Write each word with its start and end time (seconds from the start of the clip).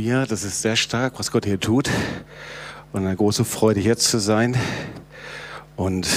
Halleluja, 0.00 0.24
das 0.24 0.44
ist 0.44 0.62
sehr 0.62 0.76
stark, 0.76 1.18
was 1.18 1.30
Gott 1.30 1.44
hier 1.44 1.60
tut. 1.60 1.90
Und 2.92 3.04
eine 3.04 3.14
große 3.14 3.44
Freude, 3.44 3.80
hier 3.80 3.98
zu 3.98 4.18
sein. 4.18 4.56
Und 5.76 6.08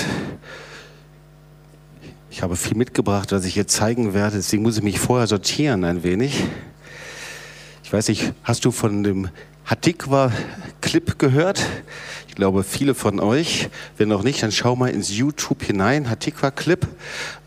ich 2.30 2.42
habe 2.42 2.56
viel 2.56 2.78
mitgebracht, 2.78 3.34
was 3.34 3.43
ich 3.43 3.56
hier 3.56 3.68
zeigen 3.68 4.14
werde. 4.14 4.38
Deswegen 4.38 4.64
muss 4.64 4.78
ich 4.78 4.84
mich 4.84 5.00
vorher 5.00 5.28
sortieren 5.28 5.84
ein 5.84 6.04
wenig. 6.04 6.46
Ich 7.84 7.92
weiß 7.92 8.07
nicht, 8.07 8.32
hast 8.43 8.64
du 8.64 8.71
von 8.71 9.04
dem 9.04 9.30
Hatikwa-Clip 10.84 11.18
gehört? 11.18 11.65
Ich 12.27 12.36
glaube, 12.36 12.63
viele 12.63 12.93
von 12.93 13.20
euch, 13.20 13.70
wenn 13.97 14.09
noch 14.09 14.23
nicht, 14.23 14.43
dann 14.43 14.52
schau 14.52 14.75
mal 14.75 14.89
ins 14.89 15.15
YouTube 15.15 15.63
hinein. 15.63 16.09
Hatikwa-Clip 16.09 16.86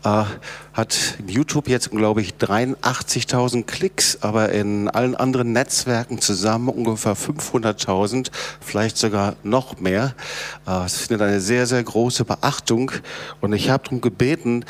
äh, 0.03 0.23
hat 0.73 1.15
YouTube 1.27 1.67
jetzt, 1.67 1.91
glaube 1.91 2.21
ich, 2.21 2.35
83.000 2.35 3.65
Klicks, 3.65 4.19
aber 4.21 4.49
in 4.53 4.89
allen 4.89 5.15
anderen 5.15 5.51
Netzwerken 5.51 6.19
zusammen 6.19 6.69
ungefähr 6.69 7.15
500.000, 7.15 8.31
vielleicht 8.59 8.97
sogar 8.97 9.35
noch 9.43 9.79
mehr. 9.79 10.15
Äh, 10.65 10.85
es 10.85 10.97
findet 10.97 11.21
eine 11.27 11.39
sehr, 11.39 11.67
sehr 11.67 11.83
große 11.83 12.25
Beachtung 12.25 12.91
und 13.39 13.53
ich 13.53 13.69
habe 13.69 13.83
darum 13.83 14.01
gebeten, 14.01 14.65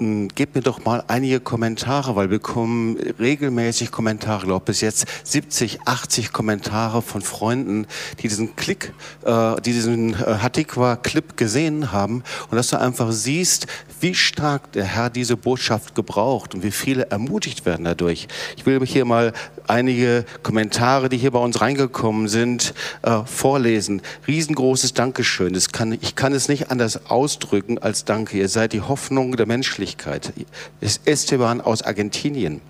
gebt 0.00 0.54
mir 0.54 0.62
doch 0.62 0.84
mal 0.84 1.04
einige 1.08 1.40
Kommentare, 1.40 2.16
weil 2.16 2.30
wir 2.30 2.38
bekommen 2.38 2.96
regelmäßig 3.18 3.90
Kommentare, 3.90 4.46
glaube 4.46 4.64
bis 4.64 4.80
jetzt 4.80 5.04
70, 5.24 5.80
80 5.84 6.32
Kommentare 6.32 7.02
von 7.02 7.20
Freunden, 7.20 7.86
die 8.18 8.28
diesen 8.28 8.56
Klick, 8.56 8.94
äh, 9.24 9.60
die 9.60 9.72
diesen 9.72 10.14
äh, 10.14 10.38
Hatikwa-Clip 10.40 11.36
gesehen 11.36 11.92
haben 11.92 12.22
und 12.50 12.56
dass 12.56 12.68
du 12.68 12.80
einfach 12.80 13.12
siehst, 13.12 13.66
wie 14.00 14.14
stark 14.14 14.72
der 14.72 14.84
Herr 14.84 15.10
diese 15.10 15.36
Botschaft 15.36 15.94
gebraucht 15.94 16.54
und 16.54 16.62
wie 16.62 16.70
viele 16.70 17.10
ermutigt 17.10 17.66
werden 17.66 17.84
dadurch. 17.84 18.26
Ich 18.56 18.64
will 18.64 18.84
hier 18.86 19.04
mal 19.04 19.34
einige 19.66 20.24
Kommentare, 20.42 21.08
die 21.08 21.18
hier 21.18 21.30
bei 21.30 21.38
uns 21.38 21.60
reingekommen 21.60 22.28
sind, 22.28 22.74
äh, 23.02 23.20
vorlesen. 23.24 24.00
Riesengroßes 24.26 24.94
Dankeschön. 24.94 25.58
Kann, 25.72 25.92
ich 26.00 26.14
kann 26.16 26.32
es 26.32 26.48
nicht 26.48 26.70
anders 26.70 27.06
ausdrücken 27.10 27.78
als 27.78 28.04
Danke. 28.04 28.38
Ihr 28.38 28.48
seid 28.48 28.72
die 28.72 28.80
Hoffnung 28.80 29.36
der 29.36 29.46
Menschlichkeit. 29.90 30.32
ist 30.80 31.06
Esteban 31.06 31.60
aus 31.60 31.82
Argentinien. 31.82 32.60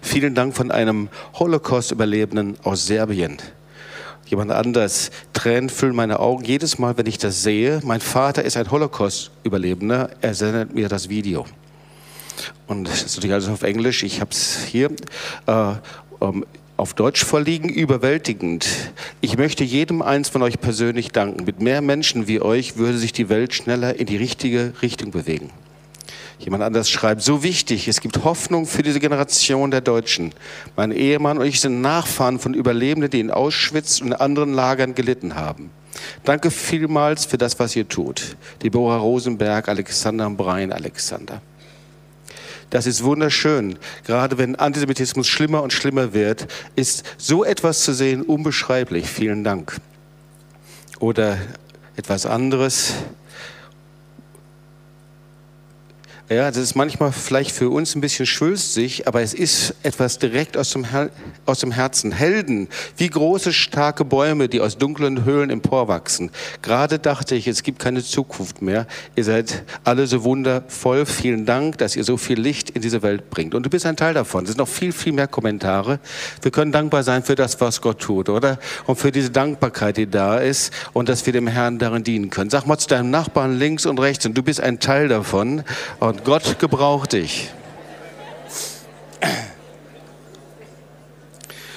Vielen 0.00 0.34
Dank 0.34 0.54
von 0.54 0.70
einem 0.70 1.08
Holocaust-Überlebenden 1.34 2.56
aus 2.62 2.86
Serbien. 2.86 3.38
Jemand 4.26 4.52
anders. 4.52 5.10
Tränen 5.32 5.68
füllen 5.68 5.96
meine 5.96 6.20
Augen 6.20 6.44
jedes 6.44 6.78
Mal, 6.78 6.96
wenn 6.96 7.06
ich 7.06 7.18
das 7.18 7.42
sehe. 7.42 7.80
Mein 7.82 8.00
Vater 8.00 8.44
ist 8.44 8.56
ein 8.56 8.70
Holocaust-Überlebender. 8.70 10.10
Er 10.20 10.34
sendet 10.34 10.74
mir 10.74 10.88
das 10.88 11.08
Video. 11.08 11.46
Und 12.66 12.84
das 12.88 13.02
ist 13.02 13.16
natürlich 13.16 13.34
alles 13.34 13.48
auf 13.48 13.62
Englisch. 13.62 14.04
Ich 14.04 14.20
habe 14.20 14.30
es 14.30 14.64
hier. 14.64 14.90
Äh, 15.46 15.72
ähm, 16.20 16.44
auf 16.76 16.94
Deutsch 16.94 17.24
vorliegen, 17.24 17.68
überwältigend. 17.68 18.66
Ich 19.20 19.38
möchte 19.38 19.62
jedem 19.62 20.02
eins 20.02 20.28
von 20.28 20.42
euch 20.42 20.60
persönlich 20.60 21.12
danken. 21.12 21.44
Mit 21.44 21.60
mehr 21.60 21.80
Menschen 21.80 22.26
wie 22.26 22.40
euch 22.40 22.76
würde 22.76 22.98
sich 22.98 23.12
die 23.12 23.28
Welt 23.28 23.54
schneller 23.54 23.98
in 23.98 24.06
die 24.06 24.16
richtige 24.16 24.72
Richtung 24.82 25.12
bewegen. 25.12 25.50
Jemand 26.44 26.62
anders 26.62 26.90
schreibt, 26.90 27.22
so 27.22 27.42
wichtig, 27.42 27.88
es 27.88 28.02
gibt 28.02 28.22
Hoffnung 28.22 28.66
für 28.66 28.82
diese 28.82 29.00
Generation 29.00 29.70
der 29.70 29.80
Deutschen. 29.80 30.32
Mein 30.76 30.92
Ehemann 30.92 31.38
und 31.38 31.46
ich 31.46 31.58
sind 31.58 31.80
Nachfahren 31.80 32.38
von 32.38 32.52
Überlebenden, 32.52 33.10
die 33.10 33.20
in 33.20 33.30
Auschwitz 33.30 34.02
und 34.02 34.12
anderen 34.12 34.52
Lagern 34.52 34.94
gelitten 34.94 35.36
haben. 35.36 35.70
Danke 36.22 36.50
vielmals 36.50 37.24
für 37.24 37.38
das, 37.38 37.58
was 37.58 37.74
ihr 37.74 37.88
tut. 37.88 38.36
Deborah 38.62 38.98
Rosenberg, 38.98 39.68
Alexander 39.68 40.28
Brein, 40.28 40.70
Alexander. 40.70 41.40
Das 42.68 42.86
ist 42.86 43.02
wunderschön. 43.04 43.78
Gerade 44.04 44.36
wenn 44.36 44.54
Antisemitismus 44.56 45.26
schlimmer 45.26 45.62
und 45.62 45.72
schlimmer 45.72 46.12
wird, 46.12 46.46
ist 46.76 47.04
so 47.16 47.42
etwas 47.42 47.84
zu 47.84 47.94
sehen 47.94 48.20
unbeschreiblich. 48.20 49.08
Vielen 49.08 49.44
Dank. 49.44 49.80
Oder 50.98 51.38
etwas 51.96 52.26
anderes. 52.26 52.92
Ja, 56.30 56.46
das 56.50 56.56
ist 56.56 56.74
manchmal 56.74 57.12
vielleicht 57.12 57.50
für 57.50 57.68
uns 57.68 57.94
ein 57.94 58.00
bisschen 58.00 58.24
schwülstig, 58.24 59.06
aber 59.06 59.20
es 59.20 59.34
ist 59.34 59.74
etwas 59.82 60.18
direkt 60.18 60.56
aus 60.56 60.70
dem, 60.70 60.86
aus 61.44 61.58
dem 61.58 61.70
Herzen. 61.70 62.12
Helden, 62.12 62.68
wie 62.96 63.10
große, 63.10 63.52
starke 63.52 64.06
Bäume, 64.06 64.48
die 64.48 64.62
aus 64.62 64.78
dunklen 64.78 65.26
Höhlen 65.26 65.50
emporwachsen. 65.50 66.30
Gerade 66.62 66.98
dachte 66.98 67.34
ich, 67.34 67.46
es 67.46 67.62
gibt 67.62 67.78
keine 67.78 68.02
Zukunft 68.02 68.62
mehr. 68.62 68.86
Ihr 69.16 69.24
seid 69.24 69.64
alle 69.84 70.06
so 70.06 70.24
wundervoll. 70.24 71.04
Vielen 71.04 71.44
Dank, 71.44 71.76
dass 71.76 71.94
ihr 71.94 72.04
so 72.04 72.16
viel 72.16 72.40
Licht 72.40 72.70
in 72.70 72.80
diese 72.80 73.02
Welt 73.02 73.28
bringt. 73.28 73.54
Und 73.54 73.66
du 73.66 73.68
bist 73.68 73.84
ein 73.84 73.96
Teil 73.96 74.14
davon. 74.14 74.44
Es 74.44 74.48
sind 74.48 74.58
noch 74.58 74.68
viel, 74.68 74.92
viel 74.92 75.12
mehr 75.12 75.28
Kommentare. 75.28 76.00
Wir 76.40 76.50
können 76.50 76.72
dankbar 76.72 77.02
sein 77.02 77.22
für 77.22 77.34
das, 77.34 77.60
was 77.60 77.82
Gott 77.82 78.00
tut, 78.00 78.30
oder? 78.30 78.58
Und 78.86 78.96
für 78.96 79.12
diese 79.12 79.28
Dankbarkeit, 79.28 79.98
die 79.98 80.06
da 80.06 80.38
ist 80.38 80.72
und 80.94 81.10
dass 81.10 81.26
wir 81.26 81.34
dem 81.34 81.48
Herrn 81.48 81.78
darin 81.78 82.02
dienen 82.02 82.30
können. 82.30 82.48
Sag 82.48 82.66
mal 82.66 82.78
zu 82.78 82.88
deinem 82.88 83.10
Nachbarn 83.10 83.58
links 83.58 83.84
und 83.84 84.00
rechts 84.00 84.24
und 84.24 84.32
du 84.32 84.42
bist 84.42 84.62
ein 84.62 84.80
Teil 84.80 85.08
davon. 85.08 85.64
Und 86.00 86.13
und 86.14 86.24
Gott 86.24 86.60
gebraucht 86.60 87.12
dich. 87.14 87.50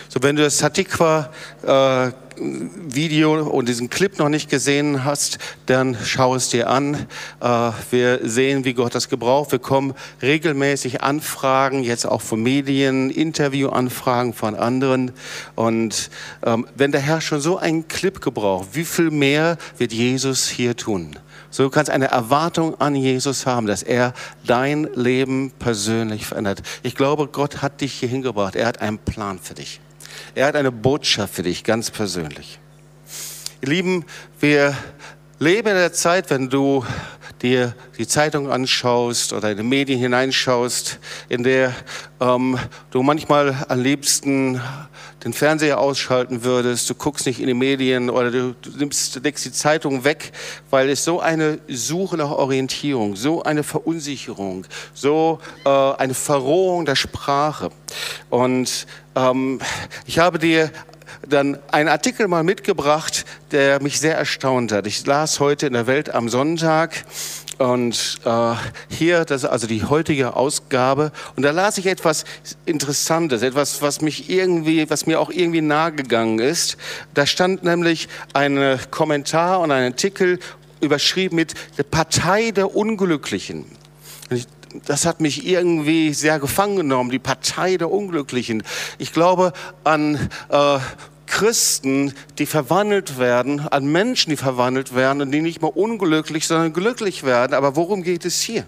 So, 0.10 0.22
wenn 0.22 0.36
du 0.36 0.44
das 0.44 0.60
Satikwa 0.60 1.32
äh, 1.64 2.12
Video 2.40 3.42
und 3.50 3.68
diesen 3.68 3.90
Clip 3.90 4.20
noch 4.20 4.30
nicht 4.30 4.48
gesehen 4.48 5.04
hast, 5.04 5.40
dann 5.66 5.98
schau 6.04 6.36
es 6.36 6.50
dir 6.50 6.70
an. 6.70 7.08
Äh, 7.42 7.72
wir 7.90 8.20
sehen, 8.30 8.64
wie 8.64 8.76
Gott 8.76 8.94
das 8.94 9.10
gebraucht. 9.10 9.52
Wir 9.52 9.60
kommen 9.60 9.96
regelmäßig 10.22 11.02
Anfragen, 11.02 11.84
jetzt 11.84 12.06
auch 12.06 12.22
von 12.22 12.44
Medien, 12.44 13.10
Interviewanfragen 13.10 14.34
von 14.34 14.54
anderen. 14.54 15.14
Und 15.56 16.12
ähm, 16.46 16.68
wenn 16.76 16.92
der 16.92 17.02
Herr 17.02 17.22
schon 17.22 17.42
so 17.42 17.58
einen 17.58 17.88
Clip 17.88 18.22
gebraucht, 18.22 18.70
wie 18.74 18.86
viel 18.86 19.10
mehr 19.10 19.58
wird 19.80 19.94
Jesus 19.94 20.48
hier 20.48 20.78
tun? 20.78 21.18
So 21.50 21.64
du 21.64 21.70
kannst 21.70 21.90
eine 21.90 22.08
Erwartung 22.08 22.80
an 22.80 22.96
Jesus 22.96 23.46
haben, 23.46 23.68
dass 23.68 23.84
er 23.84 24.14
dein 24.46 24.84
Leben 24.96 25.52
persönlich 25.58 26.26
verändert. 26.26 26.62
Ich 26.84 26.96
glaube, 26.96 27.28
Gott 27.28 27.62
hat 27.62 27.82
dich 27.82 27.94
hier 27.94 28.10
hingebracht. 28.10 28.56
Er 28.56 28.68
hat 28.68 28.82
einen 28.82 29.00
Plan 29.00 29.40
für 29.40 29.54
dich. 29.54 29.80
Er 30.36 30.48
hat 30.48 30.56
eine 30.56 30.72
Botschaft 30.72 31.36
für 31.36 31.44
dich, 31.44 31.64
ganz 31.64 31.92
persönlich. 31.92 32.60
Ihr 33.62 33.70
Lieben, 33.70 34.06
wir 34.40 34.76
leben 35.40 35.68
in 35.70 35.76
der 35.76 35.94
Zeit, 35.94 36.30
wenn 36.30 36.50
du 36.50 36.86
dir 37.42 37.76
die 37.98 38.08
Zeitung 38.08 38.52
anschaust 38.52 39.34
oder 39.34 39.52
in 39.52 39.58
die 39.58 39.64
Medien 39.64 40.00
hineinschaust, 40.00 41.00
in 41.30 41.44
der 41.44 41.74
ähm, 42.20 42.58
du 42.92 43.04
manchmal 43.04 43.66
am 43.68 43.82
liebsten 43.82 44.62
den 45.24 45.34
Fernseher 45.34 45.80
ausschalten 45.80 46.44
würdest, 46.44 46.90
du 46.90 46.96
guckst 46.96 47.26
nicht 47.26 47.40
in 47.40 47.48
die 47.48 47.54
Medien 47.54 48.10
oder 48.10 48.32
du, 48.32 48.56
du 48.62 48.70
nimmst, 48.78 49.20
legst 49.24 49.46
die 49.46 49.52
Zeitung 49.52 50.04
weg, 50.04 50.32
weil 50.70 50.90
es 50.90 51.04
so 51.04 51.20
eine 51.20 51.60
Suche 51.68 52.18
nach 52.18 52.32
Orientierung, 52.32 53.16
so 53.16 53.44
eine 53.44 53.64
Verunsicherung, 53.64 54.66
so 54.94 55.40
äh, 55.66 55.70
eine 55.70 56.14
Verrohung 56.14 56.86
der 56.86 56.96
Sprache. 56.96 57.72
Und 58.30 58.86
ähm, 59.16 59.60
ich 60.06 60.20
habe 60.20 60.40
dir 60.40 60.72
dann 61.28 61.58
einen 61.72 61.90
Artikel 61.90 62.28
mal 62.28 62.44
mitgebracht, 62.44 63.26
der 63.52 63.82
mich 63.82 64.00
sehr 64.00 64.16
erstaunt 64.16 64.72
hat. 64.72 64.88
Ich 64.88 65.06
las 65.06 65.40
heute 65.40 65.68
in 65.68 65.74
der 65.74 65.88
Welt 65.88 66.14
am 66.14 66.30
Sonntag 66.30 67.06
und 67.58 68.20
äh, 68.24 68.54
hier, 68.90 69.26
das 69.26 69.44
ist 69.44 69.50
also 69.50 69.68
die 69.68 69.84
heutige 69.84 70.36
Ausgabe. 70.36 71.12
Und 71.36 71.44
da 71.44 71.52
las 71.52 71.78
ich 71.78 71.88
etwas 71.88 72.24
Interessantes, 72.66 73.42
etwas, 73.42 73.82
was 73.82 74.02
mich 74.02 74.30
irgendwie, 74.30 74.90
was 74.90 75.08
mir 75.08 75.20
auch 75.20 75.30
irgendwie 75.30 75.62
nahegegangen 75.62 76.40
ist. 76.40 76.78
Da 77.14 77.26
stand 77.26 77.64
nämlich 77.64 78.08
ein 78.34 78.80
Kommentar 78.92 79.60
und 79.62 79.72
ein 79.72 79.92
Artikel 79.92 80.40
überschrieben 80.82 81.36
mit 81.36 81.56
der 81.78 81.84
Partei 81.84 82.52
der 82.52 82.76
Unglücklichen. 82.76 83.66
das 84.86 85.06
hat 85.06 85.22
mich 85.22 85.48
irgendwie 85.48 86.14
sehr 86.14 86.40
gefangen 86.40 86.78
genommen, 86.78 87.10
die 87.10 87.20
Partei 87.20 87.78
der 87.78 87.90
Unglücklichen. 87.90 88.64
Ich 89.00 89.14
glaube 89.14 89.54
an 89.84 90.30
äh, 90.50 90.80
Christen, 91.28 92.14
die 92.40 92.46
verwandelt 92.46 93.20
werden, 93.20 93.60
an 93.60 93.86
Menschen, 93.86 94.32
die 94.32 94.38
verwandelt 94.38 94.96
werden 94.96 95.22
und 95.22 95.32
die 95.32 95.42
nicht 95.42 95.62
mehr 95.62 95.78
unglücklich, 95.78 96.48
sondern 96.48 96.74
glücklich 96.74 97.24
werden. 97.24 97.54
Aber 97.54 97.76
worum 97.76 98.02
geht 98.02 98.26
es 98.26 98.42
hier? 98.42 98.66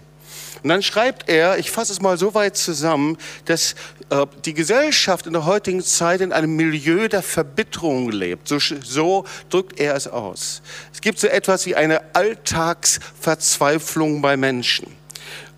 Und 0.62 0.68
dann 0.68 0.82
schreibt 0.82 1.28
er, 1.28 1.58
ich 1.58 1.70
fasse 1.70 1.92
es 1.92 2.02
mal 2.02 2.18
so 2.18 2.34
weit 2.34 2.56
zusammen, 2.56 3.16
dass 3.46 3.74
äh, 4.10 4.26
die 4.44 4.54
Gesellschaft 4.54 5.26
in 5.26 5.32
der 5.32 5.46
heutigen 5.46 5.82
Zeit 5.82 6.20
in 6.20 6.32
einem 6.32 6.54
Milieu 6.54 7.08
der 7.08 7.22
Verbitterung 7.22 8.10
lebt. 8.10 8.46
So, 8.46 8.58
so 8.58 9.24
drückt 9.48 9.80
er 9.80 9.94
es 9.94 10.06
aus. 10.06 10.60
Es 10.92 11.00
gibt 11.00 11.18
so 11.18 11.28
etwas 11.28 11.64
wie 11.66 11.76
eine 11.76 12.14
Alltagsverzweiflung 12.14 14.20
bei 14.20 14.36
Menschen. 14.36 14.99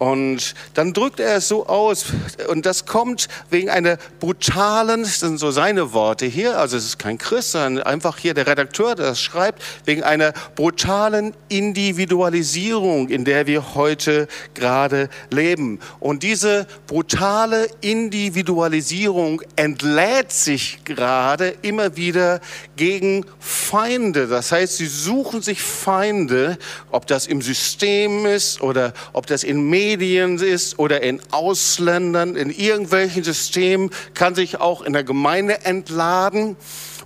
Und 0.02 0.54
dann 0.74 0.92
drückt 0.94 1.20
er 1.20 1.36
es 1.36 1.46
so 1.46 1.66
aus. 1.68 2.06
Und 2.48 2.66
das 2.66 2.86
kommt 2.86 3.28
wegen 3.50 3.70
einer 3.70 3.98
brutalen, 4.18 5.02
das 5.02 5.20
sind 5.20 5.38
so 5.38 5.52
seine 5.52 5.92
Worte 5.92 6.26
hier, 6.26 6.58
also 6.58 6.76
es 6.76 6.84
ist 6.84 6.98
kein 6.98 7.18
Christ, 7.18 7.52
sondern 7.52 7.84
einfach 7.84 8.18
hier 8.18 8.34
der 8.34 8.48
Redakteur, 8.48 8.96
der 8.96 9.06
das 9.06 9.20
schreibt, 9.20 9.62
wegen 9.84 10.02
einer 10.02 10.32
brutalen 10.56 11.34
Individualisierung, 11.48 13.10
in 13.10 13.24
der 13.24 13.46
wir 13.46 13.76
heute 13.76 14.26
gerade 14.54 15.08
leben. 15.30 15.78
Und 16.00 16.24
diese 16.24 16.66
brutale 16.88 17.68
Individualisierung 17.80 19.40
entlädt 19.54 20.32
sich 20.32 20.80
gerade 20.84 21.54
immer 21.62 21.96
wieder 21.96 22.40
gegen 22.74 23.24
Feinde. 23.38 24.26
Das 24.26 24.50
heißt, 24.50 24.78
sie 24.78 24.86
suchen 24.86 25.42
sich 25.42 25.62
Feinde, 25.62 26.58
ob 26.90 27.06
das 27.06 27.28
im 27.28 27.40
System 27.40 28.26
ist 28.26 28.60
oder 28.60 28.94
ob 29.12 29.28
das 29.28 29.44
in 29.44 29.70
Medien 29.70 29.91
ist 30.00 30.78
oder 30.78 31.02
in 31.02 31.20
Ausländern, 31.30 32.36
in 32.36 32.50
irgendwelchen 32.50 33.24
Systemen, 33.24 33.90
kann 34.14 34.34
sich 34.34 34.60
auch 34.60 34.82
in 34.82 34.92
der 34.92 35.04
Gemeinde 35.04 35.64
entladen. 35.64 36.56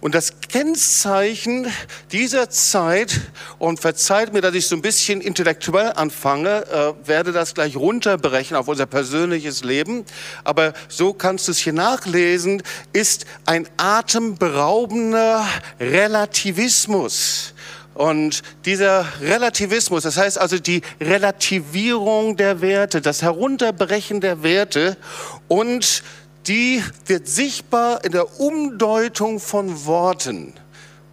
Und 0.01 0.15
das 0.15 0.41
Kennzeichen 0.41 1.67
dieser 2.13 2.51
Zeit, 2.51 3.21
und 3.59 3.81
verzeiht 3.81 4.33
mir, 4.33 4.41
dass 4.41 4.55
ich 4.55 4.67
so 4.67 4.77
ein 4.77 4.83
bisschen 4.83 5.21
intellektuell 5.21 5.93
anfange, 5.97 6.67
äh, 6.67 7.09
werde 7.09 7.33
das 7.33 7.55
gleich 7.55 7.77
runterbrechen 7.77 8.57
auf 8.57 8.69
unser 8.69 8.87
persönliches 8.87 9.65
Leben, 9.65 10.05
aber 10.45 10.75
so 10.89 11.13
kannst 11.13 11.49
du 11.49 11.53
es 11.53 11.59
hier 11.59 11.73
nachlesen, 11.73 12.63
ist 12.93 13.25
ein 13.47 13.67
atemberaubender 13.79 15.47
Relativismus. 15.81 17.55
Und 17.97 18.43
dieser 18.67 19.07
Relativismus, 19.23 20.03
das 20.03 20.19
heißt 20.19 20.39
also 20.39 20.59
die 20.59 20.83
Relativierung 21.01 22.37
der 22.37 22.61
Werte, 22.61 23.01
das 23.01 23.23
Herunterbrechen 23.23 24.21
der 24.21 24.43
Werte 24.43 24.99
und 25.49 26.03
die 26.47 26.83
wird 27.07 27.27
sichtbar 27.27 28.05
in 28.05 28.13
der 28.13 28.39
Umdeutung 28.39 29.41
von 29.41 29.87
Worten. 29.87 30.53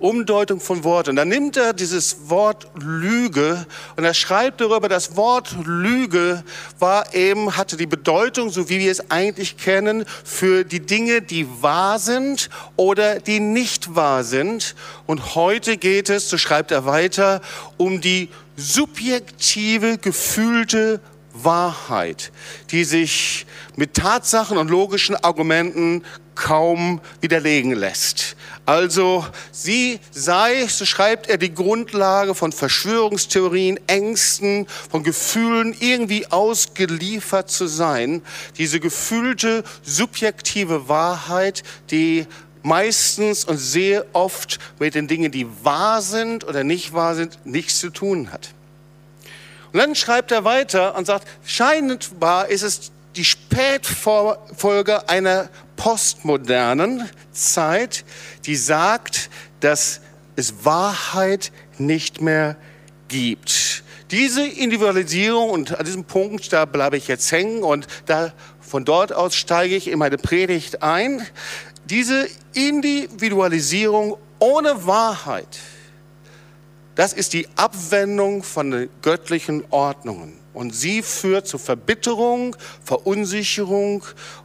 Umdeutung 0.04 0.60
von 0.60 0.84
Worten. 0.84 1.16
Dann 1.16 1.30
nimmt 1.30 1.56
er 1.56 1.72
dieses 1.72 2.30
Wort 2.30 2.68
Lüge 2.76 3.66
und 3.96 4.04
er 4.04 4.14
schreibt 4.14 4.60
darüber, 4.60 4.90
das 4.90 5.16
Wort 5.16 5.56
Lüge 5.64 6.44
war 6.78 7.16
eben, 7.16 7.56
hatte 7.56 7.78
die 7.78 7.86
Bedeutung, 7.86 8.50
so 8.50 8.68
wie 8.68 8.80
wir 8.80 8.92
es 8.92 9.10
eigentlich 9.12 9.56
kennen, 9.56 10.04
für 10.26 10.66
die 10.66 10.82
Dinge, 10.82 11.22
die 11.22 11.48
wahr 11.62 12.00
sind 12.00 12.50
oder 12.76 13.22
die 13.22 13.40
nicht 13.40 13.96
wahr 13.96 14.26
sind. 14.26 14.76
Und 15.06 15.36
heute 15.36 15.78
geht 15.78 16.10
es, 16.10 16.30
so 16.30 16.38
schreibt 16.38 16.72
er 16.72 16.86
weiter, 16.86 17.40
um 17.78 18.02
die 18.02 18.28
subjektive, 18.58 19.98
gefühlte 19.98 21.00
Wahrheit, 21.34 22.34
die 22.72 22.84
sich 22.84 23.46
mit 23.78 23.94
Tatsachen 23.94 24.58
und 24.58 24.70
logischen 24.70 25.16
Argumenten 25.16 26.04
kaum 26.36 27.02
widerlegen 27.22 27.74
lässt. 27.74 28.36
Also 28.66 29.26
sie 29.52 30.00
sei, 30.12 30.68
so 30.68 30.86
schreibt 30.86 31.28
er, 31.28 31.38
die 31.38 31.54
Grundlage 31.54 32.34
von 32.34 32.52
Verschwörungstheorien, 32.52 33.80
Ängsten, 33.88 34.68
von 34.90 35.04
Gefühlen, 35.04 35.76
irgendwie 35.80 36.32
ausgeliefert 36.32 37.50
zu 37.50 37.68
sein. 37.68 38.22
Diese 38.58 38.80
gefühlte, 38.80 39.64
subjektive 39.84 40.88
Wahrheit, 40.88 41.64
die 41.92 42.26
meistens 42.62 43.44
und 43.44 43.58
sehr 43.58 44.06
oft 44.14 44.60
mit 44.80 44.96
den 44.96 45.08
Dingen, 45.08 45.32
die 45.32 45.48
wahr 45.64 46.02
sind 46.02 46.46
oder 46.46 46.64
nicht 46.64 46.94
wahr 46.94 47.16
sind, 47.16 47.46
nichts 47.46 47.80
zu 47.80 47.90
tun 47.90 48.32
hat. 48.32 48.50
Und 49.74 49.80
dann 49.80 49.96
schreibt 49.96 50.32
er 50.32 50.46
weiter 50.46 50.96
und 50.96 51.06
sagt, 51.06 51.28
scheinbar 51.46 52.48
ist 52.48 52.62
es 52.62 52.92
die 53.16 53.26
Spätfolge 53.26 55.10
einer 55.10 55.50
postmodernen 55.76 57.10
Zeit, 57.32 58.06
die 58.46 58.56
sagt, 58.56 59.30
dass 59.60 60.02
es 60.36 60.66
Wahrheit 60.66 61.52
nicht 61.78 62.22
mehr 62.22 62.56
gibt. 63.08 63.84
Diese 64.12 64.46
Individualisierung, 64.46 65.50
und 65.50 65.78
an 65.78 65.86
diesem 65.86 66.04
Punkt, 66.04 66.54
da 66.54 66.66
bleibe 66.66 66.98
ich 66.98 67.08
jetzt 67.08 67.32
hängen 67.32 67.64
und 67.64 67.88
da, 68.06 68.34
von 68.60 68.86
dort 68.86 69.14
aus 69.14 69.36
steige 69.36 69.76
ich 69.76 69.88
in 69.88 70.00
meine 70.00 70.18
Predigt 70.18 70.84
ein, 70.84 71.26
diese 71.86 72.28
Individualisierung 72.54 74.18
ohne 74.40 74.86
Wahrheit, 74.86 75.60
das 76.96 77.14
ist 77.14 77.34
die 77.34 77.48
Abwendung 77.56 78.44
von 78.44 78.72
den 78.72 78.90
göttlichen 79.02 79.64
Ordnungen. 79.72 80.38
Und 80.54 80.76
sie 80.76 81.02
führt 81.02 81.48
zu 81.48 81.58
Verbitterung, 81.58 82.56
Verunsicherung 82.84 84.04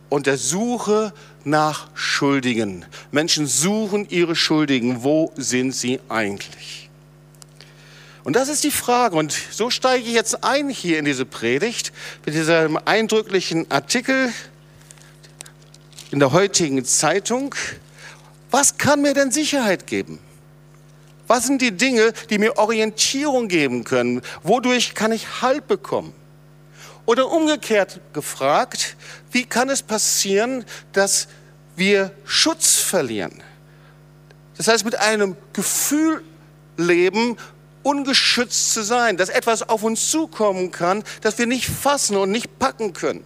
und 0.09 0.27
der 0.27 0.39
Suche 0.39 1.13
nach 1.45 1.89
Schuldigen. 1.95 2.85
Menschen 3.11 3.47
suchen 3.47 4.09
ihre 4.09 4.37
Schuldigen. 4.37 5.03
Wo 5.03 5.33
sind 5.37 5.73
sie 5.73 6.01
eigentlich? 6.09 6.89
Und 8.25 8.37
das 8.37 8.49
ist 8.49 8.65
die 8.65 8.71
Frage. 8.71 9.17
Und 9.17 9.33
so 9.33 9.71
steige 9.71 10.05
ich 10.05 10.13
jetzt 10.13 10.45
ein 10.45 10.69
hier 10.69 10.99
in 10.99 11.05
diese 11.05 11.25
Predigt 11.25 11.93
mit 12.27 12.35
diesem 12.35 12.79
eindrücklichen 12.85 13.71
Artikel 13.71 14.33
in 16.11 16.19
der 16.19 16.33
heutigen 16.33 16.85
Zeitung. 16.85 17.55
Was 18.51 18.77
kann 18.79 19.03
mir 19.03 19.15
denn 19.15 19.31
Sicherheit 19.31 19.87
geben? 19.87 20.19
Was 21.27 21.47
sind 21.47 21.61
die 21.61 21.73
Dinge, 21.73 22.13
die 22.31 22.39
mir 22.39 22.57
Orientierung 22.57 23.49
geben 23.49 23.85
können? 23.85 24.23
Wodurch 24.43 24.95
kann 24.95 25.13
ich 25.13 25.43
Halt 25.43 25.69
bekommen? 25.69 26.13
Oder 27.09 27.31
umgekehrt 27.31 28.01
gefragt, 28.13 28.95
wie 29.33 29.47
kann 29.47 29.71
es 29.71 29.83
passieren, 29.83 30.67
dass 30.93 31.29
wir 31.75 32.11
Schutz 32.27 32.77
verlieren? 32.77 33.43
Das 34.59 34.69
heißt, 34.69 34.85
mit 34.85 34.95
einem 34.97 35.35
Gefühl 35.55 36.23
leben, 36.77 37.39
ungeschützt 37.83 38.75
zu 38.75 38.83
sein, 38.83 39.17
dass 39.17 39.31
etwas 39.31 39.67
auf 39.67 39.85
uns 39.85 40.11
zukommen 40.11 40.71
kann, 40.71 41.03
das 41.23 41.39
wir 41.39 41.47
nicht 41.47 41.65
fassen 41.65 42.15
und 42.19 42.31
nicht 42.31 42.59
packen 42.59 42.93
können. 42.93 43.25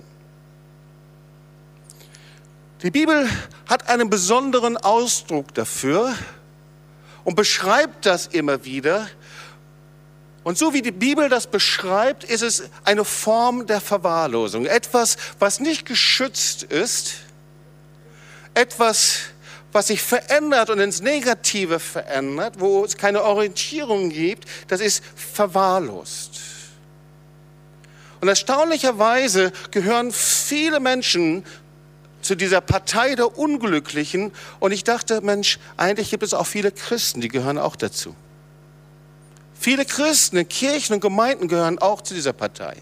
Die 2.84 2.92
Bibel 2.92 3.28
hat 3.66 3.88
einen 3.88 4.08
besonderen 4.08 4.76
Ausdruck 4.76 5.52
dafür, 5.54 6.14
und 7.24 7.36
beschreibt 7.36 8.06
das 8.06 8.26
immer 8.26 8.64
wieder. 8.64 9.08
Und 10.44 10.58
so 10.58 10.74
wie 10.74 10.82
die 10.82 10.90
Bibel 10.90 11.28
das 11.28 11.46
beschreibt, 11.46 12.24
ist 12.24 12.42
es 12.42 12.64
eine 12.84 13.04
Form 13.04 13.66
der 13.66 13.80
Verwahrlosung. 13.80 14.66
Etwas, 14.66 15.16
was 15.38 15.60
nicht 15.60 15.86
geschützt 15.86 16.64
ist, 16.64 17.14
etwas, 18.54 19.18
was 19.70 19.86
sich 19.86 20.02
verändert 20.02 20.68
und 20.68 20.80
ins 20.80 21.00
Negative 21.00 21.78
verändert, 21.78 22.56
wo 22.58 22.84
es 22.84 22.96
keine 22.96 23.22
Orientierung 23.22 24.10
gibt, 24.10 24.46
das 24.68 24.80
ist 24.80 25.02
verwahrlost. 25.14 26.40
Und 28.20 28.28
erstaunlicherweise 28.28 29.52
gehören 29.70 30.12
viele 30.12 30.78
Menschen 30.78 31.44
zu 32.20 32.36
dieser 32.36 32.60
Partei 32.60 33.14
der 33.14 33.36
Unglücklichen. 33.36 34.32
Und 34.60 34.72
ich 34.72 34.84
dachte, 34.84 35.20
Mensch, 35.22 35.58
eigentlich 35.76 36.10
gibt 36.10 36.22
es 36.22 36.34
auch 36.34 36.46
viele 36.46 36.70
Christen, 36.70 37.20
die 37.20 37.28
gehören 37.28 37.58
auch 37.58 37.74
dazu. 37.74 38.14
Viele 39.62 39.84
Christen 39.84 40.38
in 40.38 40.48
Kirchen 40.48 40.94
und 40.94 41.00
Gemeinden 41.00 41.46
gehören 41.46 41.78
auch 41.78 42.00
zu 42.00 42.14
dieser 42.14 42.32
Partei. 42.32 42.74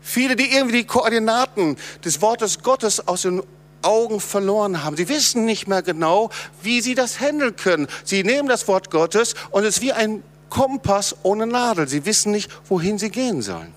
Viele, 0.00 0.36
die 0.36 0.52
irgendwie 0.52 0.76
die 0.76 0.86
Koordinaten 0.86 1.76
des 2.04 2.22
Wortes 2.22 2.62
Gottes 2.62 3.08
aus 3.08 3.22
den 3.22 3.42
Augen 3.82 4.20
verloren 4.20 4.84
haben. 4.84 4.96
Sie 4.96 5.08
wissen 5.08 5.44
nicht 5.44 5.66
mehr 5.66 5.82
genau, 5.82 6.30
wie 6.62 6.80
sie 6.80 6.94
das 6.94 7.18
handeln 7.18 7.56
können. 7.56 7.88
Sie 8.04 8.22
nehmen 8.22 8.48
das 8.48 8.68
Wort 8.68 8.92
Gottes 8.92 9.34
und 9.50 9.64
es 9.64 9.78
ist 9.78 9.82
wie 9.82 9.92
ein 9.92 10.22
Kompass 10.50 11.16
ohne 11.24 11.48
Nadel. 11.48 11.88
Sie 11.88 12.06
wissen 12.06 12.30
nicht, 12.30 12.48
wohin 12.68 12.96
sie 12.96 13.10
gehen 13.10 13.42
sollen. 13.42 13.74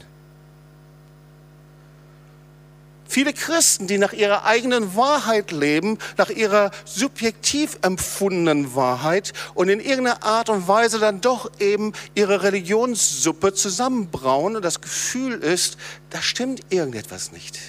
Viele 3.12 3.34
Christen, 3.34 3.88
die 3.88 3.98
nach 3.98 4.13
ihrer 4.13 4.46
eigenen 4.46 4.96
Wahrheit 4.96 5.51
leben, 5.51 5.98
nach 6.15 6.30
ihrer 6.30 6.72
subjektiv 6.86 7.77
empfundenen 7.82 8.74
Wahrheit 8.74 9.34
und 9.53 9.68
in 9.68 9.82
irgendeiner 9.82 10.24
Art 10.24 10.48
und 10.48 10.70
Weise 10.70 10.98
dann 10.98 11.20
doch 11.20 11.51
eben 11.60 11.91
ihre 12.15 12.44
Religionssuppe 12.44 13.53
zusammenbrauen 13.53 14.56
und 14.56 14.63
das 14.63 14.80
Gefühl 14.80 15.34
ist, 15.34 15.75
da 16.10 16.22
stimmt 16.22 16.62
irgendetwas 16.70 17.34
nicht. 17.34 17.60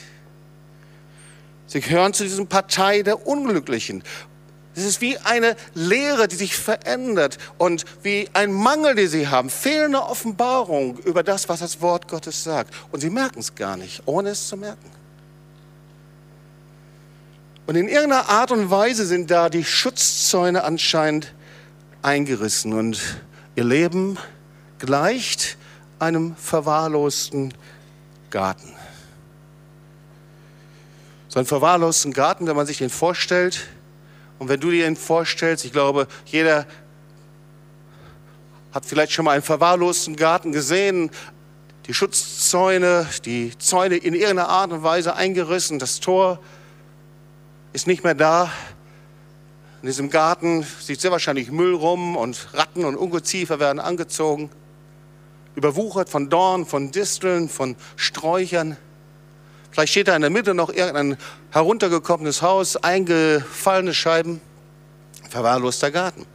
Sie 1.66 1.80
gehören 1.80 2.14
zu 2.14 2.22
diesem 2.22 2.46
Partei 2.46 3.02
der 3.02 3.26
Unglücklichen. 3.26 4.04
Es 4.76 4.84
ist 4.84 5.00
wie 5.00 5.18
eine 5.18 5.56
Lehre, 5.74 6.28
die 6.28 6.36
sich 6.36 6.56
verändert 6.56 7.38
und 7.58 7.84
wie 8.04 8.30
ein 8.32 8.52
Mangel, 8.52 8.94
den 8.94 9.08
sie 9.08 9.26
haben, 9.26 9.50
fehlende 9.50 10.04
Offenbarung 10.04 10.98
über 10.98 11.24
das, 11.24 11.48
was 11.48 11.58
das 11.58 11.80
Wort 11.80 12.06
Gottes 12.06 12.44
sagt. 12.44 12.72
Und 12.92 13.00
sie 13.00 13.10
merken 13.10 13.40
es 13.40 13.56
gar 13.56 13.76
nicht, 13.76 14.02
ohne 14.06 14.28
es 14.28 14.46
zu 14.46 14.56
merken. 14.56 15.01
Und 17.66 17.76
in 17.76 17.88
irgendeiner 17.88 18.28
Art 18.28 18.50
und 18.50 18.70
Weise 18.70 19.06
sind 19.06 19.30
da 19.30 19.48
die 19.48 19.64
Schutzzäune 19.64 20.64
anscheinend 20.64 21.32
eingerissen 22.02 22.72
und 22.72 23.00
ihr 23.54 23.64
Leben 23.64 24.18
gleicht 24.78 25.56
einem 26.00 26.34
verwahrlosten 26.34 27.54
Garten. 28.30 28.72
So 31.28 31.38
einen 31.38 31.46
verwahrlosten 31.46 32.12
Garten, 32.12 32.46
wenn 32.46 32.56
man 32.56 32.66
sich 32.66 32.78
den 32.78 32.90
vorstellt, 32.90 33.60
und 34.38 34.48
wenn 34.48 34.58
du 34.58 34.72
dir 34.72 34.84
den 34.84 34.96
vorstellst, 34.96 35.64
ich 35.64 35.70
glaube, 35.70 36.08
jeder 36.26 36.66
hat 38.72 38.84
vielleicht 38.84 39.12
schon 39.12 39.24
mal 39.24 39.32
einen 39.32 39.42
verwahrlosten 39.42 40.16
Garten 40.16 40.50
gesehen, 40.50 41.12
die 41.86 41.94
Schutzzäune, 41.94 43.06
die 43.24 43.56
Zäune 43.58 43.96
in 43.96 44.14
irgendeiner 44.14 44.48
Art 44.48 44.72
und 44.72 44.82
Weise 44.82 45.14
eingerissen, 45.14 45.78
das 45.78 46.00
Tor 46.00 46.40
ist 47.72 47.86
nicht 47.86 48.04
mehr 48.04 48.14
da. 48.14 48.52
In 49.82 49.86
diesem 49.86 50.10
Garten 50.10 50.64
sieht 50.80 51.00
sehr 51.00 51.10
wahrscheinlich 51.10 51.50
Müll 51.50 51.74
rum 51.74 52.16
und 52.16 52.48
Ratten 52.52 52.84
und 52.84 52.96
Ungeziefer 52.96 53.58
werden 53.58 53.80
angezogen, 53.80 54.50
überwuchert 55.56 56.08
von 56.08 56.30
Dorn, 56.30 56.66
von 56.66 56.92
Disteln, 56.92 57.48
von 57.48 57.74
Sträuchern. 57.96 58.76
Vielleicht 59.70 59.92
steht 59.92 60.08
da 60.08 60.14
in 60.14 60.22
der 60.22 60.30
Mitte 60.30 60.54
noch 60.54 60.68
irgendein 60.68 61.16
heruntergekommenes 61.50 62.42
Haus, 62.42 62.76
eingefallene 62.76 63.94
Scheiben, 63.94 64.40
verwahrloster 65.30 65.90
Garten. 65.90 66.26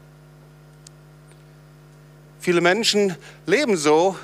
Viele 2.40 2.62
Menschen 2.62 3.16
leben 3.46 3.78
so 3.78 4.18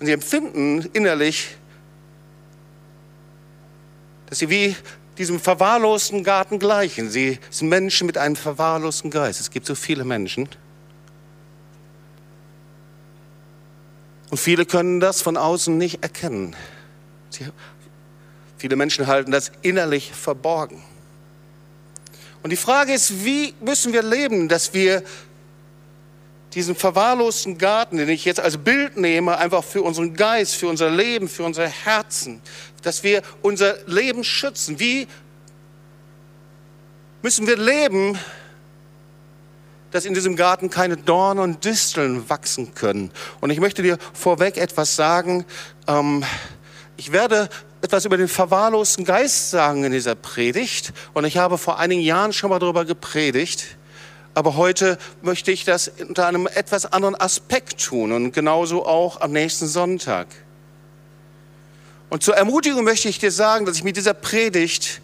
und 0.00 0.06
sie 0.06 0.12
empfinden 0.12 0.88
innerlich, 0.92 1.56
dass 4.26 4.38
sie 4.38 4.48
wie 4.48 4.76
diesem 5.20 5.38
verwahrlosten 5.38 6.24
Garten 6.24 6.58
gleichen. 6.58 7.10
Sie 7.10 7.38
sind 7.50 7.68
Menschen 7.68 8.06
mit 8.06 8.16
einem 8.16 8.36
verwahrlosten 8.36 9.10
Geist. 9.10 9.38
Es 9.38 9.50
gibt 9.50 9.66
so 9.66 9.74
viele 9.74 10.02
Menschen. 10.04 10.48
Und 14.30 14.38
viele 14.38 14.64
können 14.64 14.98
das 14.98 15.20
von 15.20 15.36
außen 15.36 15.76
nicht 15.76 16.02
erkennen. 16.02 16.56
Sie, 17.28 17.44
viele 18.56 18.76
Menschen 18.76 19.06
halten 19.08 19.30
das 19.30 19.52
innerlich 19.60 20.10
verborgen. 20.10 20.82
Und 22.42 22.48
die 22.48 22.56
Frage 22.56 22.94
ist, 22.94 23.22
wie 23.22 23.52
müssen 23.60 23.92
wir 23.92 24.02
leben, 24.02 24.48
dass 24.48 24.72
wir 24.72 25.02
diesen 26.54 26.74
verwahrlosten 26.74 27.58
Garten, 27.58 27.96
den 27.96 28.08
ich 28.08 28.24
jetzt 28.24 28.40
als 28.40 28.58
Bild 28.58 28.96
nehme, 28.96 29.38
einfach 29.38 29.62
für 29.62 29.82
unseren 29.82 30.14
Geist, 30.14 30.56
für 30.56 30.68
unser 30.68 30.90
Leben, 30.90 31.28
für 31.28 31.44
unser 31.44 31.68
Herzen, 31.68 32.40
dass 32.82 33.02
wir 33.02 33.22
unser 33.42 33.76
Leben 33.86 34.24
schützen. 34.24 34.80
Wie 34.80 35.06
müssen 37.22 37.46
wir 37.46 37.56
leben, 37.56 38.18
dass 39.92 40.04
in 40.04 40.14
diesem 40.14 40.36
Garten 40.36 40.70
keine 40.70 40.96
Dornen 40.96 41.40
und 41.40 41.64
Disteln 41.64 42.28
wachsen 42.28 42.74
können? 42.74 43.12
Und 43.40 43.50
ich 43.50 43.60
möchte 43.60 43.82
dir 43.82 43.98
vorweg 44.12 44.56
etwas 44.56 44.96
sagen. 44.96 45.44
Ähm, 45.86 46.24
ich 46.96 47.12
werde 47.12 47.48
etwas 47.82 48.04
über 48.04 48.16
den 48.16 48.28
verwahrlosten 48.28 49.04
Geist 49.04 49.50
sagen 49.50 49.84
in 49.84 49.92
dieser 49.92 50.14
Predigt. 50.14 50.92
Und 51.14 51.24
ich 51.24 51.38
habe 51.38 51.58
vor 51.58 51.78
einigen 51.78 52.02
Jahren 52.02 52.32
schon 52.32 52.50
mal 52.50 52.58
darüber 52.58 52.84
gepredigt. 52.84 53.76
Aber 54.34 54.56
heute 54.56 54.98
möchte 55.22 55.50
ich 55.50 55.64
das 55.64 55.88
unter 55.88 56.26
einem 56.26 56.46
etwas 56.46 56.86
anderen 56.86 57.14
Aspekt 57.16 57.84
tun 57.84 58.12
und 58.12 58.32
genauso 58.32 58.86
auch 58.86 59.20
am 59.20 59.32
nächsten 59.32 59.66
Sonntag. 59.66 60.28
Und 62.10 62.22
zur 62.22 62.36
Ermutigung 62.36 62.84
möchte 62.84 63.08
ich 63.08 63.18
dir 63.18 63.32
sagen, 63.32 63.66
dass 63.66 63.76
ich 63.76 63.84
mit 63.84 63.96
dieser 63.96 64.14
Predigt 64.14 65.00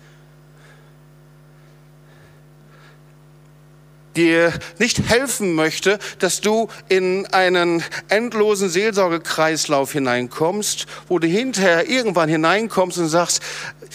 dir 4.17 4.53
nicht 4.79 5.09
helfen 5.09 5.55
möchte, 5.55 5.99
dass 6.19 6.41
du 6.41 6.69
in 6.89 7.27
einen 7.27 7.85
endlosen 8.09 8.69
Seelsorgekreislauf 8.69 9.93
hineinkommst, 9.93 10.87
wo 11.09 11.19
du 11.19 11.27
hinterher 11.27 11.89
irgendwann 11.89 12.29
hineinkommst 12.29 12.99
und 12.99 13.09
sagst, 13.09 13.43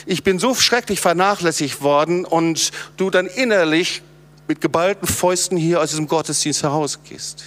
ich 0.05 0.23
bin 0.23 0.39
so 0.39 0.53
schrecklich 0.55 1.01
vernachlässigt 1.01 1.81
worden 1.81 2.25
und 2.25 2.71
du 2.97 3.09
dann 3.09 3.27
innerlich 3.27 4.03
mit 4.51 4.59
geballten 4.59 5.07
Fäusten 5.07 5.55
hier 5.55 5.79
aus 5.79 5.91
diesem 5.91 6.07
Gottesdienst 6.07 6.63
herausgehst. 6.63 7.45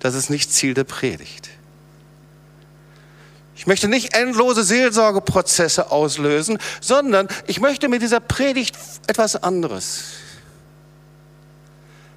Das 0.00 0.16
ist 0.16 0.30
nicht 0.30 0.52
Ziel 0.52 0.74
der 0.74 0.82
Predigt. 0.82 1.48
Ich 3.54 3.68
möchte 3.68 3.86
nicht 3.86 4.16
endlose 4.16 4.64
Seelsorgeprozesse 4.64 5.92
auslösen, 5.92 6.58
sondern 6.80 7.28
ich 7.46 7.60
möchte 7.60 7.88
mit 7.88 8.02
dieser 8.02 8.18
Predigt 8.18 8.76
etwas 9.06 9.40
anderes. 9.40 10.14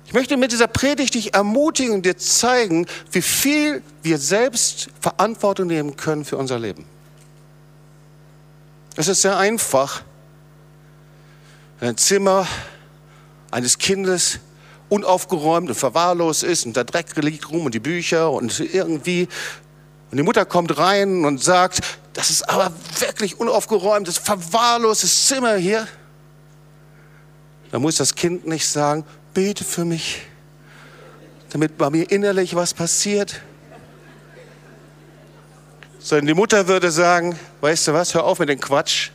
Ich 0.08 0.14
möchte 0.14 0.36
mit 0.36 0.52
dieser 0.52 0.68
Predigt 0.68 1.14
dich 1.14 1.36
ermutigen 1.36 1.94
und 1.94 2.08
dir 2.08 2.18
zeigen, 2.18 2.88
wie 3.12 3.22
viel 3.22 3.84
wir 4.02 4.18
selbst 4.18 4.90
Verantwortung 5.00 5.68
nehmen 5.68 5.96
können 5.96 6.26
für 6.26 6.38
unser 6.38 6.58
Leben. 6.58 6.86
Es 8.96 9.08
ist 9.08 9.22
sehr 9.22 9.38
einfach, 9.38 10.02
ein 11.80 11.96
Zimmer 11.98 12.48
eines 13.52 13.78
Kindes 13.78 14.40
unaufgeräumt 14.90 15.70
und 15.70 15.76
verwahrlost 15.76 16.44
ist 16.44 16.66
und 16.66 16.76
der 16.76 16.84
Dreck 16.84 17.16
liegt 17.18 17.50
rum 17.50 17.66
und 17.66 17.76
die 17.76 17.80
Bücher 17.80 18.32
und 18.32 18.60
irgendwie. 18.60 19.28
Und 20.12 20.18
die 20.18 20.24
Mutter 20.24 20.46
kommt 20.46 20.78
rein 20.78 21.24
und 21.26 21.44
sagt, 21.44 21.82
das 22.14 22.32
ist 22.32 22.50
aber 22.50 22.74
wirklich 23.00 23.40
unaufgeräumt, 23.40 24.08
das 24.08 24.18
verwahrlostes 24.18 25.28
Zimmer 25.28 25.56
hier. 25.56 25.88
Da 27.72 27.78
muss 27.78 27.98
das 27.98 28.16
Kind 28.16 28.48
nicht 28.48 28.68
sagen, 28.68 29.06
bete 29.34 29.64
für 29.64 29.86
mich, 29.86 30.22
damit 31.52 31.78
bei 31.78 31.90
mir 31.92 32.10
innerlich 32.10 32.56
was 32.56 32.74
passiert. 32.74 33.42
Sondern 36.00 36.28
die 36.28 36.34
Mutter 36.34 36.68
würde 36.68 36.90
sagen, 36.90 37.38
weißt 37.62 37.90
du 37.90 37.94
was, 37.94 38.16
hör 38.16 38.24
auf 38.24 38.40
mit 38.40 38.50
dem 38.50 38.60
Quatsch. 38.60 39.12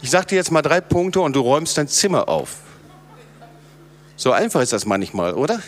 Ich 0.00 0.10
sag 0.10 0.26
dir 0.28 0.36
jetzt 0.36 0.50
mal 0.50 0.62
drei 0.62 0.80
Punkte 0.80 1.20
und 1.20 1.36
du 1.36 1.40
räumst 1.40 1.76
dein 1.76 1.88
Zimmer 1.88 2.28
auf. 2.28 2.56
So 4.22 4.30
einfach 4.30 4.60
ist 4.60 4.72
das 4.72 4.86
manchmal, 4.86 5.34
oder? 5.34 5.60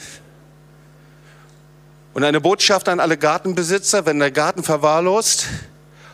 Und 2.13 2.23
eine 2.23 2.41
Botschaft 2.41 2.89
an 2.89 3.01
alle 3.01 3.19
Gartenbesitzer, 3.19 4.07
wenn 4.07 4.21
der 4.21 4.31
Garten 4.31 4.63
verwahrlost 4.63 5.49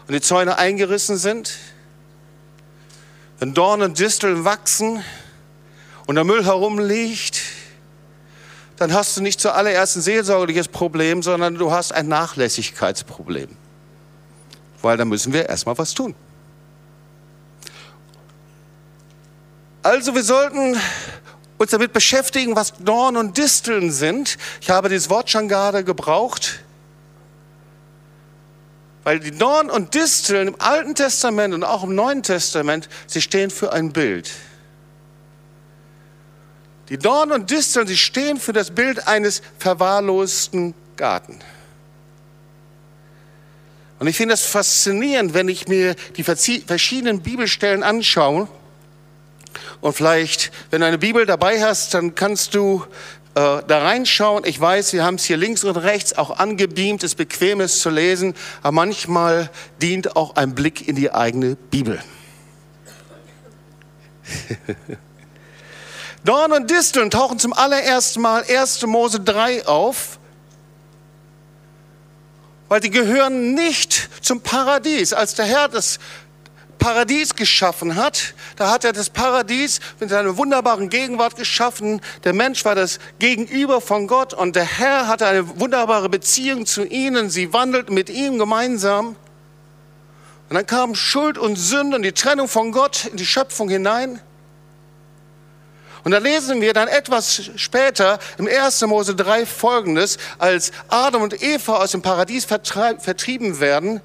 und 0.09 0.15
die 0.15 0.23
Zäune 0.23 0.57
eingerissen 0.57 1.19
sind, 1.19 1.59
wenn 3.41 3.53
Dornen 3.53 3.91
und 3.91 3.99
Disteln 3.99 4.47
wachsen 4.47 5.05
und 6.07 6.15
der 6.15 6.25
Müll 6.25 6.43
herumliegt, 6.43 7.43
dann 8.79 8.95
hast 8.95 9.19
du 9.19 9.21
nicht 9.21 9.39
zuallererst 9.39 9.97
ein 9.97 10.01
seelsorgliches 10.01 10.69
Problem, 10.69 11.23
sondern 11.23 11.57
du 11.57 11.71
hast 11.71 11.93
ein 11.93 12.09
Nachlässigkeitsproblem. 12.09 13.51
Weil 14.81 14.97
da 14.97 15.05
müssen 15.05 15.35
wir 15.35 15.47
erstmal 15.47 15.77
was 15.77 15.93
tun. 15.93 16.15
Also 19.83 20.15
wir 20.15 20.23
sollten 20.23 20.79
uns 21.61 21.73
damit 21.73 21.93
beschäftigen, 21.93 22.57
was 22.57 22.73
Dorn 22.79 23.19
und 23.19 23.37
Disteln 23.37 23.93
sind. 23.93 24.39
Ich 24.63 24.71
habe 24.71 24.89
dieses 24.89 25.11
Wort 25.11 25.29
schon 25.29 25.47
gerade 25.47 25.85
gebraucht. 25.85 26.61
Weil 29.05 29.21
die 29.21 29.31
Dorn 29.31 29.69
und 29.69 29.95
Disteln 29.95 30.49
im 30.49 30.57
Alten 30.59 30.95
Testament 30.95 31.53
und 31.53 31.63
auch 31.63 31.85
im 31.85 31.95
Neuen 31.95 32.23
Testament, 32.23 32.89
sie 33.07 33.21
stehen 33.21 33.51
für 33.51 33.75
ein 33.75 33.93
Bild. 33.93 34.31
Die 36.89 36.97
Dorn 36.97 37.31
und 37.31 37.51
Disteln, 37.51 37.87
sie 37.87 37.99
stehen 37.99 38.41
für 38.41 38.55
das 38.55 38.71
Bild 38.71 39.07
eines 39.07 39.43
verwahrlosten 39.59 40.73
Garten. 40.97 41.41
Und 43.99 44.07
ich 44.07 44.17
finde 44.17 44.33
das 44.33 44.47
faszinierend, 44.47 45.35
wenn 45.35 45.51
ich 45.51 45.69
mir 45.69 45.95
die 46.17 46.25
verschiedenen 46.25 47.21
Bibelstellen 47.21 47.83
anschaue 47.83 48.49
und 49.81 49.93
vielleicht, 49.95 50.53
wenn 50.71 50.81
du 50.81 50.87
eine 50.87 50.99
Bibel 50.99 51.27
dabei 51.27 51.63
hast, 51.63 51.95
dann 51.95 52.15
kannst 52.15 52.55
du 52.55 52.85
äh, 53.35 53.63
da 53.67 53.79
reinschauen. 53.79 54.45
Ich 54.45 54.61
weiß, 54.61 54.93
wir 54.93 55.05
haben 55.05 55.15
es 55.15 55.25
hier 55.25 55.37
links 55.37 55.63
und 55.65 55.77
rechts 55.77 56.19
auch 56.19 56.39
angebeamt, 56.39 57.05
es 57.05 57.15
bequem 57.15 57.61
ist 57.61 57.81
zu 57.81 57.91
lesen, 57.91 58.35
aber 58.63 58.73
manchmal 58.73 59.51
dient 59.81 60.17
auch 60.17 60.37
ein 60.37 60.55
Blick 60.55 60.89
in 60.89 60.97
die 60.97 61.13
eigene 61.13 61.57
Bibel. 61.57 62.01
Dorn 66.25 66.53
und 66.53 66.71
Disteln 66.71 67.11
tauchen 67.11 67.39
zum 67.39 67.53
allerersten 67.53 68.21
Mal 68.21 68.45
1. 68.49 68.85
Mose 68.87 69.21
3 69.21 69.67
auf, 69.67 70.19
weil 72.69 72.81
die 72.81 72.91
gehören 72.91 73.55
nicht 73.55 74.11
zum 74.21 74.41
Paradies. 74.41 75.13
Als 75.13 75.35
der 75.35 75.47
Herr 75.47 75.69
das 75.69 75.99
Paradies 76.81 77.37
geschaffen 77.37 77.95
hat, 77.95 78.35
da 78.57 78.73
hat 78.73 78.85
er 78.85 78.93
das 78.93 79.11
Paradies 79.11 79.79
mit 80.01 80.11
seiner 80.11 80.37
wunderbaren 80.37 80.89
Gegenwart 80.89 81.37
geschaffen. 81.37 82.01
Der 82.25 82.33
Mensch 82.33 82.65
war 82.65 82.75
das 82.75 82.99
Gegenüber 83.21 83.81
von 83.81 84.09
Gott 84.09 84.35
und 84.35 84.57
der 84.57 84.65
Herr 84.65 85.07
hatte 85.07 85.27
eine 85.27 85.61
wunderbare 85.61 86.09
Beziehung 86.09 86.67
zu 86.67 86.85
ihnen. 86.85 87.31
Sie 87.31 87.53
wandelten 87.53 87.95
mit 87.95 88.11
ihm 88.11 88.39
gemeinsam. 88.39 89.15
Und 90.49 90.57
dann 90.57 90.67
kam 90.67 90.97
Schuld 90.97 91.39
und 91.39 91.55
Sünde 91.55 91.97
und 91.97 92.03
die 92.03 92.13
Trennung 92.13 92.49
von 92.49 92.73
Gott 92.73 93.05
in 93.05 93.17
die 93.17 93.27
Schöpfung 93.27 93.69
hinein. 93.69 94.21
Und 96.03 96.13
da 96.13 96.19
lesen 96.19 96.61
wir 96.61 96.73
dann 96.73 96.89
etwas 96.89 97.51
später 97.57 98.19
im 98.39 98.49
1. 98.49 98.81
Mose 98.87 99.15
3 99.15 99.45
folgendes, 99.47 100.19
als 100.39 100.73
Adam 100.89 101.23
und 101.23 101.43
Eva 101.43 101.77
aus 101.77 101.93
dem 101.93 102.03
Paradies 102.03 102.47
vertrieben 102.47 103.61
werden, 103.61 104.01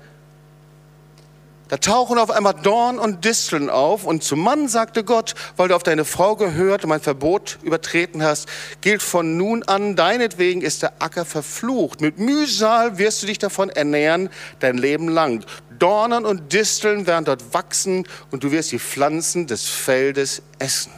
Da 1.67 1.77
tauchen 1.77 2.19
auf 2.19 2.29
einmal 2.29 2.53
Dorn 2.53 2.99
und 2.99 3.25
Disteln 3.25 3.71
auf 3.71 4.05
und 4.05 4.23
zum 4.23 4.39
Mann 4.39 4.67
sagte 4.67 5.03
Gott, 5.03 5.33
weil 5.57 5.67
du 5.67 5.75
auf 5.75 5.81
deine 5.81 6.05
Frau 6.05 6.35
gehört 6.35 6.83
und 6.83 6.89
mein 6.89 7.01
Verbot 7.01 7.57
übertreten 7.63 8.21
hast, 8.23 8.47
gilt 8.81 9.01
von 9.01 9.35
nun 9.37 9.63
an, 9.63 9.95
deinetwegen 9.95 10.61
ist 10.61 10.83
der 10.83 10.93
Acker 10.99 11.25
verflucht. 11.25 12.01
Mit 12.01 12.19
Mühsal 12.19 12.99
wirst 12.99 13.23
du 13.23 13.27
dich 13.27 13.39
davon 13.39 13.69
ernähren 13.69 14.29
dein 14.59 14.77
Leben 14.77 15.09
lang. 15.09 15.43
Dornen 15.79 16.25
und 16.25 16.53
Disteln 16.53 17.07
werden 17.07 17.25
dort 17.25 17.53
wachsen 17.53 18.07
und 18.31 18.43
du 18.43 18.51
wirst 18.51 18.71
die 18.71 18.79
Pflanzen 18.79 19.47
des 19.47 19.67
Feldes 19.67 20.43
essen. 20.59 20.91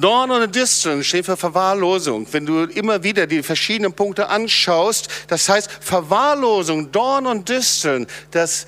Dornen 0.00 0.42
und 0.42 0.54
Disteln 0.54 1.04
stehen 1.04 1.24
für 1.24 1.36
Verwahrlosung. 1.36 2.26
Wenn 2.32 2.46
du 2.46 2.64
immer 2.64 3.02
wieder 3.02 3.26
die 3.26 3.42
verschiedenen 3.42 3.92
Punkte 3.92 4.28
anschaust, 4.28 5.08
das 5.28 5.48
heißt 5.48 5.70
Verwahrlosung, 5.80 6.90
Dorn 6.92 7.26
und 7.26 7.48
Disteln, 7.48 8.06
das 8.30 8.66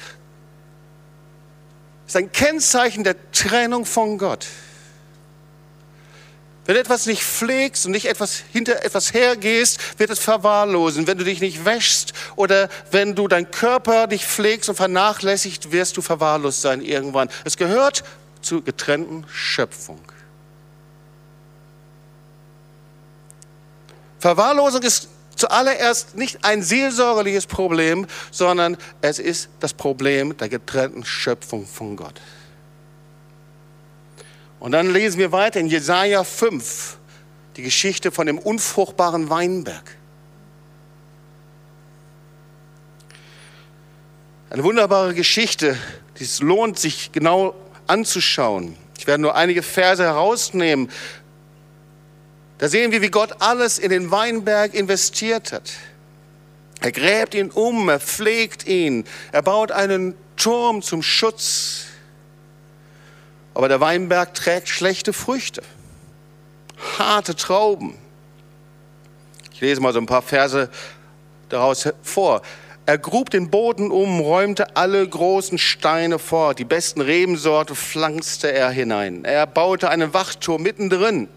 ist 2.07 2.17
ein 2.17 2.31
Kennzeichen 2.31 3.05
der 3.05 3.17
Trennung 3.33 3.87
von 3.87 4.19
Gott. 4.19 4.47
Wenn 6.65 6.77
du 6.77 6.81
etwas 6.81 7.07
nicht 7.07 7.25
pflegst 7.25 7.87
und 7.87 7.93
nicht 7.93 8.07
etwas 8.07 8.45
hinter 8.53 8.85
etwas 8.85 9.12
hergehst, 9.12 9.99
wird 9.99 10.11
es 10.11 10.21
verwahrlosen. 10.21 11.09
Wenn 11.09 11.19
du 11.19 11.25
dich 11.25 11.41
nicht 11.41 11.65
wäschst 11.65 12.12
oder 12.37 12.69
wenn 12.93 13.17
du 13.17 13.27
deinen 13.27 13.51
Körper 13.51 14.07
nicht 14.07 14.25
pflegst 14.25 14.69
und 14.69 14.77
vernachlässigt, 14.77 15.73
wirst 15.73 15.97
du 15.97 16.03
verwahrlost 16.03 16.61
sein 16.61 16.81
irgendwann. 16.81 17.31
Es 17.45 17.57
gehört 17.57 18.05
zur 18.43 18.62
getrennten 18.62 19.27
Schöpfung. 19.29 20.01
Verwahrlosung 24.23 24.83
ist 24.83 25.09
zuallererst 25.35 26.14
nicht 26.14 26.45
ein 26.45 26.62
seelsorgerliches 26.62 27.47
Problem, 27.47 28.07
sondern 28.31 28.76
es 29.00 29.19
ist 29.19 29.49
das 29.59 29.75
Problem 29.75 30.37
der 30.37 30.49
getrennten 30.49 31.05
Schöpfung 31.05 31.67
von 31.67 31.97
Gott. 31.97 32.21
Und 34.61 34.71
dann 34.71 34.93
lesen 34.93 35.19
wir 35.19 35.33
weiter 35.33 35.59
in 35.59 35.67
Jesaja 35.67 36.23
5 36.23 36.99
die 37.57 37.62
Geschichte 37.62 38.12
von 38.12 38.29
dem 38.29 38.38
unfruchtbaren 38.38 39.29
Weinberg. 39.29 39.97
Eine 44.50 44.62
wunderbare 44.62 45.14
Geschichte, 45.14 45.76
die 46.21 46.25
es 46.25 46.41
lohnt, 46.41 46.79
sich 46.79 47.11
genau 47.11 47.57
anzuschauen. 47.88 48.76
Ich 48.97 49.09
werde 49.09 49.21
nur 49.21 49.35
einige 49.35 49.64
Verse 49.64 50.00
herausnehmen, 50.00 50.93
da 52.62 52.69
sehen 52.69 52.92
wir, 52.92 53.02
wie 53.02 53.11
Gott 53.11 53.42
alles 53.42 53.81
in 53.81 53.90
den 53.90 54.12
Weinberg 54.12 54.73
investiert 54.73 55.50
hat. 55.50 55.73
Er 56.78 56.92
gräbt 56.92 57.35
ihn 57.35 57.50
um, 57.50 57.88
er 57.88 57.99
pflegt 57.99 58.69
ihn, 58.69 59.04
er 59.33 59.42
baut 59.42 59.73
einen 59.73 60.14
Turm 60.37 60.81
zum 60.81 61.02
Schutz. 61.02 61.87
Aber 63.52 63.66
der 63.66 63.81
Weinberg 63.81 64.35
trägt 64.35 64.69
schlechte 64.69 65.12
Früchte, 65.12 65.64
harte 67.00 67.35
Trauben. 67.35 67.99
Ich 69.52 69.61
lese 69.61 69.81
mal 69.81 69.92
so 69.92 69.99
ein 69.99 70.07
paar 70.07 70.23
Verse 70.23 70.71
daraus 71.49 71.88
vor. 72.00 72.42
Er 72.87 72.97
grub 72.97 73.31
den 73.31 73.50
Boden 73.50 73.90
um, 73.90 74.21
räumte 74.21 74.76
alle 74.76 75.04
großen 75.09 75.59
Steine 75.59 76.21
fort, 76.21 76.61
die 76.61 76.64
besten 76.64 77.00
Rebensorte 77.00 77.75
pflanzte 77.75 78.52
er 78.52 78.71
hinein. 78.71 79.25
Er 79.25 79.49
baute 79.49 79.90
einen 79.90 80.14
Wachturm 80.14 80.62
mittendrin 80.62 81.28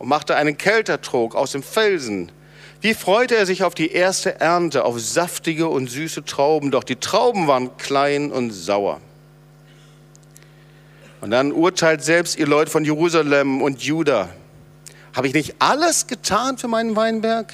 und 0.00 0.08
machte 0.08 0.34
einen 0.34 0.56
Keltertrog 0.56 1.36
aus 1.36 1.52
dem 1.52 1.62
Felsen. 1.62 2.32
Wie 2.80 2.94
freute 2.94 3.36
er 3.36 3.44
sich 3.44 3.62
auf 3.62 3.74
die 3.74 3.92
erste 3.92 4.40
Ernte, 4.40 4.86
auf 4.86 4.98
saftige 4.98 5.68
und 5.68 5.90
süße 5.90 6.24
Trauben, 6.24 6.70
doch 6.70 6.84
die 6.84 6.96
Trauben 6.96 7.46
waren 7.46 7.76
klein 7.76 8.32
und 8.32 8.50
sauer. 8.50 9.02
Und 11.20 11.30
dann 11.30 11.52
urteilt 11.52 12.02
selbst 12.02 12.38
ihr 12.38 12.46
Leute 12.46 12.70
von 12.70 12.82
Jerusalem 12.82 13.60
und 13.60 13.82
Juda. 13.82 14.30
Habe 15.14 15.28
ich 15.28 15.34
nicht 15.34 15.56
alles 15.58 16.06
getan 16.06 16.56
für 16.56 16.68
meinen 16.68 16.96
Weinberg? 16.96 17.52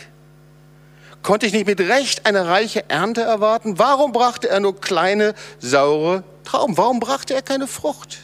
Konnte 1.24 1.46
ich 1.46 1.52
nicht 1.52 1.66
mit 1.66 1.80
Recht 1.80 2.26
eine 2.26 2.46
reiche 2.46 2.88
Ernte 2.88 3.22
erwarten? 3.22 3.76
Warum 3.80 4.12
brachte 4.12 4.48
er 4.48 4.60
nur 4.60 4.80
kleine, 4.80 5.34
saure 5.58 6.22
Trauben? 6.44 6.76
Warum 6.76 7.00
brachte 7.00 7.34
er 7.34 7.42
keine 7.42 7.66
Frucht? 7.66 8.18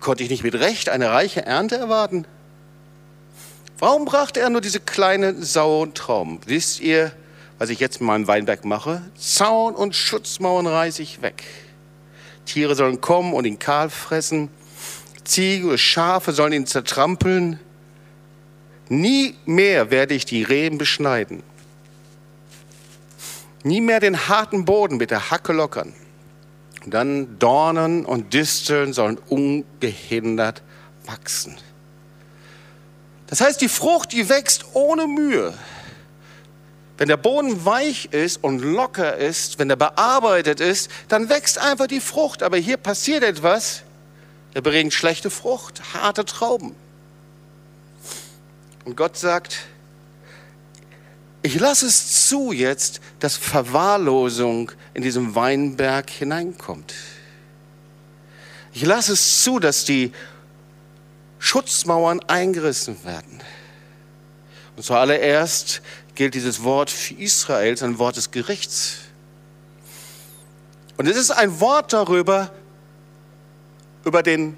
Konnte 0.00 0.24
ich 0.24 0.30
nicht 0.30 0.42
mit 0.42 0.54
Recht 0.54 0.88
eine 0.88 1.10
reiche 1.10 1.44
Ernte 1.44 1.76
erwarten? 1.76 2.26
Warum 3.78 4.04
brachte 4.06 4.40
er 4.40 4.50
nur 4.50 4.60
diese 4.60 4.80
kleinen 4.80 5.42
sauren 5.42 5.94
Trauben? 5.94 6.40
Wisst 6.46 6.80
ihr, 6.80 7.12
was 7.58 7.68
ich 7.70 7.80
jetzt 7.80 8.00
mit 8.00 8.06
meinem 8.06 8.26
Weinberg 8.26 8.64
mache? 8.64 9.02
Zaun 9.18 9.74
und 9.74 9.94
Schutzmauern 9.94 10.66
reiße 10.66 11.02
ich 11.02 11.22
weg. 11.22 11.44
Tiere 12.46 12.74
sollen 12.74 13.00
kommen 13.00 13.34
und 13.34 13.44
ihn 13.44 13.58
kahl 13.58 13.90
fressen. 13.90 14.48
Ziege 15.24 15.68
und 15.68 15.78
Schafe 15.78 16.32
sollen 16.32 16.52
ihn 16.52 16.66
zertrampeln. 16.66 17.60
Nie 18.88 19.36
mehr 19.44 19.90
werde 19.90 20.14
ich 20.14 20.24
die 20.24 20.42
Reben 20.42 20.78
beschneiden. 20.78 21.42
Nie 23.62 23.80
mehr 23.80 24.00
den 24.00 24.28
harten 24.28 24.64
Boden 24.64 24.96
mit 24.96 25.10
der 25.10 25.30
Hacke 25.30 25.52
lockern. 25.52 25.92
Dann 26.90 27.38
Dornen 27.38 28.04
und 28.04 28.34
Disteln 28.34 28.92
sollen 28.92 29.18
ungehindert 29.28 30.62
wachsen. 31.06 31.56
Das 33.26 33.40
heißt, 33.40 33.60
die 33.60 33.68
Frucht, 33.68 34.12
die 34.12 34.28
wächst 34.28 34.64
ohne 34.74 35.06
Mühe. 35.06 35.54
Wenn 36.98 37.08
der 37.08 37.16
Boden 37.16 37.64
weich 37.64 38.06
ist 38.12 38.42
und 38.42 38.58
locker 38.58 39.16
ist, 39.16 39.58
wenn 39.58 39.70
er 39.70 39.76
bearbeitet 39.76 40.60
ist, 40.60 40.90
dann 41.08 41.30
wächst 41.30 41.58
einfach 41.58 41.86
die 41.86 42.00
Frucht. 42.00 42.42
Aber 42.42 42.58
hier 42.58 42.76
passiert 42.76 43.22
etwas, 43.22 43.84
er 44.52 44.62
bringt 44.62 44.92
schlechte 44.92 45.30
Frucht, 45.30 45.80
harte 45.94 46.24
Trauben. 46.24 46.74
Und 48.84 48.96
Gott 48.96 49.16
sagt, 49.16 49.58
ich 51.42 51.58
lasse 51.58 51.86
es 51.86 52.28
zu 52.28 52.52
jetzt, 52.52 53.00
dass 53.18 53.36
Verwahrlosung 53.36 54.72
in 54.94 55.02
diesem 55.02 55.34
Weinberg 55.34 56.10
hineinkommt. 56.10 56.94
Ich 58.72 58.84
lasse 58.84 59.12
es 59.12 59.42
zu, 59.42 59.58
dass 59.58 59.84
die 59.84 60.12
Schutzmauern 61.38 62.20
eingerissen 62.26 63.04
werden. 63.04 63.40
Und 64.76 64.82
zuallererst 64.82 65.82
gilt 66.14 66.34
dieses 66.34 66.62
Wort 66.62 66.90
für 66.90 67.14
Israel 67.14 67.76
ein 67.82 67.98
Wort 67.98 68.16
des 68.16 68.30
Gerichts. 68.30 68.98
Und 70.96 71.06
es 71.06 71.16
ist 71.16 71.30
ein 71.30 71.60
Wort 71.60 71.92
darüber, 71.92 72.52
über 74.04 74.22
den 74.22 74.56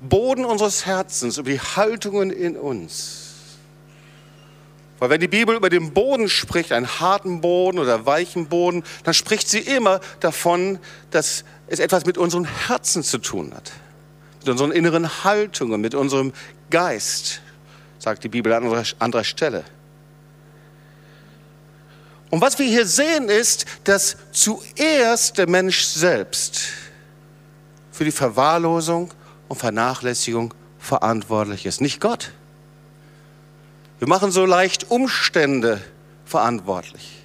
Boden 0.00 0.44
unseres 0.44 0.86
Herzens, 0.86 1.38
über 1.38 1.50
die 1.50 1.60
Haltungen 1.60 2.30
in 2.30 2.56
uns. 2.56 3.21
Weil 5.02 5.10
wenn 5.10 5.20
die 5.20 5.26
Bibel 5.26 5.56
über 5.56 5.68
den 5.68 5.92
Boden 5.92 6.28
spricht, 6.28 6.70
einen 6.70 7.00
harten 7.00 7.40
Boden 7.40 7.80
oder 7.80 8.06
weichen 8.06 8.46
Boden, 8.46 8.84
dann 9.02 9.14
spricht 9.14 9.48
sie 9.48 9.58
immer 9.58 9.98
davon, 10.20 10.78
dass 11.10 11.42
es 11.66 11.80
etwas 11.80 12.06
mit 12.06 12.18
unserem 12.18 12.44
Herzen 12.44 13.02
zu 13.02 13.18
tun 13.18 13.52
hat. 13.52 13.72
Mit 14.38 14.50
unseren 14.50 14.70
inneren 14.70 15.24
Haltungen, 15.24 15.80
mit 15.80 15.96
unserem 15.96 16.32
Geist, 16.70 17.40
sagt 17.98 18.22
die 18.22 18.28
Bibel 18.28 18.52
an 18.52 18.84
anderer 19.00 19.24
Stelle. 19.24 19.64
Und 22.30 22.40
was 22.40 22.60
wir 22.60 22.66
hier 22.66 22.86
sehen 22.86 23.28
ist, 23.28 23.66
dass 23.82 24.16
zuerst 24.30 25.36
der 25.36 25.48
Mensch 25.48 25.82
selbst 25.82 26.60
für 27.90 28.04
die 28.04 28.12
Verwahrlosung 28.12 29.12
und 29.48 29.58
Vernachlässigung 29.58 30.54
verantwortlich 30.78 31.66
ist, 31.66 31.80
nicht 31.80 32.00
Gott. 32.00 32.30
Wir 34.02 34.08
machen 34.08 34.32
so 34.32 34.44
leicht 34.44 34.90
Umstände 34.90 35.80
verantwortlich. 36.24 37.22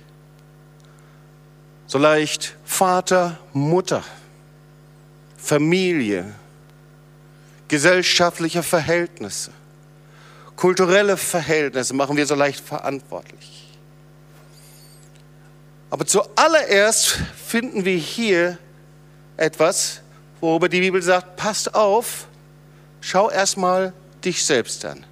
So 1.87 1.97
leicht 1.97 2.55
Vater, 2.65 3.39
Mutter, 3.51 4.03
Familie, 5.39 6.35
gesellschaftliche 7.67 8.61
Verhältnisse, 8.61 9.49
kulturelle 10.55 11.17
Verhältnisse 11.17 11.95
machen 11.95 12.15
wir 12.15 12.27
so 12.27 12.35
leicht 12.35 12.63
verantwortlich. 12.63 13.75
Aber 15.89 16.05
zuallererst 16.05 17.17
finden 17.43 17.85
wir 17.85 17.97
hier 17.97 18.59
etwas, 19.35 20.01
worüber 20.41 20.69
die 20.69 20.81
Bibel 20.81 21.01
sagt, 21.01 21.37
passt 21.37 21.73
auf, 21.73 22.27
schau 23.01 23.31
erstmal 23.31 23.93
dich 24.23 24.45
selbst 24.45 24.85
an. 24.85 25.07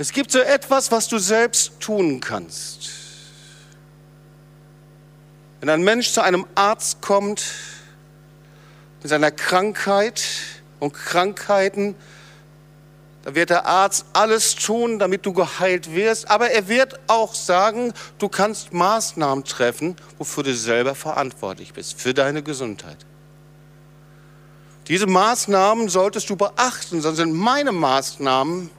Es 0.00 0.12
gibt 0.12 0.32
so 0.32 0.38
etwas, 0.38 0.90
was 0.90 1.08
du 1.08 1.18
selbst 1.18 1.78
tun 1.78 2.20
kannst. 2.20 2.88
Wenn 5.60 5.68
ein 5.68 5.82
Mensch 5.82 6.10
zu 6.10 6.22
einem 6.22 6.46
Arzt 6.54 7.02
kommt 7.02 7.42
mit 9.02 9.10
seiner 9.10 9.30
Krankheit 9.30 10.22
und 10.78 10.94
Krankheiten 10.94 11.96
Da 13.24 13.34
wird 13.34 13.50
der 13.50 13.66
Arzt 13.66 14.06
alles 14.14 14.54
tun, 14.54 14.98
damit 14.98 15.26
du 15.26 15.34
geheilt 15.34 15.94
wirst. 15.94 16.30
Aber 16.30 16.50
er 16.50 16.68
wird 16.68 16.98
auch 17.06 17.34
sagen, 17.34 17.92
du 18.18 18.30
kannst 18.30 18.72
Maßnahmen 18.72 19.44
treffen, 19.44 19.96
wofür 20.16 20.44
du 20.44 20.54
selber 20.54 20.94
verantwortlich 20.94 21.74
bist, 21.74 22.00
für 22.00 22.14
deine 22.14 22.42
Gesundheit. 22.42 23.04
Diese 24.88 25.06
Maßnahmen 25.06 25.90
solltest 25.90 26.30
du 26.30 26.36
beachten, 26.36 27.02
sonst 27.02 27.18
sind 27.18 27.34
meine 27.34 27.72
Maßnahmen 27.72 28.70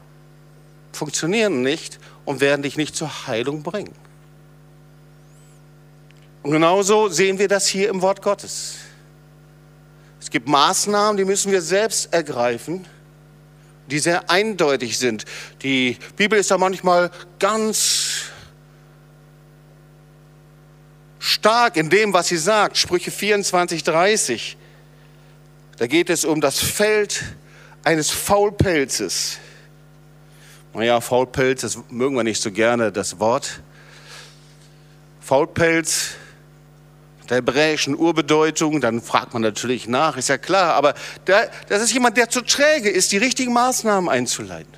funktionieren 0.94 1.62
nicht 1.62 2.00
und 2.26 2.42
werden 2.42 2.62
dich 2.62 2.78
nicht 2.78 2.96
zur 2.96 3.28
Heilung 3.28 3.64
bringen. 3.64 3.94
Und 6.44 6.52
genauso 6.52 7.08
sehen 7.10 7.40
wir 7.40 7.48
das 7.48 7.68
hier 7.68 7.90
im 7.90 8.02
Wort 8.02 8.22
Gottes. 8.22 8.78
Es 10.20 10.30
gibt 10.30 10.48
Maßnahmen, 10.48 11.18
die 11.18 11.26
müssen 11.26 11.52
wir 11.52 11.62
selbst 11.62 12.14
ergreifen, 12.14 12.88
die 13.88 14.00
sehr 14.00 14.30
eindeutig 14.30 14.98
sind. 14.98 15.26
Die 15.62 15.98
Bibel 16.16 16.40
ist 16.40 16.52
da 16.52 16.58
manchmal 16.58 17.12
ganz 17.40 18.24
stark 21.20 21.78
in 21.78 21.90
dem, 21.90 22.14
was 22.14 22.28
sie 22.28 22.38
sagt. 22.38 22.78
Sprüche 22.78 23.12
24, 23.12 23.84
30. 23.84 24.58
Da 25.78 25.88
geht 25.88 26.10
es 26.10 26.26
um 26.26 26.42
das 26.42 26.60
Feld 26.60 27.24
eines 27.84 28.10
Faulpelzes. 28.10 29.40
Naja, 30.74 31.02
Faulpelz, 31.02 31.62
das 31.62 31.80
mögen 31.90 32.16
wir 32.16 32.24
nicht 32.24 32.42
so 32.42 32.52
gerne, 32.52 32.92
das 32.92 33.20
Wort. 33.20 33.62
Faulpelz 35.20 36.12
der 37.30 37.38
hebräischen 37.38 37.96
Urbedeutung, 37.96 38.82
dann 38.82 39.02
fragt 39.02 39.34
man 39.34 39.42
natürlich 39.42 39.88
nach, 39.88 40.18
ist 40.18 40.28
ja 40.28 40.38
klar, 40.38 40.76
aber 40.76 40.94
der, 41.28 41.50
das 41.70 41.82
ist 41.82 41.94
jemand, 41.94 42.18
der 42.18 42.30
zu 42.30 42.42
träge 42.42 42.90
ist, 42.90 43.14
die 43.14 43.18
richtigen 43.18 43.54
Maßnahmen 43.54 44.10
einzuleiten. 44.10 44.74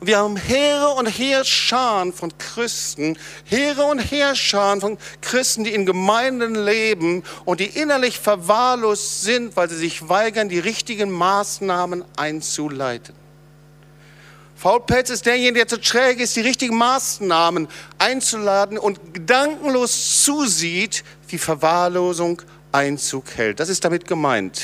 Wir 0.00 0.18
haben 0.18 0.36
Heere 0.36 0.88
und 0.88 1.06
Heerscharen 1.06 2.12
von 2.12 2.36
Christen, 2.36 3.16
Heere 3.44 3.84
und 3.84 4.00
Heerscharen 4.00 4.80
von 4.80 4.98
Christen, 5.20 5.62
die 5.62 5.72
in 5.72 5.86
Gemeinden 5.86 6.56
leben 6.56 7.22
und 7.44 7.60
die 7.60 7.66
innerlich 7.66 8.18
verwahrlost 8.18 9.22
sind, 9.22 9.56
weil 9.56 9.70
sie 9.70 9.76
sich 9.76 10.08
weigern, 10.08 10.48
die 10.48 10.58
richtigen 10.58 11.12
Maßnahmen 11.12 12.04
einzuleiten. 12.16 13.21
Faulpelz 14.62 15.10
ist 15.10 15.26
derjenige, 15.26 15.54
der 15.54 15.66
zu 15.66 15.80
träge 15.80 16.22
ist, 16.22 16.36
die 16.36 16.40
richtigen 16.40 16.76
Maßnahmen 16.76 17.66
einzuladen 17.98 18.78
und 18.78 19.12
gedankenlos 19.12 20.22
zusieht, 20.22 21.02
wie 21.26 21.38
Verwahrlosung 21.38 22.40
Einzug 22.70 23.24
hält. 23.34 23.58
Das 23.58 23.68
ist 23.68 23.84
damit 23.84 24.06
gemeint. 24.06 24.62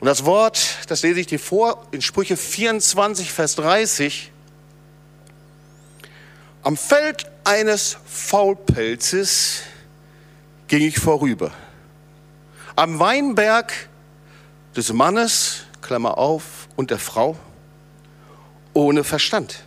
Und 0.00 0.06
das 0.06 0.24
Wort, 0.24 0.78
das 0.88 1.02
lese 1.02 1.20
ich 1.20 1.26
dir 1.26 1.38
vor, 1.38 1.86
in 1.90 2.00
Sprüche 2.00 2.38
24, 2.38 3.30
Vers 3.30 3.56
30. 3.56 4.32
Am 6.62 6.78
Feld 6.78 7.30
eines 7.44 7.98
Faulpelzes 8.06 9.64
ging 10.66 10.80
ich 10.80 10.98
vorüber. 10.98 11.50
Am 12.74 12.98
Weinberg 12.98 13.70
des 14.74 14.94
Mannes, 14.94 15.64
Klammer 15.82 16.16
auf, 16.16 16.44
und 16.76 16.90
der 16.90 16.98
Frau 16.98 17.36
ohne 18.72 19.04
Verstand. 19.04 19.62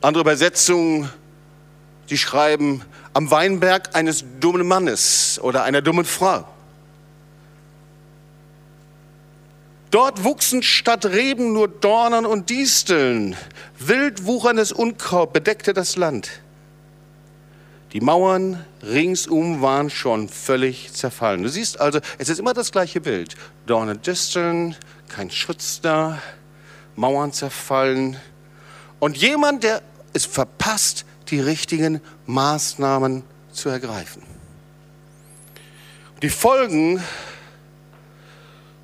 Andere 0.00 0.22
Übersetzungen, 0.22 1.08
die 2.10 2.18
schreiben 2.18 2.82
am 3.14 3.30
Weinberg 3.30 3.94
eines 3.94 4.24
dummen 4.40 4.66
Mannes 4.66 5.40
oder 5.42 5.62
einer 5.62 5.80
dummen 5.80 6.04
Frau. 6.04 6.44
Dort 9.90 10.24
wuchsen 10.24 10.64
statt 10.64 11.06
Reben 11.06 11.52
nur 11.52 11.68
Dornen 11.68 12.26
und 12.26 12.50
Disteln. 12.50 13.36
Wild 13.78 14.26
wucherndes 14.26 14.72
Unkraut 14.72 15.32
bedeckte 15.32 15.72
das 15.72 15.94
Land. 15.94 16.30
Die 17.94 18.00
Mauern 18.00 18.64
ringsum 18.82 19.62
waren 19.62 19.88
schon 19.88 20.28
völlig 20.28 20.92
zerfallen. 20.92 21.44
Du 21.44 21.48
siehst 21.48 21.80
also, 21.80 22.00
es 22.18 22.28
ist 22.28 22.40
immer 22.40 22.52
das 22.52 22.72
gleiche 22.72 23.00
Bild. 23.00 23.36
Dornen, 23.66 24.02
Disteln, 24.02 24.74
kein 25.08 25.30
Schutz 25.30 25.80
da, 25.80 26.20
Mauern 26.96 27.32
zerfallen. 27.32 28.16
Und 28.98 29.16
jemand, 29.16 29.62
der 29.62 29.80
es 30.12 30.26
verpasst, 30.26 31.06
die 31.28 31.38
richtigen 31.38 32.00
Maßnahmen 32.26 33.22
zu 33.52 33.68
ergreifen. 33.68 34.24
Die 36.20 36.30
Folgen, 36.30 37.00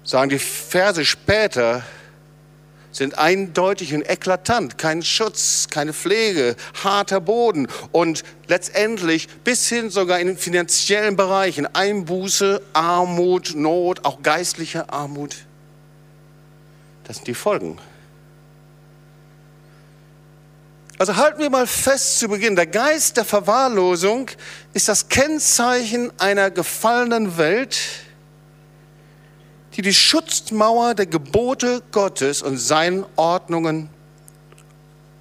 sagen 0.04 0.30
die 0.30 0.38
Verse 0.38 1.04
später, 1.04 1.82
sind 2.92 3.18
eindeutig 3.18 3.94
und 3.94 4.08
eklatant. 4.08 4.78
Kein 4.78 5.02
Schutz, 5.02 5.68
keine 5.70 5.92
Pflege, 5.92 6.56
harter 6.82 7.20
Boden 7.20 7.68
und 7.92 8.24
letztendlich 8.46 9.28
bis 9.44 9.68
hin 9.68 9.90
sogar 9.90 10.18
in 10.20 10.26
den 10.26 10.38
finanziellen 10.38 11.16
Bereichen 11.16 11.66
Einbuße, 11.66 12.62
Armut, 12.72 13.52
Not, 13.54 14.04
auch 14.04 14.22
geistliche 14.22 14.92
Armut. 14.92 15.36
Das 17.04 17.16
sind 17.16 17.26
die 17.26 17.34
Folgen. 17.34 17.78
Also 21.00 21.16
halten 21.16 21.40
wir 21.40 21.48
mal 21.48 21.66
fest 21.66 22.18
zu 22.18 22.28
Beginn, 22.28 22.56
der 22.56 22.66
Geist 22.66 23.16
der 23.16 23.24
Verwahrlosung 23.24 24.30
ist 24.74 24.86
das 24.86 25.08
Kennzeichen 25.08 26.12
einer 26.20 26.50
gefallenen 26.50 27.38
Welt, 27.38 27.78
die 29.80 29.88
die 29.88 29.94
Schutzmauer 29.94 30.94
der 30.94 31.06
Gebote 31.06 31.82
Gottes 31.90 32.42
und 32.42 32.58
seinen 32.58 33.06
Ordnungen 33.16 33.88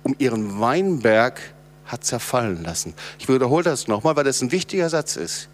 um 0.03 0.13
ihren 0.19 0.59
Weinberg 0.59 1.39
hat 1.85 2.03
zerfallen 2.03 2.61
lassen. 2.65 2.93
Ich 3.19 3.29
wiederhole 3.29 3.63
das 3.63 3.87
nochmal, 3.87 4.17
weil 4.17 4.25
das 4.25 4.41
ein 4.41 4.51
wichtiger 4.51 4.89
Satz 4.89 5.15
ist. 5.15 5.47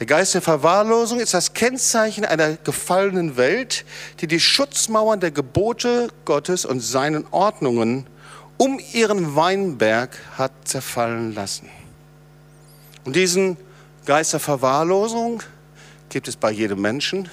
Der 0.00 0.06
Geist 0.06 0.34
der 0.34 0.42
Verwahrlosung 0.42 1.20
ist 1.20 1.32
das 1.32 1.54
Kennzeichen 1.54 2.24
einer 2.24 2.56
gefallenen 2.56 3.36
Welt, 3.36 3.84
die 4.20 4.26
die 4.26 4.40
Schutzmauern 4.40 5.20
der 5.20 5.30
Gebote 5.30 6.08
Gottes 6.24 6.64
und 6.64 6.80
seinen 6.80 7.26
Ordnungen 7.30 8.08
um 8.56 8.80
ihren 8.92 9.36
Weinberg 9.36 10.18
hat 10.36 10.50
zerfallen 10.64 11.36
lassen. 11.36 11.68
Und 13.04 13.14
diesen 13.14 13.56
Geist 14.06 14.32
der 14.32 14.40
Verwahrlosung 14.40 15.40
gibt 16.08 16.26
es 16.26 16.34
bei 16.34 16.50
jedem 16.50 16.80
Menschen, 16.80 17.28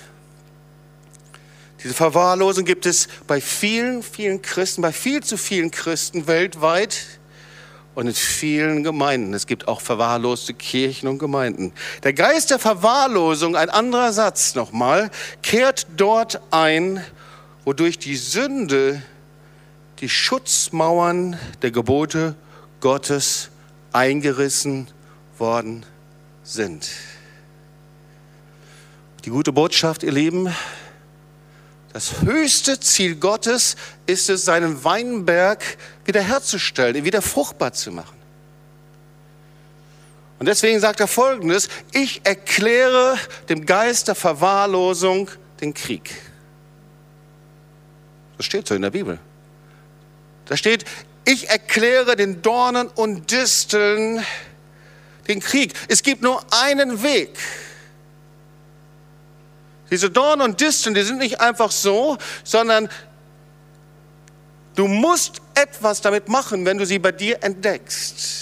diese 1.84 1.94
Verwahrlosung 1.94 2.66
gibt 2.66 2.86
es 2.86 3.08
bei 3.28 3.40
vielen, 3.40 4.02
vielen 4.02 4.42
Christen, 4.42 4.82
bei 4.82 4.92
viel 4.92 5.24
zu 5.24 5.38
vielen 5.38 5.70
Christen 5.70 6.28
weltweit 6.28 7.06
und 7.94 8.08
in 8.08 8.14
vielen 8.14 8.84
Gemeinden. 8.84 9.34
Es 9.34 9.48
gibt 9.48 9.68
auch 9.68 9.82
verwahrloste 9.82 10.54
Kirchen 10.54 11.08
und 11.08 11.20
Gemeinden. 11.20 11.74
Der 12.04 12.14
Geist 12.14 12.52
der 12.52 12.60
Verwahrlosung, 12.60 13.56
ein 13.56 13.70
anderer 13.70 14.12
Satz 14.14 14.56
nochmal, 14.56 15.12
kehrt 15.42 15.88
dort 15.98 16.42
ein, 16.52 17.04
wodurch 17.66 18.00
die 18.00 18.16
Sünde 18.16 19.02
die 20.00 20.10
Schutzmauern 20.10 21.40
der 21.62 21.72
Gebote 21.72 22.36
Gottes 22.82 23.50
eingerissen 23.94 24.88
worden 25.40 25.86
sind. 26.44 26.90
Die 29.26 29.30
gute 29.30 29.52
Botschaft, 29.52 30.04
ihr 30.04 30.12
Lieben, 30.12 30.54
das 31.98 32.22
höchste 32.22 32.80
Ziel 32.80 33.16
Gottes 33.16 33.76
ist 34.06 34.30
es, 34.30 34.46
seinen 34.46 34.84
Weinberg 34.84 35.64
wiederherzustellen, 36.06 36.96
ihn 36.96 37.06
wieder 37.06 37.24
fruchtbar 37.24 37.74
zu 37.74 37.92
machen. 37.92 38.16
Und 40.38 40.46
deswegen 40.46 40.80
sagt 40.80 41.00
er 41.00 41.08
folgendes, 41.08 41.70
ich 41.94 42.22
erkläre 42.24 43.18
dem 43.50 43.66
Geist 43.66 44.10
der 44.10 44.14
Verwahrlosung 44.14 45.32
den 45.60 45.74
Krieg. 45.74 46.14
Das 48.38 48.46
steht 48.46 48.68
so 48.68 48.76
in 48.76 48.84
der 48.84 48.92
Bibel. 48.92 49.18
Da 50.46 50.56
steht, 50.56 50.86
ich 51.26 51.50
erkläre 51.50 52.16
den 52.16 52.44
Dornen 52.44 52.90
und 52.90 53.32
Disteln 53.32 54.24
den 55.28 55.40
Krieg. 55.40 55.74
Es 55.88 56.04
gibt 56.04 56.22
nur 56.22 56.46
einen 56.52 57.02
Weg. 57.02 57.40
Diese 59.90 60.10
Dornen 60.10 60.42
und 60.42 60.62
Disteln, 60.62 60.96
die 60.96 61.04
sind 61.04 61.20
nicht 61.20 61.40
einfach 61.40 61.72
so, 61.72 62.18
sondern 62.44 62.90
du 64.76 64.88
musst 64.88 65.42
etwas 65.56 66.02
damit 66.02 66.28
machen, 66.28 66.66
wenn 66.66 66.78
du 66.78 66.86
sie 66.86 67.00
bei 67.00 67.12
dir 67.12 67.42
entdeckst. 67.42 68.38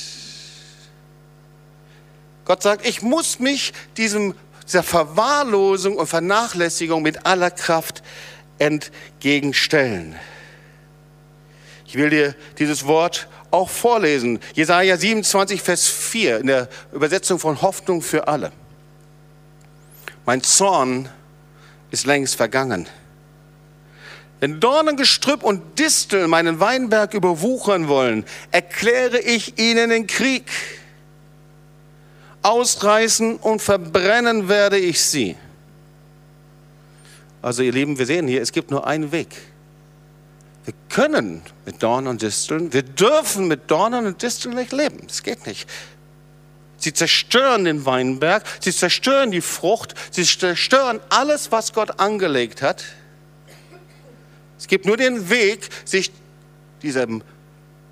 Gott 2.46 2.62
sagt, 2.62 2.86
ich 2.86 3.02
muss 3.02 3.40
mich 3.40 3.74
diesem, 3.98 4.36
dieser 4.66 4.84
Verwahrlosung 4.84 5.98
und 5.98 6.08
Vernachlässigung 6.08 7.02
mit 7.02 7.26
aller 7.26 7.52
Kraft 7.52 8.04
entgegenstellen. 8.60 10.16
Ich 11.88 11.96
will 11.96 12.10
dir 12.10 12.36
dieses 12.58 12.86
Wort 12.86 13.28
auch 13.52 13.70
vorlesen. 13.70 14.40
Jesaja 14.54 14.98
27, 14.98 15.62
Vers 15.62 15.88
4 15.88 16.40
in 16.40 16.48
der 16.48 16.70
Übersetzung 16.92 17.40
von 17.40 17.62
Hoffnung 17.62 18.02
für 18.02 18.28
alle. 18.28 18.52
Mein 20.26 20.42
Zorn 20.42 21.10
ist 21.92 22.06
längst 22.06 22.36
vergangen. 22.36 22.88
Wenn 24.40 24.60
Dornengestrüpp 24.60 25.44
und 25.44 25.80
Distel 25.80 26.28
meinen 26.28 26.60
Weinberg 26.60 27.14
überwuchern 27.14 27.88
wollen, 27.88 28.26
erkläre 28.52 29.20
ich 29.20 29.58
ihnen 29.58 29.90
den 29.90 30.08
Krieg. 30.08 30.44
Ausreißen 32.42 33.38
und 33.38 33.62
verbrennen 33.62 34.50
werde 34.50 34.78
ich 34.78 35.02
sie. 35.02 35.36
Also 37.42 37.64
ihr 37.64 37.72
Lieben, 37.72 37.98
wir 37.98 38.06
sehen 38.06 38.28
hier, 38.28 38.42
es 38.42 38.52
gibt 38.52 38.72
nur 38.72 38.86
einen 38.86 39.12
Weg. 39.12 39.30
Wir 40.66 40.74
können 40.90 41.44
mit 41.66 41.82
Dornen 41.82 42.08
und 42.08 42.22
Disteln, 42.22 42.74
wir 42.74 42.82
dürfen 42.82 43.48
mit 43.48 43.70
Dornen 43.70 44.06
und 44.08 44.22
Disteln 44.22 44.56
nicht 44.56 44.74
leben. 44.74 45.06
Das 45.08 45.24
geht 45.24 45.46
nicht. 45.46 45.70
Sie 46.78 46.94
zerstören 46.94 47.66
den 47.66 47.86
Weinberg, 47.86 48.44
sie 48.60 48.74
zerstören 48.74 49.32
die 49.32 49.42
Frucht, 49.42 49.96
sie 50.12 50.24
zerstören 50.24 51.00
alles, 51.10 51.52
was 51.52 51.74
Gott 51.74 52.00
angelegt 52.00 52.62
hat. 52.62 52.84
Es 54.58 54.68
gibt 54.68 54.86
nur 54.86 54.98
den 54.98 55.30
Weg, 55.30 55.70
sich 55.86 56.12
dieser 56.82 57.08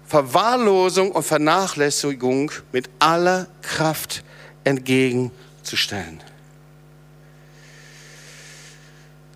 Verwahrlosung 0.06 1.12
und 1.12 1.24
Vernachlässigung 1.24 2.52
mit 2.72 2.90
aller 3.00 3.48
Kraft 3.62 4.24
entgegenzustellen. 4.64 6.22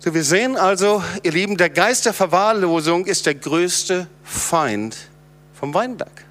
So, 0.00 0.14
wir 0.14 0.22
sehen 0.22 0.56
also, 0.56 1.02
ihr 1.24 1.32
Lieben, 1.32 1.56
der 1.56 1.70
Geist 1.70 2.06
der 2.06 2.12
Verwahrlosung 2.12 3.06
ist 3.06 3.26
der 3.26 3.34
größte 3.34 4.06
Feind 4.22 4.96
vom 5.54 5.74
Weinberg. 5.74 6.27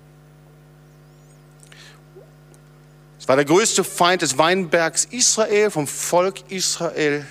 War 3.27 3.35
der 3.35 3.43
größte 3.43 3.83
Feind 3.83 4.21
des 4.21 4.37
Weinbergs 4.37 5.03
Israel, 5.11 5.69
vom 5.69 5.85
Volk 5.85 6.49
Israel. 6.49 7.27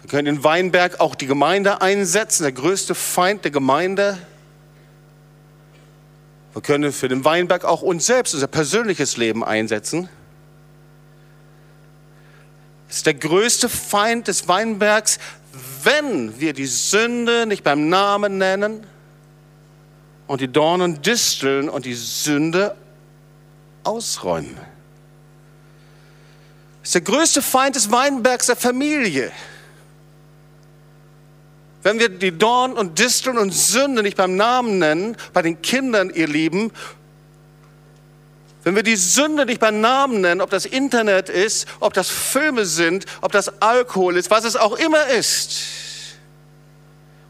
Wir 0.00 0.08
können 0.08 0.24
den 0.24 0.42
Weinberg 0.42 1.00
auch 1.00 1.14
die 1.14 1.26
Gemeinde 1.26 1.82
einsetzen, 1.82 2.44
der 2.44 2.52
größte 2.52 2.94
Feind 2.94 3.44
der 3.44 3.50
Gemeinde. 3.50 4.16
Wir 6.54 6.62
können 6.62 6.92
für 6.92 7.08
den 7.08 7.26
Weinberg 7.26 7.66
auch 7.66 7.82
uns 7.82 8.06
selbst, 8.06 8.32
unser 8.32 8.46
persönliches 8.46 9.18
Leben 9.18 9.44
einsetzen. 9.44 10.08
Es 12.88 12.96
ist 12.96 13.06
der 13.06 13.14
größte 13.14 13.68
Feind 13.68 14.28
des 14.28 14.48
Weinbergs, 14.48 15.18
wenn 15.82 16.40
wir 16.40 16.54
die 16.54 16.66
Sünde 16.66 17.44
nicht 17.44 17.64
beim 17.64 17.90
Namen 17.90 18.38
nennen 18.38 18.86
und 20.26 20.40
die 20.40 20.48
Dornen 20.48 21.02
disteln 21.02 21.68
und 21.68 21.84
die 21.84 21.94
Sünde 21.94 22.74
ausräumen. 23.84 24.69
Ist 26.82 26.94
der 26.94 27.02
größte 27.02 27.42
Feind 27.42 27.76
des 27.76 27.90
Weinbergs 27.90 28.46
der 28.46 28.56
Familie. 28.56 29.30
Wenn 31.82 31.98
wir 31.98 32.08
die 32.08 32.36
Dornen 32.36 32.76
und 32.76 32.98
Disteln 32.98 33.38
und 33.38 33.52
Sünde 33.52 34.02
nicht 34.02 34.16
beim 34.16 34.36
Namen 34.36 34.78
nennen, 34.78 35.16
bei 35.32 35.42
den 35.42 35.62
Kindern, 35.62 36.10
ihr 36.10 36.28
Lieben, 36.28 36.72
wenn 38.62 38.76
wir 38.76 38.82
die 38.82 38.96
Sünde 38.96 39.46
nicht 39.46 39.60
beim 39.60 39.80
Namen 39.80 40.20
nennen, 40.20 40.42
ob 40.42 40.50
das 40.50 40.66
Internet 40.66 41.30
ist, 41.30 41.66
ob 41.80 41.94
das 41.94 42.10
Filme 42.10 42.66
sind, 42.66 43.06
ob 43.22 43.32
das 43.32 43.62
Alkohol 43.62 44.16
ist, 44.16 44.30
was 44.30 44.44
es 44.44 44.56
auch 44.56 44.76
immer 44.76 45.06
ist, 45.06 45.56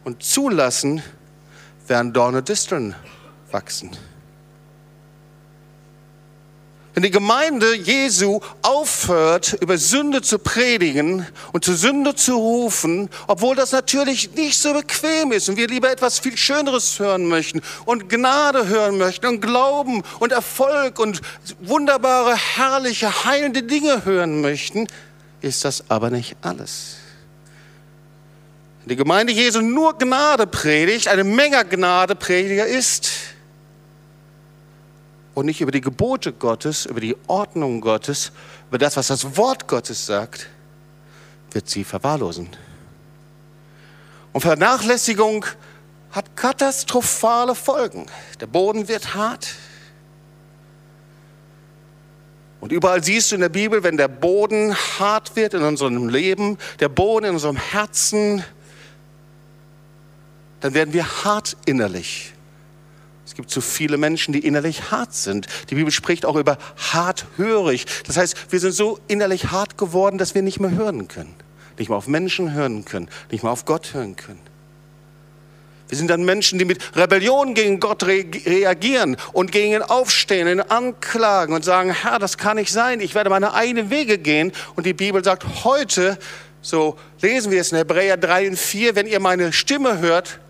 und 0.02 0.22
zulassen, 0.22 1.02
werden 1.86 2.12
Dorne 2.12 2.42
Disteln 2.42 2.96
wachsen. 3.52 3.96
Wenn 6.94 7.04
die 7.04 7.10
Gemeinde 7.12 7.76
Jesu 7.76 8.40
aufhört, 8.62 9.56
über 9.60 9.78
Sünde 9.78 10.22
zu 10.22 10.40
predigen 10.40 11.24
und 11.52 11.64
zu 11.64 11.74
Sünde 11.74 12.16
zu 12.16 12.34
rufen, 12.34 13.08
obwohl 13.28 13.54
das 13.54 13.70
natürlich 13.70 14.34
nicht 14.34 14.58
so 14.58 14.72
bequem 14.72 15.30
ist 15.30 15.48
und 15.48 15.56
wir 15.56 15.68
lieber 15.68 15.90
etwas 15.90 16.18
viel 16.18 16.36
Schöneres 16.36 16.98
hören 16.98 17.28
möchten 17.28 17.62
und 17.84 18.08
Gnade 18.08 18.66
hören 18.66 18.98
möchten 18.98 19.26
und 19.26 19.40
Glauben 19.40 20.02
und 20.18 20.32
Erfolg 20.32 20.98
und 20.98 21.20
wunderbare, 21.60 22.34
herrliche, 22.34 23.24
heilende 23.24 23.62
Dinge 23.62 24.04
hören 24.04 24.40
möchten, 24.40 24.88
ist 25.42 25.64
das 25.64 25.84
aber 25.88 26.10
nicht 26.10 26.36
alles. 26.42 26.96
Wenn 28.80 28.88
die 28.88 28.96
Gemeinde 28.96 29.32
Jesu 29.32 29.60
nur 29.60 29.96
Gnade 29.96 30.48
predigt, 30.48 31.06
eine 31.06 31.22
Menge 31.22 31.64
Gnade 31.64 32.16
Prediger 32.16 32.66
ist, 32.66 33.10
und 35.34 35.46
nicht 35.46 35.60
über 35.60 35.70
die 35.70 35.80
Gebote 35.80 36.32
Gottes, 36.32 36.86
über 36.86 37.00
die 37.00 37.16
Ordnung 37.26 37.80
Gottes, 37.80 38.32
über 38.68 38.78
das, 38.78 38.96
was 38.96 39.08
das 39.08 39.36
Wort 39.36 39.68
Gottes 39.68 40.06
sagt, 40.06 40.48
wird 41.52 41.68
sie 41.68 41.84
verwahrlosen. 41.84 42.48
Und 44.32 44.40
Vernachlässigung 44.40 45.44
hat 46.10 46.36
katastrophale 46.36 47.54
Folgen. 47.54 48.06
Der 48.40 48.46
Boden 48.46 48.88
wird 48.88 49.14
hart. 49.14 49.54
Und 52.60 52.72
überall 52.72 53.02
siehst 53.02 53.30
du 53.30 53.36
in 53.36 53.40
der 53.40 53.48
Bibel, 53.48 53.82
wenn 53.82 53.96
der 53.96 54.08
Boden 54.08 54.74
hart 54.98 55.34
wird 55.34 55.54
in 55.54 55.62
unserem 55.62 56.08
Leben, 56.08 56.58
der 56.78 56.88
Boden 56.88 57.26
in 57.26 57.34
unserem 57.34 57.56
Herzen, 57.56 58.44
dann 60.60 60.74
werden 60.74 60.92
wir 60.92 61.24
hart 61.24 61.56
innerlich. 61.64 62.34
Gibt 63.40 63.50
zu 63.50 63.62
viele 63.62 63.96
Menschen, 63.96 64.34
die 64.34 64.40
innerlich 64.40 64.90
hart 64.90 65.14
sind. 65.14 65.46
Die 65.70 65.74
Bibel 65.74 65.90
spricht 65.90 66.26
auch 66.26 66.36
über 66.36 66.58
harthörig. 66.92 67.86
Das 68.06 68.18
heißt, 68.18 68.52
wir 68.52 68.60
sind 68.60 68.72
so 68.72 68.98
innerlich 69.08 69.50
hart 69.50 69.78
geworden, 69.78 70.18
dass 70.18 70.34
wir 70.34 70.42
nicht 70.42 70.60
mehr 70.60 70.72
hören 70.72 71.08
können. 71.08 71.34
Nicht 71.78 71.88
mehr 71.88 71.96
auf 71.96 72.06
Menschen 72.06 72.52
hören 72.52 72.84
können, 72.84 73.08
nicht 73.30 73.42
mehr 73.42 73.50
auf 73.50 73.64
Gott 73.64 73.94
hören 73.94 74.14
können. 74.14 74.40
Wir 75.88 75.96
sind 75.96 76.08
dann 76.08 76.22
Menschen, 76.22 76.58
die 76.58 76.66
mit 76.66 76.94
Rebellion 76.94 77.54
gegen 77.54 77.80
Gott 77.80 78.02
re 78.02 78.26
reagieren 78.44 79.16
und 79.32 79.52
gegen 79.52 79.72
ihn 79.72 79.82
aufstehen, 79.82 80.46
ihn 80.46 80.60
anklagen 80.60 81.54
und 81.54 81.64
sagen, 81.64 81.94
Herr, 81.94 82.18
das 82.18 82.36
kann 82.36 82.58
nicht 82.58 82.70
sein, 82.70 83.00
ich 83.00 83.14
werde 83.14 83.30
meine 83.30 83.54
eigenen 83.54 83.88
Wege 83.88 84.18
gehen. 84.18 84.52
Und 84.76 84.84
die 84.84 84.92
Bibel 84.92 85.24
sagt, 85.24 85.64
heute, 85.64 86.18
so 86.60 86.98
lesen 87.22 87.50
wir 87.50 87.62
es 87.62 87.72
in 87.72 87.78
Hebräer 87.78 88.18
3 88.18 88.50
und 88.50 88.58
4, 88.58 88.96
wenn 88.96 89.06
ihr 89.06 89.18
meine 89.18 89.54
Stimme 89.54 89.98
hört, 89.98 90.40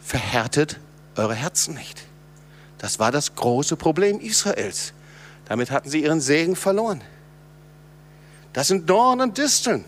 verhärtet 0.00 0.80
eure 1.16 1.34
Herzen 1.34 1.74
nicht. 1.74 2.09
Das 2.80 2.98
war 2.98 3.12
das 3.12 3.34
große 3.34 3.76
Problem 3.76 4.20
Israels. 4.20 4.94
Damit 5.44 5.70
hatten 5.70 5.90
sie 5.90 6.02
ihren 6.02 6.20
Segen 6.20 6.56
verloren. 6.56 7.02
Das 8.54 8.68
sind 8.68 8.88
Dornen 8.88 9.28
und 9.28 9.38
Disteln. 9.38 9.84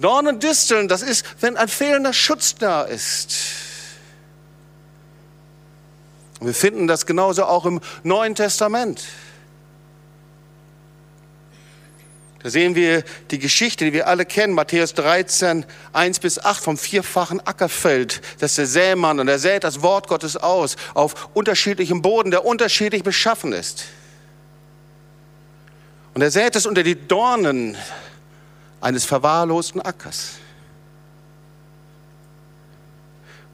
Dornen 0.00 0.34
und 0.34 0.42
Disteln, 0.42 0.88
das 0.88 1.02
ist, 1.02 1.24
wenn 1.40 1.56
ein 1.56 1.68
fehlender 1.68 2.12
Schutz 2.12 2.56
da 2.56 2.82
ist. 2.82 3.34
wir 6.40 6.52
finden 6.52 6.86
das 6.86 7.06
genauso 7.06 7.44
auch 7.44 7.64
im 7.64 7.80
Neuen 8.02 8.34
Testament. 8.34 9.04
Da 12.46 12.50
sehen 12.50 12.76
wir 12.76 13.02
die 13.32 13.40
Geschichte, 13.40 13.84
die 13.84 13.92
wir 13.92 14.06
alle 14.06 14.24
kennen, 14.24 14.52
Matthäus 14.52 14.94
13, 14.94 15.66
1 15.92 16.20
bis 16.20 16.38
8 16.38 16.62
vom 16.62 16.78
vierfachen 16.78 17.44
Ackerfeld. 17.44 18.20
Das 18.38 18.52
ist 18.52 18.58
der 18.58 18.66
Sämann 18.66 19.18
und 19.18 19.26
er 19.26 19.40
sät 19.40 19.64
das 19.64 19.82
Wort 19.82 20.06
Gottes 20.06 20.36
aus 20.36 20.76
auf 20.94 21.30
unterschiedlichem 21.34 22.02
Boden, 22.02 22.30
der 22.30 22.44
unterschiedlich 22.44 23.02
beschaffen 23.02 23.52
ist. 23.52 23.86
Und 26.14 26.22
er 26.22 26.30
sät 26.30 26.54
es 26.54 26.66
unter 26.66 26.84
die 26.84 26.94
Dornen 26.94 27.76
eines 28.80 29.04
verwahrlosten 29.04 29.80
Ackers. 29.80 30.34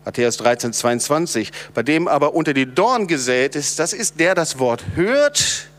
Matthäus 0.04 0.36
13, 0.36 0.74
22. 0.74 1.50
Bei 1.72 1.82
dem 1.82 2.08
aber 2.08 2.34
unter 2.34 2.52
die 2.52 2.66
Dornen 2.66 3.06
gesät 3.06 3.56
ist, 3.56 3.78
das 3.78 3.94
ist 3.94 4.20
der 4.20 4.34
das 4.34 4.58
Wort 4.58 4.84
hört 4.96 5.71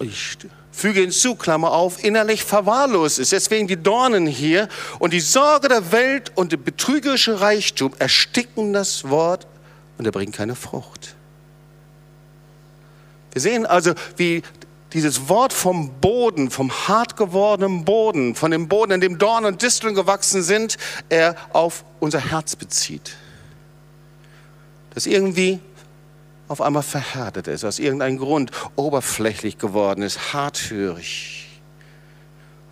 ich 0.00 0.38
füge 0.72 1.00
hinzu, 1.00 1.34
Klammer 1.34 1.72
auf, 1.72 2.02
innerlich 2.02 2.44
verwahrlost 2.44 3.18
ist. 3.18 3.32
Deswegen 3.32 3.66
die 3.66 3.82
Dornen 3.82 4.26
hier 4.26 4.68
und 4.98 5.12
die 5.12 5.20
Sorge 5.20 5.68
der 5.68 5.92
Welt 5.92 6.32
und 6.34 6.52
der 6.52 6.56
betrügerische 6.58 7.40
Reichtum 7.40 7.92
ersticken 7.98 8.72
das 8.72 9.08
Wort 9.08 9.46
und 9.98 10.04
er 10.04 10.12
bringt 10.12 10.34
keine 10.34 10.54
Frucht. 10.54 11.16
Wir 13.32 13.42
sehen 13.42 13.66
also, 13.66 13.92
wie 14.16 14.42
dieses 14.92 15.28
Wort 15.28 15.52
vom 15.52 16.00
Boden, 16.00 16.50
vom 16.50 16.70
hart 16.72 17.16
gewordenen 17.16 17.84
Boden, 17.84 18.34
von 18.34 18.50
dem 18.50 18.68
Boden, 18.68 18.92
in 18.92 19.00
dem 19.00 19.18
Dornen 19.18 19.46
und 19.46 19.62
Disteln 19.62 19.94
gewachsen 19.94 20.42
sind, 20.42 20.78
er 21.08 21.36
auf 21.52 21.84
unser 22.00 22.20
Herz 22.20 22.56
bezieht. 22.56 23.16
Das 24.94 25.06
irgendwie 25.06 25.60
auf 26.48 26.60
einmal 26.60 26.82
verhärtet 26.82 27.46
ist, 27.46 27.64
aus 27.64 27.78
irgendeinem 27.78 28.18
Grund 28.18 28.50
oberflächlich 28.74 29.58
geworden 29.58 30.02
ist, 30.02 30.32
harthörig, 30.32 31.60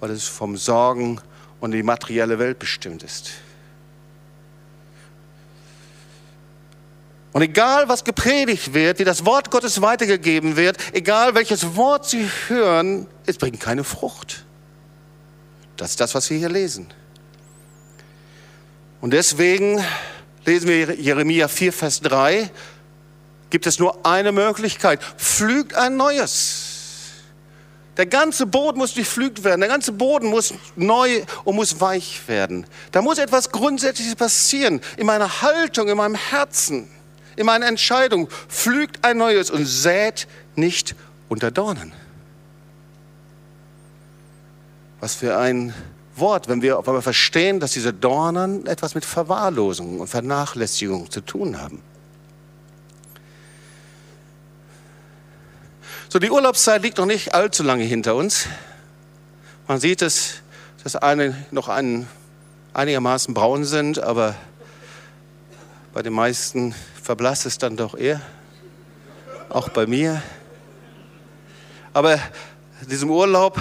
weil 0.00 0.10
es 0.10 0.24
vom 0.24 0.56
Sorgen 0.56 1.20
und 1.60 1.72
die 1.72 1.82
materielle 1.82 2.38
Welt 2.38 2.58
bestimmt 2.58 3.02
ist. 3.02 3.32
Und 7.32 7.42
egal, 7.42 7.86
was 7.86 8.02
gepredigt 8.02 8.72
wird, 8.72 8.98
wie 8.98 9.04
das 9.04 9.26
Wort 9.26 9.50
Gottes 9.50 9.82
weitergegeben 9.82 10.56
wird, 10.56 10.78
egal 10.94 11.34
welches 11.34 11.76
Wort 11.76 12.06
Sie 12.06 12.26
hören, 12.48 13.06
es 13.26 13.36
bringt 13.36 13.60
keine 13.60 13.84
Frucht. 13.84 14.46
Das 15.76 15.90
ist 15.90 16.00
das, 16.00 16.14
was 16.14 16.30
wir 16.30 16.38
hier 16.38 16.48
lesen. 16.48 16.86
Und 19.02 19.12
deswegen 19.12 19.84
lesen 20.46 20.68
wir 20.68 20.94
Jeremia 20.94 21.48
4, 21.48 21.74
Vers 21.74 22.00
3, 22.00 22.50
gibt 23.50 23.66
es 23.66 23.78
nur 23.78 24.04
eine 24.04 24.32
Möglichkeit. 24.32 25.02
Pflügt 25.16 25.74
ein 25.74 25.96
neues. 25.96 26.76
Der 27.96 28.06
ganze 28.06 28.46
Boden 28.46 28.78
muss 28.78 28.94
durchpflügt 28.94 29.42
werden. 29.42 29.60
Der 29.60 29.70
ganze 29.70 29.92
Boden 29.92 30.28
muss 30.28 30.52
neu 30.74 31.22
und 31.44 31.56
muss 31.56 31.80
weich 31.80 32.20
werden. 32.26 32.66
Da 32.92 33.00
muss 33.00 33.18
etwas 33.18 33.50
Grundsätzliches 33.50 34.14
passieren 34.16 34.80
in 34.98 35.06
meiner 35.06 35.40
Haltung, 35.42 35.88
in 35.88 35.96
meinem 35.96 36.14
Herzen, 36.14 36.88
in 37.36 37.46
meiner 37.46 37.66
Entscheidung. 37.66 38.28
Pflügt 38.48 39.04
ein 39.04 39.16
neues 39.16 39.50
und 39.50 39.64
sät 39.64 40.26
nicht 40.56 40.94
unter 41.28 41.50
Dornen. 41.50 41.92
Was 45.00 45.14
für 45.14 45.38
ein 45.38 45.72
Wort, 46.16 46.48
wenn 46.48 46.62
wir, 46.62 46.78
wenn 46.84 46.94
wir 46.94 47.02
verstehen, 47.02 47.60
dass 47.60 47.72
diese 47.72 47.92
Dornen 47.92 48.66
etwas 48.66 48.94
mit 48.94 49.04
Verwahrlosung 49.04 50.00
und 50.00 50.08
Vernachlässigung 50.08 51.10
zu 51.10 51.20
tun 51.20 51.60
haben. 51.60 51.82
So, 56.16 56.20
die 56.20 56.30
Urlaubszeit 56.30 56.80
liegt 56.80 56.96
noch 56.96 57.04
nicht 57.04 57.34
allzu 57.34 57.62
lange 57.62 57.84
hinter 57.84 58.14
uns. 58.14 58.48
Man 59.68 59.78
sieht 59.80 60.00
es, 60.00 60.36
dass 60.82 60.96
eine 60.96 61.36
noch 61.50 61.68
ein, 61.68 62.08
einigermaßen 62.72 63.34
braun 63.34 63.66
sind, 63.66 63.98
aber 63.98 64.34
bei 65.92 66.00
den 66.00 66.14
meisten 66.14 66.74
verblasst 67.02 67.44
es 67.44 67.58
dann 67.58 67.76
doch 67.76 67.94
eher. 67.94 68.22
Auch 69.50 69.68
bei 69.68 69.86
mir. 69.86 70.22
Aber 71.92 72.18
diesem 72.88 73.10
Urlaub 73.10 73.60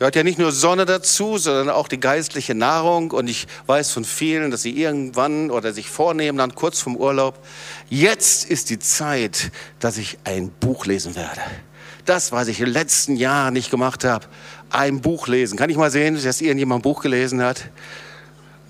gehört 0.00 0.16
ja 0.16 0.22
nicht 0.22 0.38
nur 0.38 0.50
Sonne 0.50 0.86
dazu, 0.86 1.36
sondern 1.36 1.68
auch 1.68 1.86
die 1.86 2.00
geistliche 2.00 2.54
Nahrung. 2.54 3.10
Und 3.10 3.28
ich 3.28 3.46
weiß 3.66 3.90
von 3.92 4.06
vielen, 4.06 4.50
dass 4.50 4.62
sie 4.62 4.70
irgendwann 4.70 5.50
oder 5.50 5.74
sich 5.74 5.90
vornehmen, 5.90 6.38
dann 6.38 6.54
kurz 6.54 6.80
vom 6.80 6.96
Urlaub, 6.96 7.38
jetzt 7.90 8.48
ist 8.48 8.70
die 8.70 8.78
Zeit, 8.78 9.52
dass 9.78 9.98
ich 9.98 10.16
ein 10.24 10.50
Buch 10.58 10.86
lesen 10.86 11.16
werde. 11.16 11.42
Das, 12.06 12.32
was 12.32 12.48
ich 12.48 12.60
in 12.60 12.64
den 12.64 12.72
letzten 12.72 13.14
Jahren 13.14 13.52
nicht 13.52 13.70
gemacht 13.70 14.04
habe, 14.04 14.24
ein 14.70 15.02
Buch 15.02 15.28
lesen. 15.28 15.58
Kann 15.58 15.68
ich 15.68 15.76
mal 15.76 15.90
sehen, 15.90 16.14
dass 16.14 16.40
irgendjemand 16.40 16.80
ein 16.80 16.82
Buch 16.82 17.02
gelesen 17.02 17.42
hat? 17.42 17.66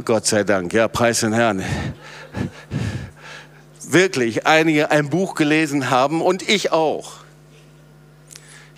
Gott 0.05 0.27
sei 0.27 0.43
Dank, 0.43 0.73
ja, 0.73 0.89
preis 0.89 1.21
den 1.21 1.33
Herrn. 1.33 1.63
Wirklich, 3.89 4.49
einige 4.49 4.91
ein 4.91 5.11
Buch 5.11 5.37
gelesen 5.37 5.91
haben 5.91 6.23
und 6.23 6.49
ich 6.49 6.73
auch. 6.73 7.21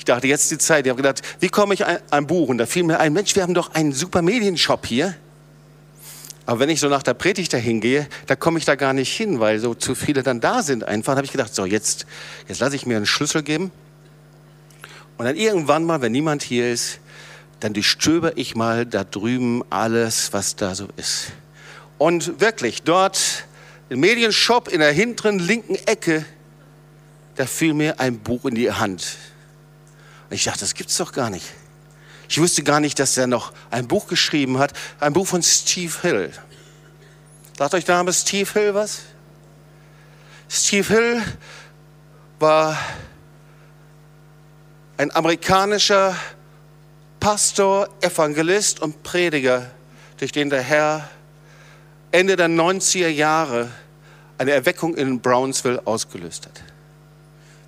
Ich 0.03 0.07
dachte, 0.07 0.27
jetzt 0.27 0.43
ist 0.43 0.51
die 0.51 0.59
Zeit. 0.59 0.85
Ich 0.85 0.91
habe 0.91 1.01
gedacht, 1.01 1.23
wie 1.39 1.49
komme 1.49 1.75
ich 1.75 1.87
an 1.87 1.99
ein 2.11 2.27
Buch? 2.27 2.49
Und 2.49 2.59
da 2.59 2.67
fiel 2.67 2.83
mir 2.83 2.99
ein, 2.99 3.13
Mensch, 3.13 3.37
wir 3.37 3.45
haben 3.45 3.55
doch 3.55 3.73
einen 3.73 3.93
super 3.93 4.21
Medienshop 4.21 4.85
hier. 4.85 5.15
Aber 6.45 6.59
wenn 6.59 6.71
ich 6.71 6.81
so 6.81 6.89
nach 6.89 7.05
der 7.05 7.15
Predigt 7.15 7.53
dahin 7.53 7.81
gehe, 7.81 8.09
da 8.27 8.35
komme 8.35 8.59
ich 8.59 8.65
da 8.65 8.75
gar 8.75 8.95
nicht 8.95 9.17
hin, 9.17 9.39
weil 9.39 9.61
so 9.61 9.75
zu 9.75 9.95
viele 9.95 10.25
dann 10.25 10.41
da 10.41 10.65
sind 10.65 10.83
einfach. 10.83 11.13
Da 11.13 11.19
habe 11.19 11.25
ich 11.25 11.31
gedacht, 11.31 11.55
so 11.55 11.67
jetzt, 11.67 12.07
jetzt 12.49 12.59
lasse 12.59 12.75
ich 12.75 12.85
mir 12.85 12.97
einen 12.97 13.07
Schlüssel 13.07 13.45
geben. 13.45 13.71
Und 15.19 15.25
dann 15.25 15.37
irgendwann 15.37 15.85
mal, 15.85 16.01
wenn 16.01 16.11
niemand 16.11 16.43
hier 16.43 16.73
ist, 16.73 16.99
dann 17.61 17.73
durchstöber 17.73 18.37
ich 18.37 18.57
mal 18.57 18.85
da 18.85 19.05
drüben 19.05 19.63
alles, 19.71 20.33
was 20.33 20.57
da 20.57 20.75
so 20.75 20.89
ist. 20.97 21.29
Und 21.97 22.41
wirklich, 22.41 22.83
dort 22.83 23.45
im 23.89 24.01
Medienshop 24.01 24.67
in 24.67 24.81
der 24.81 24.91
hinteren 24.91 25.39
linken 25.39 25.77
Ecke, 25.87 26.25
da 27.37 27.47
fiel 27.47 27.73
mir 27.73 28.01
ein 28.01 28.19
Buch 28.19 28.47
in 28.47 28.57
die 28.57 28.73
Hand. 28.73 29.17
Und 30.33 30.37
ich 30.37 30.45
dachte, 30.45 30.61
das 30.61 30.73
gibt's 30.73 30.97
doch 30.97 31.13
gar 31.13 31.29
nicht. 31.29 31.45
Ich 32.27 32.41
wusste 32.41 32.63
gar 32.63 32.81
nicht, 32.81 32.99
dass 32.99 33.19
er 33.19 33.27
noch 33.27 33.53
ein 33.71 33.87
Buch 33.87 34.07
geschrieben 34.07 34.57
hat, 34.57 34.73
ein 34.99 35.13
Buch 35.13 35.27
von 35.27 35.43
Steve 35.43 35.93
Hill. 36.01 36.33
Sagt 37.59 37.75
euch 37.75 37.85
der 37.85 37.97
Name 37.97 38.15
Steve 38.15 38.51
Hill 38.51 38.73
was? 38.73 39.03
Steve 40.49 40.89
Hill 40.89 41.23
war 42.39 42.79
ein 44.97 45.15
amerikanischer 45.15 46.17
Pastor, 47.21 47.91
Evangelist 48.01 48.81
und 48.81 49.03
Prediger, 49.03 49.71
durch 50.17 50.33
den 50.33 50.49
der 50.49 50.63
Herr 50.63 51.11
Ende 52.11 52.37
der 52.37 52.49
90er 52.49 53.09
Jahre 53.09 53.69
eine 54.39 54.53
Erweckung 54.53 54.95
in 54.95 55.21
Brownsville 55.21 55.83
ausgelöst 55.87 56.47
hat. 56.47 56.72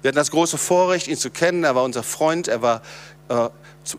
Wir 0.04 0.08
hatten 0.08 0.16
das 0.16 0.32
große 0.32 0.58
Vorrecht, 0.58 1.08
ihn 1.08 1.16
zu 1.16 1.30
kennen. 1.30 1.64
Er 1.64 1.74
war 1.74 1.82
unser 1.82 2.02
Freund. 2.02 2.46
Er 2.46 2.60
war 2.60 2.82
äh, 3.30 3.48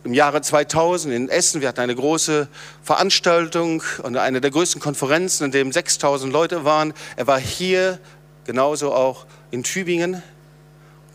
im 0.03 0.13
Jahre 0.13 0.39
2000 0.39 1.11
in 1.11 1.29
Essen. 1.29 1.61
Wir 1.61 1.67
hatten 1.67 1.79
eine 1.79 1.95
große 1.95 2.47
Veranstaltung 2.83 3.81
und 4.03 4.15
eine 4.15 4.39
der 4.39 4.51
größten 4.51 4.79
Konferenzen, 4.79 5.45
in 5.45 5.51
dem 5.51 5.71
6000 5.71 6.31
Leute 6.31 6.63
waren. 6.63 6.93
Er 7.15 7.25
war 7.25 7.39
hier, 7.39 7.97
genauso 8.43 8.93
auch 8.93 9.25
in 9.49 9.63
Tübingen. 9.63 10.21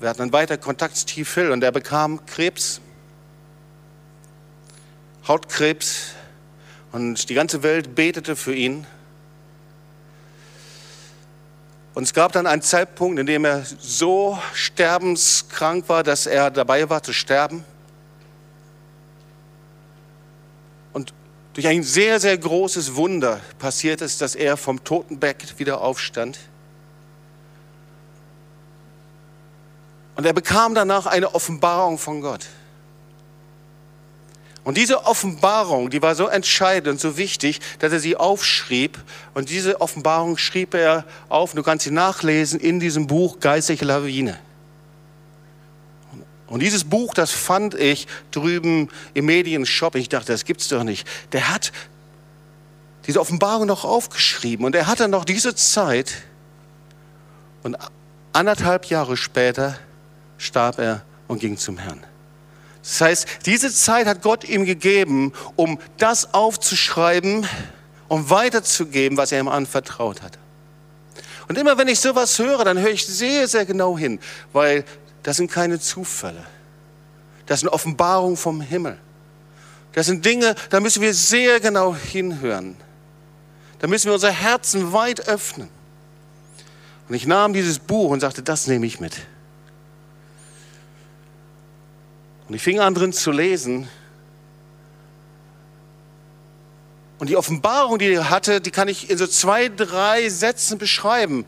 Wir 0.00 0.08
hatten 0.08 0.18
dann 0.18 0.32
weiter 0.32 0.58
Kontakt 0.58 0.96
zu 0.96 1.02
Steve 1.02 1.28
Hill 1.34 1.52
und 1.52 1.62
er 1.62 1.70
bekam 1.70 2.26
Krebs, 2.26 2.80
Hautkrebs 5.28 6.14
und 6.90 7.28
die 7.28 7.34
ganze 7.34 7.62
Welt 7.62 7.94
betete 7.94 8.34
für 8.34 8.56
ihn. 8.56 8.88
Und 11.94 12.04
es 12.04 12.14
gab 12.14 12.32
dann 12.32 12.46
einen 12.46 12.62
Zeitpunkt, 12.62 13.18
in 13.18 13.26
dem 13.26 13.44
er 13.44 13.64
so 13.64 14.38
sterbenskrank 14.54 15.88
war, 15.88 16.02
dass 16.02 16.26
er 16.26 16.50
dabei 16.50 16.88
war 16.88 17.02
zu 17.02 17.12
sterben. 17.12 17.64
Und 20.92 21.12
durch 21.54 21.66
ein 21.66 21.82
sehr, 21.82 22.20
sehr 22.20 22.38
großes 22.38 22.94
Wunder 22.94 23.40
passiert 23.58 24.02
es, 24.02 24.18
dass 24.18 24.34
er 24.34 24.56
vom 24.56 24.84
Totenbett 24.84 25.58
wieder 25.58 25.80
aufstand. 25.80 26.38
Und 30.14 30.26
er 30.26 30.32
bekam 30.32 30.74
danach 30.74 31.06
eine 31.06 31.34
Offenbarung 31.34 31.98
von 31.98 32.20
Gott. 32.20 32.46
Und 34.70 34.76
diese 34.76 35.04
Offenbarung, 35.04 35.90
die 35.90 36.00
war 36.00 36.14
so 36.14 36.28
entscheidend 36.28 36.86
und 36.86 37.00
so 37.00 37.16
wichtig, 37.16 37.58
dass 37.80 37.92
er 37.92 37.98
sie 37.98 38.14
aufschrieb. 38.14 39.02
Und 39.34 39.50
diese 39.50 39.80
Offenbarung 39.80 40.38
schrieb 40.38 40.74
er 40.74 41.04
auf, 41.28 41.54
du 41.54 41.64
kannst 41.64 41.86
sie 41.86 41.90
nachlesen 41.90 42.60
in 42.60 42.78
diesem 42.78 43.08
Buch 43.08 43.40
Geistliche 43.40 43.84
Lawine. 43.84 44.38
Und 46.46 46.60
dieses 46.60 46.84
Buch, 46.84 47.14
das 47.14 47.32
fand 47.32 47.74
ich 47.74 48.06
drüben 48.30 48.90
im 49.12 49.24
Medienshop. 49.24 49.96
Ich 49.96 50.08
dachte, 50.08 50.30
das 50.30 50.44
gibt's 50.44 50.68
doch 50.68 50.84
nicht. 50.84 51.04
Der 51.32 51.48
hat 51.48 51.72
diese 53.08 53.20
Offenbarung 53.20 53.66
noch 53.66 53.84
aufgeschrieben 53.84 54.64
und 54.64 54.76
er 54.76 54.86
hatte 54.86 55.08
noch 55.08 55.24
diese 55.24 55.56
Zeit. 55.56 56.12
Und 57.64 57.76
anderthalb 58.32 58.84
Jahre 58.84 59.16
später 59.16 59.76
starb 60.38 60.78
er 60.78 61.02
und 61.26 61.40
ging 61.40 61.56
zum 61.56 61.76
Herrn. 61.76 62.04
Das 62.82 63.00
heißt, 63.00 63.28
diese 63.46 63.72
Zeit 63.72 64.06
hat 64.06 64.22
Gott 64.22 64.44
ihm 64.44 64.64
gegeben, 64.64 65.32
um 65.56 65.78
das 65.98 66.32
aufzuschreiben 66.32 67.46
und 68.08 68.30
weiterzugeben, 68.30 69.18
was 69.18 69.32
er 69.32 69.40
ihm 69.40 69.48
anvertraut 69.48 70.22
hat. 70.22 70.38
Und 71.48 71.58
immer 71.58 71.76
wenn 71.78 71.88
ich 71.88 72.00
sowas 72.00 72.38
höre, 72.38 72.64
dann 72.64 72.78
höre 72.78 72.90
ich 72.90 73.06
sehr, 73.06 73.48
sehr 73.48 73.66
genau 73.66 73.98
hin, 73.98 74.20
weil 74.52 74.84
das 75.22 75.36
sind 75.36 75.50
keine 75.50 75.80
Zufälle. 75.80 76.44
Das 77.46 77.60
sind 77.60 77.68
Offenbarungen 77.68 78.36
vom 78.36 78.60
Himmel. 78.60 78.96
Das 79.92 80.06
sind 80.06 80.24
Dinge, 80.24 80.54
da 80.70 80.80
müssen 80.80 81.02
wir 81.02 81.12
sehr 81.12 81.58
genau 81.60 81.94
hinhören. 81.94 82.76
Da 83.80 83.88
müssen 83.88 84.06
wir 84.06 84.14
unser 84.14 84.30
Herzen 84.30 84.92
weit 84.92 85.26
öffnen. 85.28 85.68
Und 87.08 87.14
ich 87.14 87.26
nahm 87.26 87.52
dieses 87.52 87.80
Buch 87.80 88.10
und 88.10 88.20
sagte, 88.20 88.42
das 88.42 88.68
nehme 88.68 88.86
ich 88.86 89.00
mit. 89.00 89.14
Und 92.50 92.56
ich 92.56 92.62
fing 92.62 92.80
an 92.80 92.94
drin 92.94 93.12
zu 93.12 93.30
lesen. 93.30 93.88
Und 97.20 97.30
die 97.30 97.36
Offenbarung, 97.36 98.00
die 98.00 98.06
er 98.06 98.28
hatte, 98.28 98.60
die 98.60 98.72
kann 98.72 98.88
ich 98.88 99.08
in 99.08 99.16
so 99.18 99.28
zwei, 99.28 99.68
drei 99.68 100.28
Sätzen 100.28 100.76
beschreiben. 100.76 101.44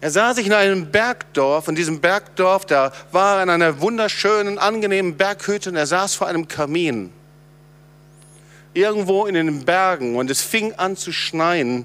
Er 0.00 0.12
sah 0.12 0.32
sich 0.32 0.46
in 0.46 0.52
einem 0.52 0.92
Bergdorf, 0.92 1.66
in 1.66 1.74
diesem 1.74 2.00
Bergdorf, 2.00 2.66
da 2.66 2.92
war 3.10 3.38
er 3.38 3.42
in 3.42 3.50
einer 3.50 3.80
wunderschönen, 3.80 4.60
angenehmen 4.60 5.16
Berghütte 5.16 5.70
und 5.70 5.74
er 5.74 5.88
saß 5.88 6.14
vor 6.14 6.28
einem 6.28 6.46
Kamin. 6.46 7.12
Irgendwo 8.74 9.26
in 9.26 9.34
den 9.34 9.64
Bergen 9.64 10.14
und 10.14 10.30
es 10.30 10.40
fing 10.40 10.72
an 10.74 10.96
zu 10.96 11.10
schneien 11.10 11.84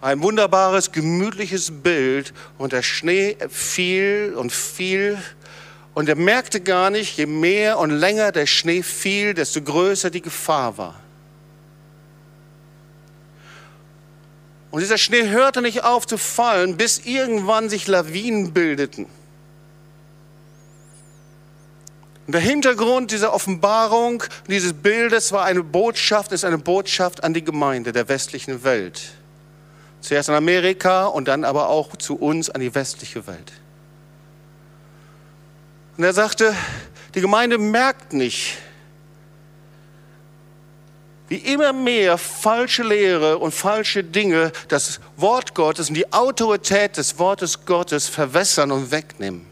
ein 0.00 0.22
wunderbares, 0.22 0.92
gemütliches 0.92 1.70
Bild 1.82 2.32
und 2.58 2.72
der 2.72 2.82
Schnee 2.82 3.36
fiel 3.48 4.34
und 4.36 4.52
fiel 4.52 5.18
und 5.94 6.08
er 6.08 6.16
merkte 6.16 6.60
gar 6.60 6.90
nicht, 6.90 7.16
je 7.18 7.26
mehr 7.26 7.78
und 7.78 7.90
länger 7.90 8.32
der 8.32 8.46
Schnee 8.46 8.82
fiel, 8.82 9.34
desto 9.34 9.60
größer 9.60 10.10
die 10.10 10.22
Gefahr 10.22 10.78
war. 10.78 11.00
Und 14.70 14.80
dieser 14.80 14.98
Schnee 14.98 15.28
hörte 15.28 15.62
nicht 15.62 15.82
auf 15.82 16.06
zu 16.06 16.16
fallen, 16.16 16.76
bis 16.76 17.00
irgendwann 17.04 17.68
sich 17.68 17.88
Lawinen 17.88 18.52
bildeten. 18.52 19.06
Und 22.26 22.32
der 22.32 22.40
Hintergrund 22.40 23.10
dieser 23.10 23.34
Offenbarung, 23.34 24.22
dieses 24.46 24.72
Bildes 24.72 25.32
war 25.32 25.44
eine 25.44 25.64
Botschaft, 25.64 26.30
ist 26.30 26.44
eine 26.44 26.58
Botschaft 26.58 27.24
an 27.24 27.34
die 27.34 27.42
Gemeinde 27.42 27.90
der 27.90 28.08
westlichen 28.08 28.62
Welt. 28.62 29.10
Zuerst 30.00 30.28
in 30.28 30.34
Amerika 30.34 31.06
und 31.06 31.28
dann 31.28 31.44
aber 31.44 31.68
auch 31.68 31.96
zu 31.96 32.16
uns 32.16 32.48
an 32.50 32.60
die 32.60 32.74
westliche 32.74 33.26
Welt. 33.26 33.52
Und 35.96 36.04
er 36.04 36.12
sagte, 36.14 36.54
die 37.14 37.20
Gemeinde 37.20 37.58
merkt 37.58 38.12
nicht, 38.12 38.56
wie 41.28 41.36
immer 41.36 41.72
mehr 41.72 42.18
falsche 42.18 42.82
Lehre 42.82 43.38
und 43.38 43.52
falsche 43.52 44.02
Dinge 44.02 44.50
das 44.68 44.98
Wort 45.16 45.54
Gottes 45.54 45.88
und 45.88 45.94
die 45.94 46.12
Autorität 46.12 46.96
des 46.96 47.18
Wortes 47.18 47.64
Gottes 47.66 48.08
verwässern 48.08 48.72
und 48.72 48.90
wegnehmen. 48.90 49.49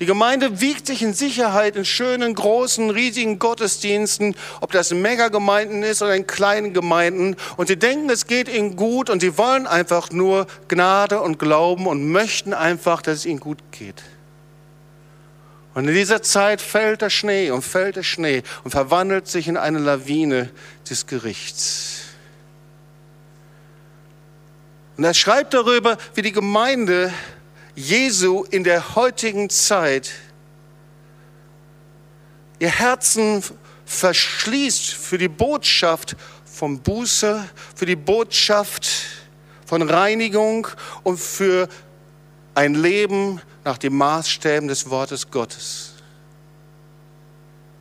Die 0.00 0.06
Gemeinde 0.06 0.62
wiegt 0.62 0.86
sich 0.86 1.02
in 1.02 1.12
Sicherheit 1.12 1.76
in 1.76 1.84
schönen, 1.84 2.34
großen, 2.34 2.88
riesigen 2.88 3.38
Gottesdiensten, 3.38 4.34
ob 4.62 4.72
das 4.72 4.90
in 4.90 5.02
Megagemeinden 5.02 5.82
ist 5.82 6.00
oder 6.00 6.16
in 6.16 6.26
kleinen 6.26 6.72
Gemeinden. 6.72 7.36
Und 7.58 7.68
sie 7.68 7.76
denken, 7.76 8.08
es 8.08 8.26
geht 8.26 8.48
ihnen 8.48 8.76
gut 8.76 9.10
und 9.10 9.20
sie 9.20 9.36
wollen 9.36 9.66
einfach 9.66 10.10
nur 10.10 10.46
Gnade 10.68 11.20
und 11.20 11.38
Glauben 11.38 11.86
und 11.86 12.10
möchten 12.10 12.54
einfach, 12.54 13.02
dass 13.02 13.18
es 13.18 13.26
ihnen 13.26 13.40
gut 13.40 13.58
geht. 13.72 14.02
Und 15.74 15.86
in 15.86 15.94
dieser 15.94 16.22
Zeit 16.22 16.62
fällt 16.62 17.02
der 17.02 17.10
Schnee 17.10 17.50
und 17.50 17.60
fällt 17.60 17.96
der 17.96 18.02
Schnee 18.02 18.42
und 18.64 18.70
verwandelt 18.70 19.28
sich 19.28 19.48
in 19.48 19.58
eine 19.58 19.78
Lawine 19.78 20.48
des 20.88 21.06
Gerichts. 21.06 22.00
Und 24.96 25.04
er 25.04 25.14
schreibt 25.14 25.52
darüber, 25.52 25.98
wie 26.14 26.22
die 26.22 26.32
Gemeinde 26.32 27.12
Jesu 27.74 28.44
in 28.50 28.64
der 28.64 28.94
heutigen 28.94 29.48
Zeit 29.50 30.12
ihr 32.58 32.70
Herzen 32.70 33.42
verschließt 33.86 34.90
für 34.90 35.18
die 35.18 35.28
Botschaft 35.28 36.16
von 36.44 36.80
Buße, 36.80 37.48
für 37.74 37.86
die 37.86 37.96
Botschaft 37.96 38.88
von 39.66 39.82
Reinigung 39.82 40.68
und 41.02 41.18
für 41.18 41.68
ein 42.54 42.74
Leben 42.74 43.40
nach 43.64 43.78
den 43.78 43.94
Maßstäben 43.94 44.68
des 44.68 44.90
Wortes 44.90 45.30
Gottes 45.30 45.89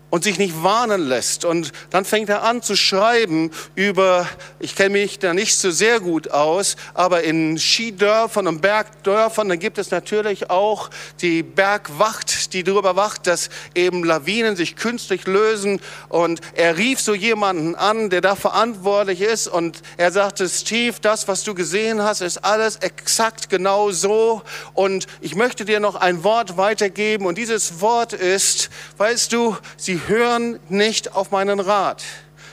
und 0.10 0.24
sich 0.24 0.38
nicht 0.38 0.64
warnen 0.64 1.07
lässt. 1.07 1.45
Und 1.45 1.72
dann 1.89 2.05
fängt 2.05 2.30
er 2.30 2.43
an 2.43 2.62
zu 2.62 2.76
schreiben 2.76 3.51
über, 3.76 4.28
ich 4.60 4.76
kenne 4.76 4.91
mich 4.91 5.20
da 5.20 5.34
nicht 5.34 5.57
so 5.57 5.72
sehr 5.72 5.99
gut 5.99 6.32
aus, 6.32 6.76
aber 6.93 7.24
in 7.24 7.57
Skidörfern 7.57 8.47
und 8.47 8.62
Bergdörfern, 8.62 9.49
da 9.49 9.55
gibt 9.55 9.78
es 9.78 9.91
natürlich 9.91 10.49
auch 10.49 10.89
die 11.22 11.43
Bergwacht, 11.43 12.53
die 12.53 12.64
darüber 12.64 12.95
wacht, 12.95 13.28
dass 13.28 13.49
eben 13.76 14.03
Lawinen 14.03 14.55
sich 14.55 14.76
künstlich 14.76 15.28
lösen. 15.28 15.80
Und 16.07 16.41
er 16.55 16.78
rief 16.78 16.99
so 16.99 17.14
jemanden 17.14 17.76
an, 17.76 18.10
der 18.10 18.22
da 18.22 18.36
verantwortlich 18.36 19.22
ist 19.22 19.47
und 19.47 19.82
er 19.97 20.12
sagte, 20.12 20.49
Steve, 20.49 20.95
das, 21.01 21.28
was 21.28 21.43
du 21.43 21.53
gesehen 21.53 22.01
hast, 22.01 22.22
ist 22.22 22.43
alles 22.43 22.78
exakt 22.78 23.49
genau 23.49 23.91
so. 23.91 24.41
Und 24.74 25.07
ich 25.22 25.36
möchte 25.36 25.66
dir 25.66 25.80
noch 25.80 25.95
ein 25.95 26.24
Wort 26.24 26.57
weitergeben 26.57 27.26
und 27.26 27.38
dieses 27.38 27.82
Wort 27.82 28.14
ist, 28.14 28.70
weißt 28.97 29.34
du, 29.34 29.55
sie 30.00 30.14
hören 30.14 30.60
nicht 30.70 31.16
auf 31.16 31.32
meinen 31.32 31.60
Rat. 31.60 32.04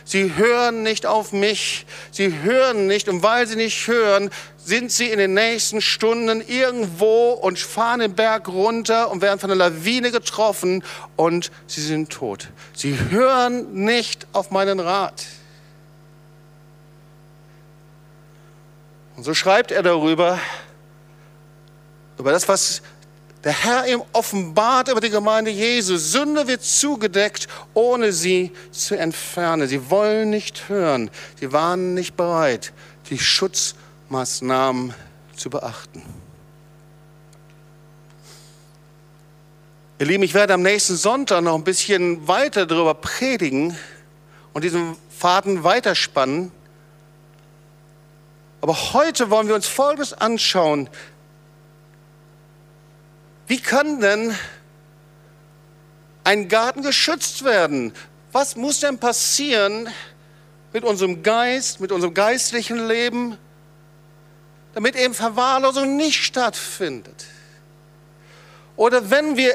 Sie 0.04 0.36
hören 0.36 0.82
nicht 0.82 1.04
auf 1.04 1.32
mich. 1.32 1.86
Sie 2.10 2.42
hören 2.42 2.86
nicht. 2.86 3.08
Und 3.08 3.22
weil 3.22 3.46
sie 3.46 3.56
nicht 3.56 3.86
hören, 3.88 4.30
sind 4.56 4.92
sie 4.92 5.10
in 5.10 5.18
den 5.18 5.34
nächsten 5.34 5.80
Stunden 5.80 6.40
irgendwo 6.40 7.32
und 7.32 7.58
fahren 7.58 8.00
den 8.00 8.14
Berg 8.14 8.48
runter 8.48 9.10
und 9.10 9.20
werden 9.20 9.38
von 9.38 9.50
einer 9.50 9.70
Lawine 9.70 10.10
getroffen 10.10 10.84
und 11.16 11.50
sie 11.66 11.80
sind 11.80 12.10
tot. 12.10 12.48
Sie 12.72 12.96
hören 13.10 13.84
nicht 13.84 14.26
auf 14.32 14.50
meinen 14.50 14.80
Rat. 14.80 15.26
Und 19.16 19.24
so 19.24 19.34
schreibt 19.34 19.70
er 19.70 19.82
darüber, 19.82 20.38
über 22.18 22.32
das, 22.32 22.48
was 22.48 22.82
der 23.46 23.52
Herr 23.52 23.86
ihm 23.86 24.02
offenbart 24.12 24.88
über 24.88 25.00
die 25.00 25.08
Gemeinde 25.08 25.52
Jesu. 25.52 25.96
Sünde 25.98 26.48
wird 26.48 26.64
zugedeckt, 26.64 27.46
ohne 27.74 28.10
sie 28.10 28.50
zu 28.72 28.98
entfernen. 28.98 29.68
Sie 29.68 29.88
wollen 29.88 30.30
nicht 30.30 30.68
hören. 30.68 31.12
Sie 31.38 31.52
waren 31.52 31.94
nicht 31.94 32.16
bereit, 32.16 32.72
die 33.08 33.20
Schutzmaßnahmen 33.20 34.94
zu 35.36 35.48
beachten. 35.48 36.02
Ihr 40.00 40.06
Lieben, 40.06 40.24
ich 40.24 40.34
werde 40.34 40.54
am 40.54 40.62
nächsten 40.62 40.96
Sonntag 40.96 41.42
noch 41.42 41.54
ein 41.54 41.62
bisschen 41.62 42.26
weiter 42.26 42.66
darüber 42.66 42.94
predigen 42.94 43.78
und 44.54 44.64
diesen 44.64 44.96
Faden 45.16 45.62
weiterspannen. 45.62 46.50
Aber 48.60 48.74
heute 48.92 49.30
wollen 49.30 49.46
wir 49.46 49.54
uns 49.54 49.68
Folgendes 49.68 50.14
anschauen. 50.14 50.90
Wie 53.46 53.60
kann 53.60 54.00
denn 54.00 54.36
ein 56.24 56.48
Garten 56.48 56.82
geschützt 56.82 57.44
werden? 57.44 57.92
Was 58.32 58.56
muss 58.56 58.80
denn 58.80 58.98
passieren 58.98 59.88
mit 60.72 60.84
unserem 60.84 61.22
Geist, 61.22 61.80
mit 61.80 61.92
unserem 61.92 62.12
geistlichen 62.12 62.88
Leben, 62.88 63.38
damit 64.74 64.96
eben 64.96 65.14
Verwahrlosung 65.14 65.96
nicht 65.96 66.24
stattfindet? 66.24 67.26
Oder 68.76 69.10
wenn 69.10 69.36
wir 69.36 69.54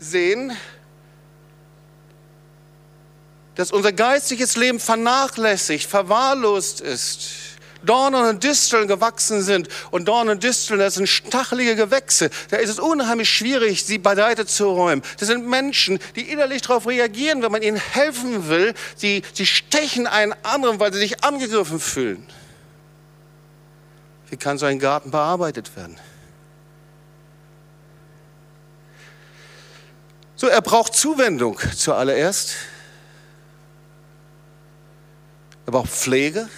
sehen, 0.00 0.54
dass 3.54 3.70
unser 3.70 3.92
geistliches 3.92 4.56
Leben 4.56 4.80
vernachlässigt, 4.80 5.88
verwahrlost 5.88 6.80
ist, 6.80 7.30
Dornen 7.86 8.28
und 8.28 8.44
Disteln 8.44 8.88
gewachsen 8.88 9.42
sind. 9.42 9.68
Und 9.90 10.06
Dornen 10.06 10.30
und 10.30 10.42
Disteln, 10.42 10.78
das 10.78 10.94
sind 10.94 11.08
stachelige 11.08 11.76
Gewächse. 11.76 12.30
Da 12.50 12.56
ist 12.56 12.70
es 12.70 12.78
unheimlich 12.78 13.30
schwierig, 13.30 13.84
sie 13.84 13.98
beiseite 13.98 14.46
zu 14.46 14.70
räumen. 14.70 15.02
Das 15.18 15.28
sind 15.28 15.46
Menschen, 15.46 15.98
die 16.16 16.30
innerlich 16.30 16.62
darauf 16.62 16.86
reagieren, 16.86 17.42
wenn 17.42 17.52
man 17.52 17.62
ihnen 17.62 17.76
helfen 17.76 18.48
will. 18.48 18.74
Sie, 18.96 19.22
sie 19.32 19.46
stechen 19.46 20.06
einen 20.06 20.34
anderen, 20.42 20.80
weil 20.80 20.92
sie 20.92 20.98
sich 20.98 21.22
angegriffen 21.24 21.80
fühlen. 21.80 22.26
Wie 24.30 24.36
kann 24.36 24.58
so 24.58 24.66
ein 24.66 24.78
Garten 24.78 25.10
bearbeitet 25.10 25.76
werden? 25.76 25.96
So, 30.36 30.48
er 30.48 30.62
braucht 30.62 30.94
Zuwendung 30.94 31.58
zuallererst. 31.76 32.56
Er 35.66 35.72
braucht 35.72 35.90
Pflege 35.90 36.48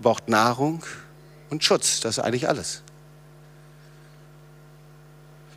braucht 0.00 0.28
Nahrung 0.28 0.82
und 1.50 1.64
Schutz. 1.64 2.00
Das 2.00 2.18
ist 2.18 2.24
eigentlich 2.24 2.48
alles. 2.48 2.82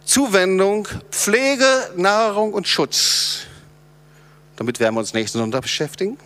Zuwendung, 0.06 0.88
Pflege, 1.12 1.92
Nahrung 1.96 2.54
und 2.54 2.68
Schutz. 2.68 3.42
Damit 4.56 4.80
werden 4.80 4.96
wir 4.96 5.00
uns 5.00 5.14
nächsten 5.14 5.38
Sonntag 5.38 5.62
beschäftigen. 5.62 6.18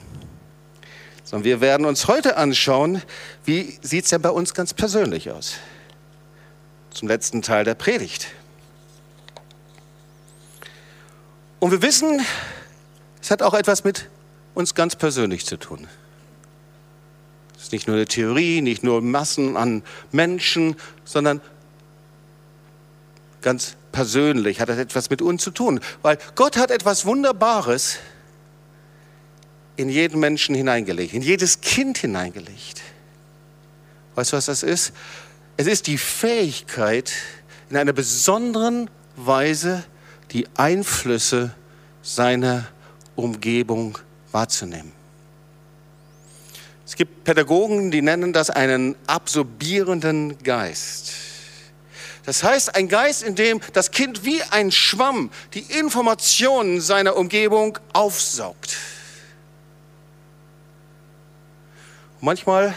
Sondern 1.23 1.43
wir 1.43 1.61
werden 1.61 1.85
uns 1.85 2.07
heute 2.07 2.37
anschauen, 2.37 3.01
wie 3.45 3.77
sieht 3.81 4.05
es 4.05 4.11
denn 4.11 4.21
bei 4.21 4.29
uns 4.29 4.53
ganz 4.53 4.73
persönlich 4.73 5.31
aus. 5.31 5.55
Zum 6.91 7.07
letzten 7.07 7.41
Teil 7.41 7.65
der 7.65 7.75
Predigt. 7.75 8.27
Und 11.59 11.71
wir 11.71 11.81
wissen, 11.81 12.21
es 13.21 13.31
hat 13.31 13.41
auch 13.41 13.53
etwas 13.53 13.83
mit 13.83 14.09
uns 14.53 14.75
ganz 14.75 14.95
persönlich 14.95 15.45
zu 15.45 15.57
tun 15.57 15.87
ist 17.63 17.71
nicht 17.71 17.87
nur 17.87 17.95
eine 17.95 18.05
Theorie, 18.05 18.61
nicht 18.61 18.83
nur 18.83 19.01
Massen 19.01 19.55
an 19.55 19.83
Menschen, 20.11 20.75
sondern 21.05 21.41
ganz 23.41 23.75
persönlich 23.91 24.59
hat 24.59 24.69
das 24.69 24.77
etwas 24.77 25.09
mit 25.09 25.21
uns 25.21 25.43
zu 25.43 25.51
tun. 25.51 25.79
Weil 26.01 26.17
Gott 26.35 26.57
hat 26.57 26.71
etwas 26.71 27.05
Wunderbares 27.05 27.97
in 29.77 29.89
jeden 29.89 30.19
Menschen 30.19 30.55
hineingelegt, 30.55 31.13
in 31.13 31.21
jedes 31.21 31.61
Kind 31.61 31.97
hineingelegt. 31.97 32.81
Weißt 34.15 34.33
du, 34.33 34.37
was 34.37 34.45
das 34.45 34.61
ist? 34.61 34.93
Es 35.55 35.67
ist 35.67 35.87
die 35.87 35.97
Fähigkeit, 35.97 37.13
in 37.69 37.77
einer 37.77 37.93
besonderen 37.93 38.89
Weise 39.15 39.83
die 40.31 40.47
Einflüsse 40.55 41.55
seiner 42.01 42.67
Umgebung 43.15 43.97
wahrzunehmen. 44.31 44.91
Es 46.93 46.97
gibt 46.97 47.23
Pädagogen, 47.23 47.89
die 47.89 48.03
nennen 48.03 48.33
das 48.33 48.51
einen 48.51 48.95
absorbierenden 49.07 50.37
Geist. 50.43 51.13
Das 52.23 52.43
heißt, 52.43 52.75
ein 52.75 52.87
Geist, 52.87 53.23
in 53.23 53.33
dem 53.33 53.61
das 53.73 53.89
Kind 53.89 54.25
wie 54.25 54.43
ein 54.51 54.71
Schwamm 54.71 55.31
die 55.55 55.61
Informationen 55.79 56.81
seiner 56.81 57.15
Umgebung 57.15 57.79
aufsaugt. 57.93 58.77
Manchmal 62.21 62.75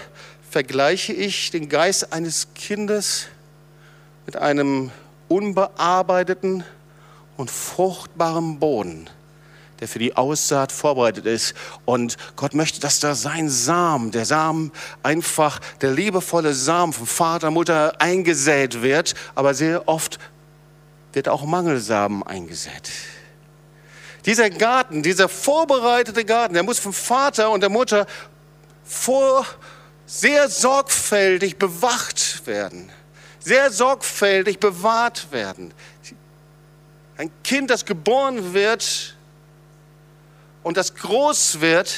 vergleiche 0.51 1.13
ich 1.13 1.51
den 1.51 1.69
Geist 1.69 2.15
eines 2.15 2.55
Kindes 2.55 3.27
mit 4.25 4.37
einem 4.37 4.93
unbearbeiteten 5.29 6.65
und 7.37 7.51
fruchtbaren 7.51 8.61
Boden, 8.61 9.11
der 9.81 9.89
für 9.89 9.99
die 9.99 10.17
Aussaat 10.17 10.73
vorbereitet 10.73 11.27
ist. 11.27 11.55
Und 11.85 12.17
Gott 12.37 12.55
möchte, 12.55 12.81
dass 12.81 13.01
da 13.01 13.15
sein 13.15 13.49
Samen, 13.49 14.11
der 14.11 14.25
Samen 14.25 14.73
einfach, 15.03 15.61
der 15.81 15.93
liebevolle 15.93 16.55
Samen 16.55 16.93
von 16.93 17.07
Vater, 17.07 17.51
Mutter 17.51 18.01
eingesät 18.01 18.83
wird, 18.83 19.15
aber 19.35 19.55
sehr 19.55 19.89
oft 19.89 20.19
wird 21.13 21.29
auch 21.29 21.45
Mangelsamen 21.45 22.23
eingesät. 22.23 22.91
Dieser 24.25 24.51
Garten, 24.51 25.03
dieser 25.03 25.29
vorbereitete 25.29 26.25
Garten, 26.25 26.55
der 26.55 26.63
muss 26.63 26.79
vom 26.79 26.93
Vater 26.93 27.51
und 27.51 27.61
der 27.61 27.71
Mutter 27.71 28.07
vor, 28.85 29.47
sehr 30.07 30.49
sorgfältig 30.49 31.59
bewacht 31.59 32.47
werden, 32.47 32.91
sehr 33.41 33.71
sorgfältig 33.71 34.59
bewahrt 34.59 35.33
werden. 35.33 35.75
Ein 37.17 37.31
Kind, 37.43 37.71
das 37.71 37.85
geboren 37.85 38.55
wird 38.55 39.16
und 40.67 40.77
das 40.77 40.97
groß 40.97 41.61
wird, 41.61 41.95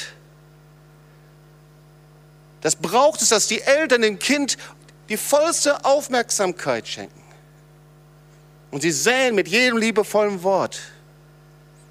das 2.61 2.75
braucht 2.75 3.19
es, 3.19 3.29
dass 3.29 3.47
die 3.47 3.61
Eltern 3.61 4.03
dem 4.03 4.19
Kind 4.19 4.59
die 5.09 5.17
vollste 5.17 5.83
Aufmerksamkeit 5.85 6.87
schenken. 6.87 7.23
Und 8.69 8.81
sie 8.81 8.91
säen 8.91 9.33
mit 9.33 9.47
jedem 9.47 9.79
liebevollen 9.79 10.43
Wort, 10.43 10.81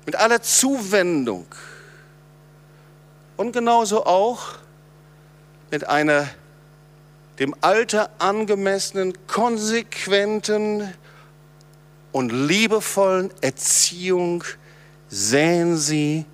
mit 0.06 0.14
aller 0.14 0.40
Zuwendung 0.40 1.46
und 3.36 3.50
genauso 3.50 4.06
auch 4.06 4.50
mit 5.72 5.82
einer 5.88 6.28
dem 7.40 7.56
Alter 7.60 8.08
angemessenen, 8.20 9.14
konsequenten 9.26 10.94
und 12.12 12.30
liebevollen 12.30 13.32
Erziehung 13.40 14.44
säen 15.08 15.76
sie 15.76 16.24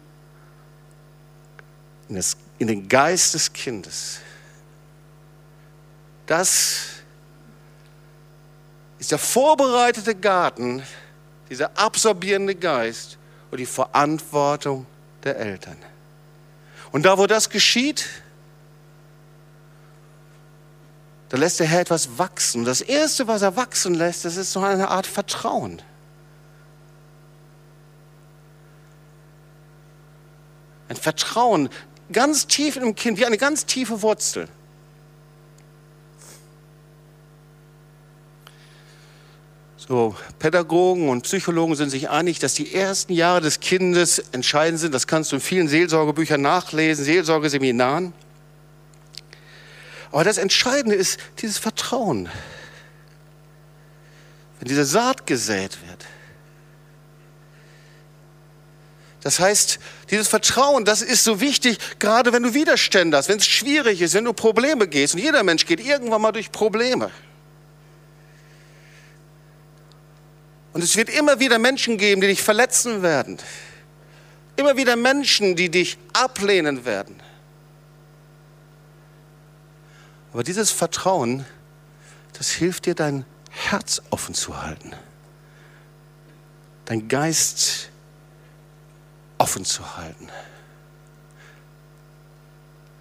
in, 2.08 2.66
den 2.66 2.88
Geist 2.88 3.34
des 3.34 3.52
Kindes. 3.52 4.18
Das 6.26 6.86
ist 8.98 9.10
der 9.10 9.18
vorbereitete 9.18 10.14
Garten, 10.14 10.82
dieser 11.50 11.76
absorbierende 11.76 12.54
Geist 12.54 13.18
und 13.50 13.58
die 13.58 13.66
Verantwortung 13.66 14.86
der 15.22 15.38
Eltern. 15.38 15.76
Und 16.92 17.04
da, 17.04 17.18
wo 17.18 17.26
das 17.26 17.50
geschieht, 17.50 18.06
da 21.28 21.36
lässt 21.38 21.58
der 21.58 21.66
Herr 21.66 21.80
etwas 21.80 22.18
wachsen. 22.18 22.64
Das 22.64 22.80
Erste, 22.80 23.26
was 23.26 23.42
er 23.42 23.56
wachsen 23.56 23.94
lässt, 23.94 24.24
das 24.24 24.36
ist 24.36 24.52
so 24.52 24.60
eine 24.60 24.88
Art 24.88 25.06
Vertrauen. 25.06 25.82
Ein 30.88 30.96
Vertrauen 30.96 31.70
ganz 32.12 32.46
tief 32.46 32.76
im 32.76 32.94
Kind, 32.94 33.18
wie 33.18 33.26
eine 33.26 33.38
ganz 33.38 33.66
tiefe 33.66 34.02
Wurzel. 34.02 34.48
So, 39.76 40.16
Pädagogen 40.38 41.10
und 41.10 41.22
Psychologen 41.22 41.76
sind 41.76 41.90
sich 41.90 42.08
einig, 42.08 42.38
dass 42.38 42.54
die 42.54 42.74
ersten 42.74 43.12
Jahre 43.12 43.42
des 43.42 43.60
Kindes 43.60 44.18
entscheidend 44.32 44.80
sind. 44.80 44.94
Das 44.94 45.06
kannst 45.06 45.30
du 45.30 45.36
in 45.36 45.42
vielen 45.42 45.68
Seelsorgebüchern 45.68 46.40
nachlesen, 46.40 47.04
Seelsorgeseminaren. 47.04 48.14
Aber 50.10 50.24
das 50.24 50.38
Entscheidende 50.38 50.96
ist 50.96 51.18
dieses 51.40 51.58
Vertrauen. 51.58 52.30
Wenn 54.58 54.68
diese 54.68 54.86
Saat 54.86 55.26
gesät 55.26 55.76
wird. 55.86 56.06
Das 59.24 59.40
heißt, 59.40 59.78
dieses 60.10 60.28
Vertrauen, 60.28 60.84
das 60.84 61.00
ist 61.00 61.24
so 61.24 61.40
wichtig, 61.40 61.78
gerade 61.98 62.34
wenn 62.34 62.42
du 62.42 62.52
Widerstände 62.52 63.16
hast, 63.16 63.30
wenn 63.30 63.38
es 63.38 63.46
schwierig 63.46 64.02
ist, 64.02 64.12
wenn 64.12 64.26
du 64.26 64.34
Probleme 64.34 64.86
gehst. 64.86 65.14
Und 65.14 65.20
jeder 65.20 65.42
Mensch 65.42 65.64
geht 65.64 65.80
irgendwann 65.80 66.20
mal 66.20 66.30
durch 66.30 66.52
Probleme. 66.52 67.10
Und 70.74 70.84
es 70.84 70.94
wird 70.94 71.08
immer 71.08 71.40
wieder 71.40 71.58
Menschen 71.58 71.96
geben, 71.96 72.20
die 72.20 72.26
dich 72.26 72.42
verletzen 72.42 73.00
werden. 73.00 73.38
Immer 74.56 74.76
wieder 74.76 74.94
Menschen, 74.94 75.56
die 75.56 75.70
dich 75.70 75.96
ablehnen 76.12 76.84
werden. 76.84 77.18
Aber 80.34 80.44
dieses 80.44 80.70
Vertrauen, 80.70 81.46
das 82.36 82.50
hilft 82.50 82.84
dir, 82.84 82.94
dein 82.94 83.24
Herz 83.48 84.02
offen 84.10 84.34
zu 84.34 84.60
halten. 84.60 84.92
Dein 86.84 87.08
Geist 87.08 87.88
offen 89.38 89.64
zu 89.64 89.96
halten. 89.96 90.28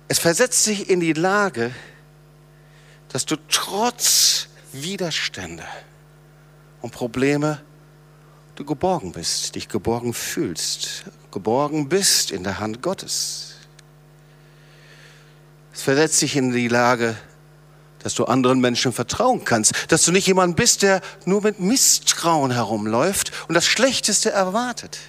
Es 0.07 0.19
versetzt 0.19 0.63
sich 0.63 0.89
in 0.89 0.99
die 0.99 1.13
Lage, 1.13 1.73
dass 3.09 3.25
du 3.25 3.36
trotz 3.49 4.47
Widerstände, 4.71 5.65
und 6.84 6.91
Probleme 6.91 7.61
du 8.55 8.65
geborgen 8.65 9.13
bist, 9.13 9.55
dich 9.55 9.67
geborgen 9.67 10.13
fühlst, 10.13 11.05
geborgen 11.31 11.89
bist 11.89 12.29
in 12.29 12.43
der 12.43 12.59
Hand 12.59 12.84
Gottes. 12.84 13.53
Es 15.73 15.81
versetzt 15.81 16.21
dich 16.21 16.36
in 16.36 16.51
die 16.51 16.67
Lage, 16.67 17.15
dass 17.99 18.13
du 18.13 18.25
anderen 18.25 18.59
Menschen 18.59 18.91
vertrauen 18.91 19.45
kannst, 19.45 19.91
dass 19.91 20.03
du 20.03 20.11
nicht 20.11 20.27
jemand 20.27 20.55
bist, 20.55 20.84
der 20.84 21.01
nur 21.25 21.41
mit 21.41 21.59
Misstrauen 21.59 22.51
herumläuft 22.51 23.31
und 23.47 23.55
das 23.55 23.65
Schlechteste 23.65 24.29
erwartet. 24.31 24.99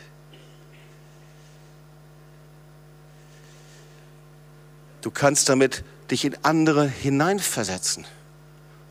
Du 5.04 5.10
kannst 5.10 5.50
damit 5.50 5.84
dich 6.10 6.24
in 6.24 6.34
andere 6.44 6.88
hineinversetzen 6.88 8.06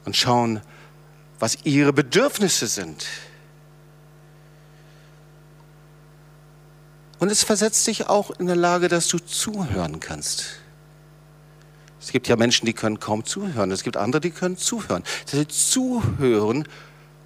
und 0.05 0.15
schauen, 0.15 0.61
was 1.39 1.57
ihre 1.63 1.91
Bedürfnisse 1.91 2.67
sind. 2.67 3.07
Und 7.17 7.31
es 7.31 7.43
versetzt 7.43 7.87
dich 7.87 8.09
auch 8.09 8.29
in 8.29 8.45
der 8.45 8.55
Lage, 8.55 8.89
dass 8.89 9.07
du 9.07 9.17
zuhören 9.17 9.99
kannst. 9.99 10.59
Es 11.99 12.11
gibt 12.11 12.27
ja 12.27 12.35
Menschen, 12.35 12.67
die 12.67 12.73
können 12.73 12.99
kaum 12.99 13.25
zuhören. 13.25 13.71
Es 13.71 13.81
gibt 13.81 13.97
andere, 13.97 14.21
die 14.21 14.29
können 14.29 14.55
zuhören. 14.55 15.01
Dass 15.25 15.31
du 15.31 15.47
zuhören 15.47 16.67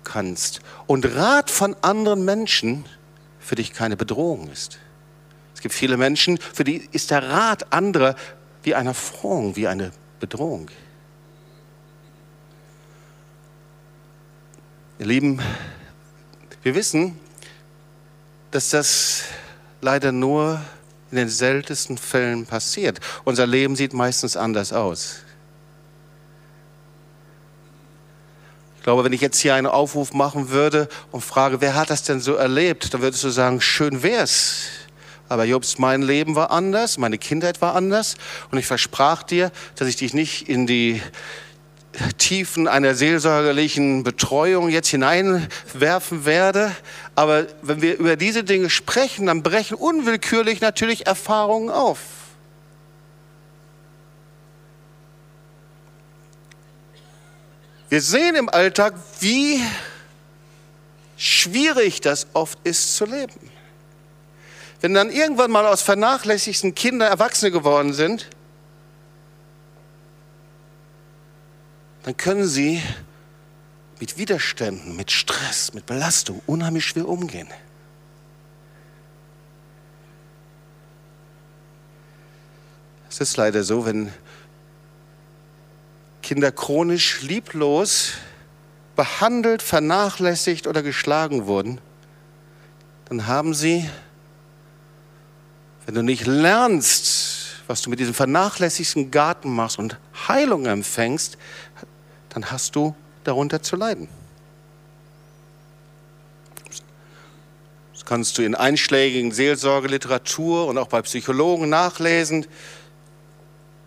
kannst 0.06 0.62
und 0.86 1.14
Rat 1.14 1.52
von 1.52 1.76
anderen 1.82 2.24
Menschen 2.24 2.86
für 3.38 3.56
dich 3.56 3.74
keine 3.74 3.98
Bedrohung 3.98 4.50
ist. 4.50 4.80
Es 5.58 5.62
gibt 5.62 5.76
viele 5.76 5.98
Menschen, 5.98 6.38
für 6.38 6.64
die 6.64 6.88
ist 6.94 7.12
der 7.12 7.28
Rat 7.28 7.74
anderer 7.74 8.16
wie 8.68 8.76
eine 8.76 8.90
Erfrohung, 8.90 9.56
wie 9.56 9.66
eine 9.66 9.94
Bedrohung. 10.20 10.70
Ihr 15.00 15.06
Lieben, 15.06 15.42
wir 16.64 16.76
wissen, 16.76 17.18
dass 18.52 18.72
das 18.72 19.24
leider 19.80 20.12
nur 20.12 20.60
in 21.12 21.16
den 21.16 21.30
seltensten 21.30 21.98
Fällen 21.98 22.46
passiert. 22.46 23.00
Unser 23.24 23.48
Leben 23.48 23.78
sieht 23.78 23.94
meistens 23.94 24.36
anders 24.36 24.74
aus. 24.74 25.20
Ich 28.76 28.84
glaube, 28.84 29.06
wenn 29.06 29.14
ich 29.14 29.22
jetzt 29.22 29.40
hier 29.40 29.56
einen 29.56 29.68
Aufruf 29.68 30.14
machen 30.14 30.50
würde 30.50 30.90
und 31.14 31.22
frage, 31.22 31.62
wer 31.62 31.76
hat 31.76 31.90
das 31.90 32.04
denn 32.04 32.20
so 32.20 32.34
erlebt, 32.34 32.94
dann 32.94 33.02
würdest 33.02 33.24
du 33.24 33.30
sagen, 33.30 33.62
schön 33.62 34.04
wär's. 34.04 34.68
Aber 35.30 35.46
Jobs, 35.46 35.78
mein 35.78 36.02
Leben 36.02 36.36
war 36.36 36.52
anders, 36.52 36.98
meine 36.98 37.18
Kindheit 37.18 37.62
war 37.62 37.76
anders 37.76 38.16
und 38.52 38.58
ich 38.58 38.66
versprach 38.66 39.24
dir, 39.24 39.52
dass 39.76 39.88
ich 39.88 39.98
dich 39.98 40.14
nicht 40.14 40.48
in 40.48 40.68
die 40.68 41.02
Tiefen 42.18 42.68
einer 42.68 42.96
seelsorgerlichen 42.96 44.04
Betreuung 44.04 44.70
jetzt 44.70 44.90
hineinwerfen 44.90 46.26
werde. 46.26 46.76
Aber 47.16 47.48
wenn 47.62 47.82
wir 47.82 47.98
über 47.98 48.16
diese 48.16 48.44
Dinge 48.44 48.70
sprechen, 48.70 49.26
dann 49.26 49.44
brechen 49.44 49.76
unwillkürlich 49.76 50.62
natürlich 50.62 51.08
Erfahrungen 51.08 51.70
auf. 51.70 52.00
Wir 57.90 58.02
sehen 58.02 58.36
im 58.36 58.50
Alltag, 58.50 58.94
wie 59.22 59.62
schwierig 61.16 62.02
das 62.02 62.28
oft 62.34 62.60
ist 62.64 62.96
zu 62.96 63.06
leben. 63.06 63.47
Wenn 64.82 64.94
dann 64.94 65.10
irgendwann 65.10 65.52
mal 65.52 65.66
aus 65.66 65.82
vernachlässigten 65.82 66.76
Kinder 66.76 67.08
Erwachsene 67.08 67.52
geworden 67.52 67.94
sind, 67.94 68.30
dann 72.04 72.16
können 72.16 72.48
sie 72.48 72.82
mit 74.00 74.18
Widerständen, 74.18 74.96
mit 74.96 75.12
Stress, 75.12 75.74
mit 75.74 75.86
Belastung 75.86 76.42
unheimlich 76.46 76.86
schwer 76.86 77.08
umgehen. 77.08 77.48
Es 83.10 83.20
ist 83.20 83.38
leider 83.38 83.64
so, 83.64 83.86
wenn 83.86 84.14
Kinder 86.22 86.52
chronisch 86.52 87.24
lieblos 87.24 88.14
behandelt, 88.96 89.62
vernachlässigt 89.62 90.68
oder 90.68 90.84
geschlagen 90.84 91.48
wurden, 91.48 91.82
dann 93.06 93.26
haben 93.26 93.54
sie, 93.54 93.90
wenn 95.88 95.96
du 95.96 96.04
nicht 96.04 96.28
lernst, 96.28 97.62
was 97.66 97.82
du 97.82 97.90
mit 97.90 98.00
diesem 98.00 98.14
vernachlässigten 98.14 99.10
Garten 99.10 99.56
machst 99.56 99.80
und 99.80 99.98
Heilung 100.28 100.66
empfängst, 100.66 101.38
dann 102.28 102.52
hast 102.52 102.76
du 102.76 102.94
darunter 103.24 103.62
zu 103.62 103.78
leiden. 103.78 104.10
Das 107.94 108.04
kannst 108.04 108.38
du 108.38 108.42
in 108.42 108.54
einschlägigen 108.54 109.32
Seelsorgeliteratur 109.32 110.68
und 110.68 110.78
auch 110.78 110.90
bei 110.90 111.02
Psychologen 111.04 111.70
nachlesen. 111.70 112.46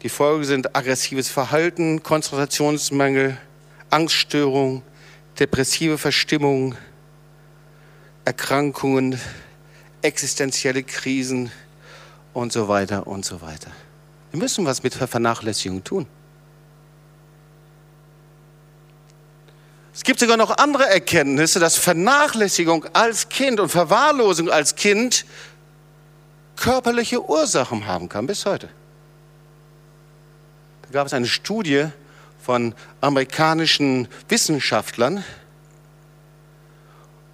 Die 0.01 0.09
Folgen 0.09 0.45
sind 0.45 0.75
aggressives 0.75 1.29
Verhalten, 1.29 2.03
Konzentrationsmangel, 2.03 3.37
Angststörung, 3.91 4.83
depressive 5.39 5.99
Verstimmung, 5.99 6.77
Erkrankungen, 8.25 9.21
existenzielle 10.01 10.83
Krisen 10.83 11.53
und 12.33 12.53
so 12.53 12.69
weiter 12.69 13.07
und 13.07 13.25
so 13.25 13.41
weiter. 13.41 13.71
Wir 14.31 14.39
müssen 14.39 14.65
was 14.65 14.83
mit 14.83 14.95
Vernachlässigung 14.95 15.83
tun. 15.83 16.07
Es 19.93 20.05
gibt 20.05 20.21
sogar 20.21 20.37
noch 20.37 20.57
andere 20.57 20.89
Erkenntnisse, 20.89 21.59
dass 21.59 21.77
Vernachlässigung 21.77 22.87
als 22.93 23.29
Kind 23.29 23.61
und 23.61 23.69
Verwahrlosung 23.69 24.49
als 24.49 24.77
Kind 24.77 25.27
körperliche 26.57 27.29
Ursachen 27.29 27.87
haben 27.87 28.09
kann 28.09 28.27
bis 28.27 28.47
heute 28.47 28.69
gab 30.93 31.07
es 31.07 31.13
eine 31.13 31.27
Studie 31.27 31.87
von 32.43 32.75
amerikanischen 33.01 34.09
Wissenschaftlern. 34.29 35.25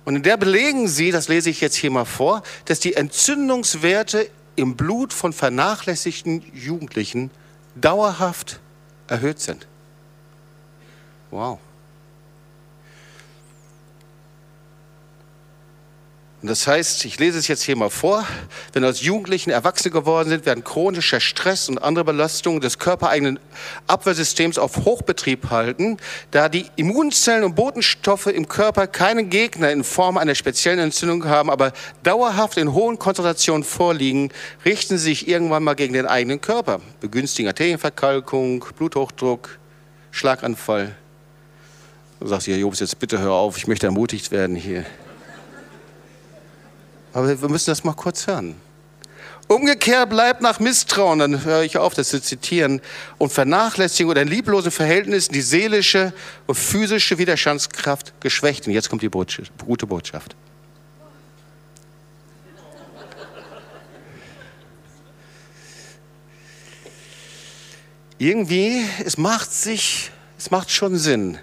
Und 0.04 0.16
in 0.16 0.22
der 0.22 0.36
belegen 0.36 0.88
sie, 0.88 1.10
das 1.10 1.28
lese 1.28 1.50
ich 1.50 1.60
jetzt 1.60 1.76
hier 1.76 1.90
mal 1.90 2.04
vor, 2.04 2.42
dass 2.66 2.80
die 2.80 2.94
Entzündungswerte 2.94 4.28
im 4.56 4.76
Blut 4.76 5.12
von 5.12 5.32
vernachlässigten 5.32 6.42
Jugendlichen 6.54 7.30
dauerhaft 7.74 8.60
erhöht 9.06 9.40
sind. 9.40 9.66
Wow. 11.30 11.58
Und 16.42 16.50
das 16.50 16.66
heißt, 16.66 17.06
ich 17.06 17.18
lese 17.18 17.38
es 17.38 17.48
jetzt 17.48 17.62
hier 17.62 17.76
mal 17.76 17.88
vor, 17.88 18.26
wenn 18.74 18.84
aus 18.84 19.00
Jugendlichen 19.00 19.50
Erwachsene 19.50 19.90
geworden 19.90 20.28
sind, 20.28 20.44
werden 20.44 20.62
chronischer 20.62 21.18
Stress 21.18 21.68
und 21.68 21.78
andere 21.78 22.04
Belastungen 22.04 22.60
des 22.60 22.78
körpereigenen 22.78 23.38
Abwehrsystems 23.86 24.58
auf 24.58 24.84
Hochbetrieb 24.84 25.48
halten, 25.50 25.96
da 26.32 26.50
die 26.50 26.66
Immunzellen 26.76 27.42
und 27.42 27.56
Botenstoffe 27.56 28.26
im 28.26 28.48
Körper 28.48 28.86
keinen 28.86 29.30
Gegner 29.30 29.70
in 29.70 29.82
Form 29.82 30.18
einer 30.18 30.34
speziellen 30.34 30.78
Entzündung 30.78 31.24
haben, 31.24 31.48
aber 31.48 31.72
dauerhaft 32.02 32.58
in 32.58 32.74
hohen 32.74 32.98
Konzentrationen 32.98 33.64
vorliegen, 33.64 34.30
richten 34.64 34.98
sie 34.98 35.04
sich 35.04 35.28
irgendwann 35.28 35.64
mal 35.64 35.74
gegen 35.74 35.94
den 35.94 36.06
eigenen 36.06 36.42
Körper, 36.42 36.80
begünstigen 37.00 37.48
Arterienverkalkung, 37.48 38.62
Bluthochdruck, 38.76 39.58
Schlaganfall. 40.10 40.94
Du 42.20 42.26
sagst 42.26 42.46
Jobs, 42.46 42.80
jetzt 42.80 42.98
bitte 42.98 43.18
hör 43.18 43.32
auf, 43.32 43.56
ich 43.56 43.66
möchte 43.66 43.86
ermutigt 43.86 44.30
werden 44.30 44.54
hier. 44.54 44.84
Aber 47.16 47.40
wir 47.40 47.48
müssen 47.48 47.70
das 47.70 47.82
mal 47.82 47.94
kurz 47.94 48.26
hören. 48.26 48.56
Umgekehrt 49.48 50.10
bleibt 50.10 50.42
nach 50.42 50.60
Misstrauen, 50.60 51.18
dann 51.18 51.44
höre 51.46 51.62
ich 51.62 51.78
auf, 51.78 51.94
das 51.94 52.10
zu 52.10 52.20
zitieren, 52.20 52.82
und 53.16 53.32
Vernachlässigung 53.32 54.10
oder 54.10 54.20
in 54.20 54.28
lieblosen 54.28 54.70
Verhältnissen 54.70 55.32
die 55.32 55.40
seelische 55.40 56.12
und 56.46 56.56
physische 56.56 57.16
Widerstandskraft 57.16 58.12
geschwächt. 58.20 58.66
Und 58.66 58.74
jetzt 58.74 58.90
kommt 58.90 59.00
die 59.00 59.08
Botschaft, 59.08 59.50
gute 59.64 59.86
Botschaft. 59.86 60.36
Irgendwie, 68.18 68.84
es 69.06 69.16
macht 69.16 69.50
sich, 69.50 70.10
es 70.36 70.50
macht 70.50 70.70
schon 70.70 70.98
Sinn, 70.98 71.38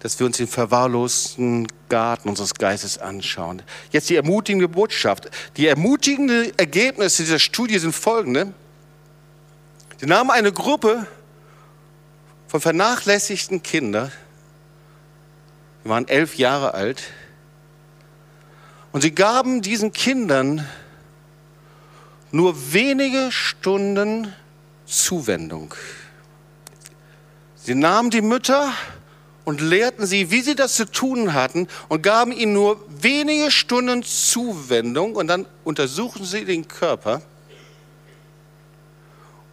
dass 0.00 0.18
wir 0.18 0.26
uns 0.26 0.36
den 0.36 0.48
verwahrlosten 0.48 1.66
Garten 1.88 2.28
unseres 2.28 2.54
Geistes 2.54 2.98
anschauen. 2.98 3.62
Jetzt 3.90 4.10
die 4.10 4.16
ermutigende 4.16 4.68
Botschaft. 4.68 5.30
Die 5.56 5.66
ermutigenden 5.66 6.56
Ergebnisse 6.58 7.22
dieser 7.22 7.38
Studie 7.38 7.78
sind 7.78 7.94
folgende. 7.94 8.52
Sie 9.98 10.06
nahmen 10.06 10.30
eine 10.30 10.52
Gruppe 10.52 11.06
von 12.48 12.60
vernachlässigten 12.60 13.62
Kindern, 13.62 14.12
die 15.84 15.88
waren 15.88 16.06
elf 16.08 16.36
Jahre 16.36 16.74
alt, 16.74 17.02
und 18.92 19.00
sie 19.00 19.14
gaben 19.14 19.62
diesen 19.62 19.92
Kindern 19.92 20.66
nur 22.30 22.72
wenige 22.72 23.30
Stunden 23.32 24.32
Zuwendung. 24.86 25.74
Sie 27.56 27.74
nahmen 27.74 28.10
die 28.10 28.20
Mütter 28.22 28.72
und 29.46 29.60
lehrten 29.60 30.06
sie, 30.06 30.30
wie 30.30 30.42
sie 30.42 30.56
das 30.56 30.74
zu 30.74 30.90
tun 30.90 31.32
hatten 31.32 31.68
und 31.88 32.02
gaben 32.02 32.32
ihnen 32.32 32.52
nur 32.52 32.84
wenige 33.00 33.50
Stunden 33.50 34.02
Zuwendung 34.02 35.14
und 35.14 35.28
dann 35.28 35.46
untersuchten 35.64 36.24
sie 36.24 36.44
den 36.44 36.68
Körper 36.68 37.22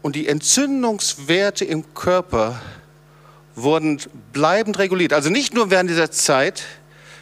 und 0.02 0.16
die 0.16 0.28
Entzündungswerte 0.28 1.64
im 1.64 1.94
Körper 1.94 2.60
wurden 3.56 4.00
bleibend 4.34 4.80
reguliert. 4.80 5.14
Also 5.14 5.30
nicht 5.30 5.54
nur 5.54 5.70
während 5.70 5.90
dieser 5.90 6.12
Zeit, 6.12 6.64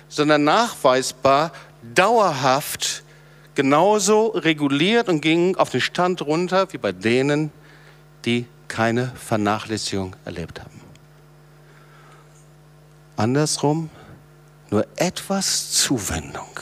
sondern 0.07 0.43
nachweisbar 0.45 1.51
dauerhaft 1.93 3.03
genauso 3.53 4.27
reguliert 4.27 5.09
und 5.09 5.21
gingen 5.21 5.55
auf 5.57 5.69
den 5.69 5.81
Stand 5.81 6.21
runter 6.21 6.71
wie 6.71 6.77
bei 6.77 6.93
denen, 6.93 7.51
die 8.23 8.45
keine 8.69 9.11
Vernachlässigung 9.15 10.15
erlebt 10.23 10.61
haben. 10.61 10.80
Andersrum, 13.21 13.91
nur 14.71 14.87
etwas 14.95 15.69
Zuwendung, 15.73 16.59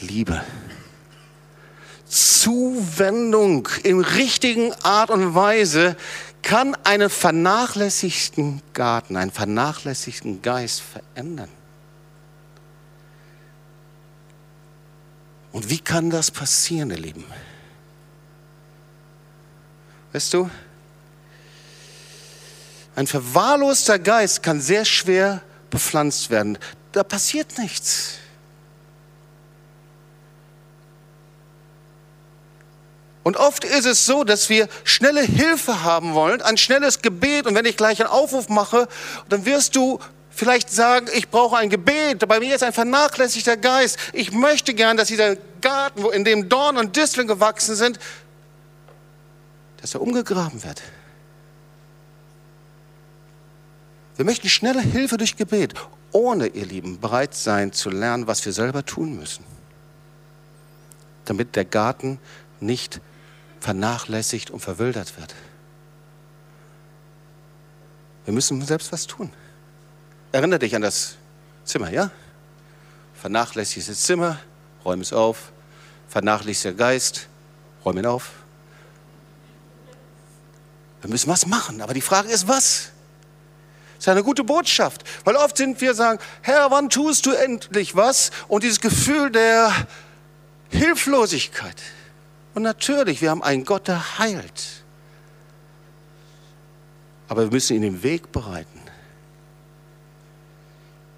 Liebe. 0.00 0.44
Zuwendung 2.06 3.66
in 3.82 4.00
richtigen 4.00 4.72
Art 4.84 5.10
und 5.10 5.34
Weise 5.34 5.96
kann 6.42 6.76
einen 6.84 7.10
vernachlässigten 7.10 8.62
Garten, 8.74 9.16
einen 9.16 9.32
vernachlässigten 9.32 10.40
Geist 10.40 10.82
verändern. 10.82 11.50
Und 15.50 15.68
wie 15.68 15.80
kann 15.80 16.10
das 16.10 16.30
passieren, 16.30 16.90
ihr 16.90 16.98
Lieben? 16.98 17.24
Weißt 20.12 20.32
du, 20.32 20.48
ein 22.94 23.06
verwahrloster 23.06 23.98
Geist 23.98 24.42
kann 24.42 24.60
sehr 24.60 24.84
schwer 24.84 25.42
bepflanzt 25.70 26.30
werden. 26.30 26.58
Da 26.92 27.02
passiert 27.02 27.58
nichts. 27.58 28.18
Und 33.22 33.36
oft 33.36 33.64
ist 33.64 33.86
es 33.86 34.04
so, 34.04 34.24
dass 34.24 34.48
wir 34.48 34.68
schnelle 34.84 35.22
Hilfe 35.22 35.84
haben 35.84 36.14
wollen, 36.14 36.42
ein 36.42 36.56
schnelles 36.56 37.02
Gebet. 37.02 37.46
Und 37.46 37.54
wenn 37.54 37.64
ich 37.64 37.76
gleich 37.76 38.00
einen 38.00 38.10
Aufruf 38.10 38.48
mache, 38.48 38.88
dann 39.28 39.44
wirst 39.44 39.76
du 39.76 40.00
vielleicht 40.30 40.70
sagen, 40.70 41.06
ich 41.14 41.30
brauche 41.30 41.56
ein 41.56 41.70
Gebet. 41.70 42.26
Bei 42.26 42.40
mir 42.40 42.54
ist 42.54 42.64
ein 42.64 42.72
vernachlässigter 42.72 43.56
Geist. 43.56 43.96
Ich 44.12 44.32
möchte 44.32 44.74
gern, 44.74 44.96
dass 44.96 45.08
dieser 45.08 45.36
Garten, 45.60 46.04
in 46.06 46.24
dem 46.24 46.48
Dorn 46.48 46.76
und 46.76 46.96
Disteln 46.96 47.28
gewachsen 47.28 47.76
sind, 47.76 47.98
dass 49.80 49.94
er 49.94 50.00
umgegraben 50.00 50.62
wird. 50.64 50.82
Wir 54.16 54.24
möchten 54.24 54.48
schnelle 54.48 54.82
Hilfe 54.82 55.16
durch 55.16 55.36
Gebet, 55.36 55.74
ohne, 56.12 56.48
ihr 56.48 56.66
Lieben, 56.66 57.00
bereit 57.00 57.34
sein 57.34 57.72
zu 57.72 57.90
lernen, 57.90 58.26
was 58.26 58.44
wir 58.44 58.52
selber 58.52 58.84
tun 58.84 59.16
müssen, 59.16 59.44
damit 61.24 61.56
der 61.56 61.64
Garten 61.64 62.18
nicht 62.60 63.00
vernachlässigt 63.60 64.50
und 64.50 64.60
verwildert 64.60 65.18
wird. 65.18 65.34
Wir 68.24 68.34
müssen 68.34 68.60
selbst 68.62 68.92
was 68.92 69.06
tun. 69.06 69.32
Erinnere 70.30 70.60
dich 70.60 70.76
an 70.76 70.82
das 70.82 71.16
Zimmer, 71.64 71.90
ja? 71.90 72.10
Vernachlässigtes 73.14 74.02
Zimmer, 74.02 74.38
räum 74.84 75.00
es 75.00 75.12
auf. 75.12 75.52
Vernachlässigter 76.08 76.76
Geist, 76.76 77.28
räum 77.84 77.98
ihn 77.98 78.06
auf. 78.06 78.30
Wir 81.00 81.10
müssen 81.10 81.30
was 81.30 81.46
machen, 81.46 81.80
aber 81.80 81.94
die 81.94 82.00
Frage 82.00 82.28
ist, 82.28 82.46
was? 82.46 82.91
Ist 84.02 84.08
eine 84.08 84.24
gute 84.24 84.42
Botschaft, 84.42 85.04
weil 85.22 85.36
oft 85.36 85.56
sind 85.56 85.80
wir 85.80 85.94
sagen, 85.94 86.18
Herr, 86.40 86.72
wann 86.72 86.90
tust 86.90 87.24
du 87.24 87.30
endlich 87.30 87.94
was? 87.94 88.32
Und 88.48 88.64
dieses 88.64 88.80
Gefühl 88.80 89.30
der 89.30 89.72
Hilflosigkeit. 90.70 91.76
Und 92.52 92.64
natürlich, 92.64 93.22
wir 93.22 93.30
haben 93.30 93.44
einen 93.44 93.64
Gott, 93.64 93.86
der 93.86 94.18
heilt. 94.18 94.82
Aber 97.28 97.44
wir 97.44 97.52
müssen 97.52 97.76
ihnen 97.76 97.92
den 97.92 98.02
Weg 98.02 98.32
bereiten. 98.32 98.82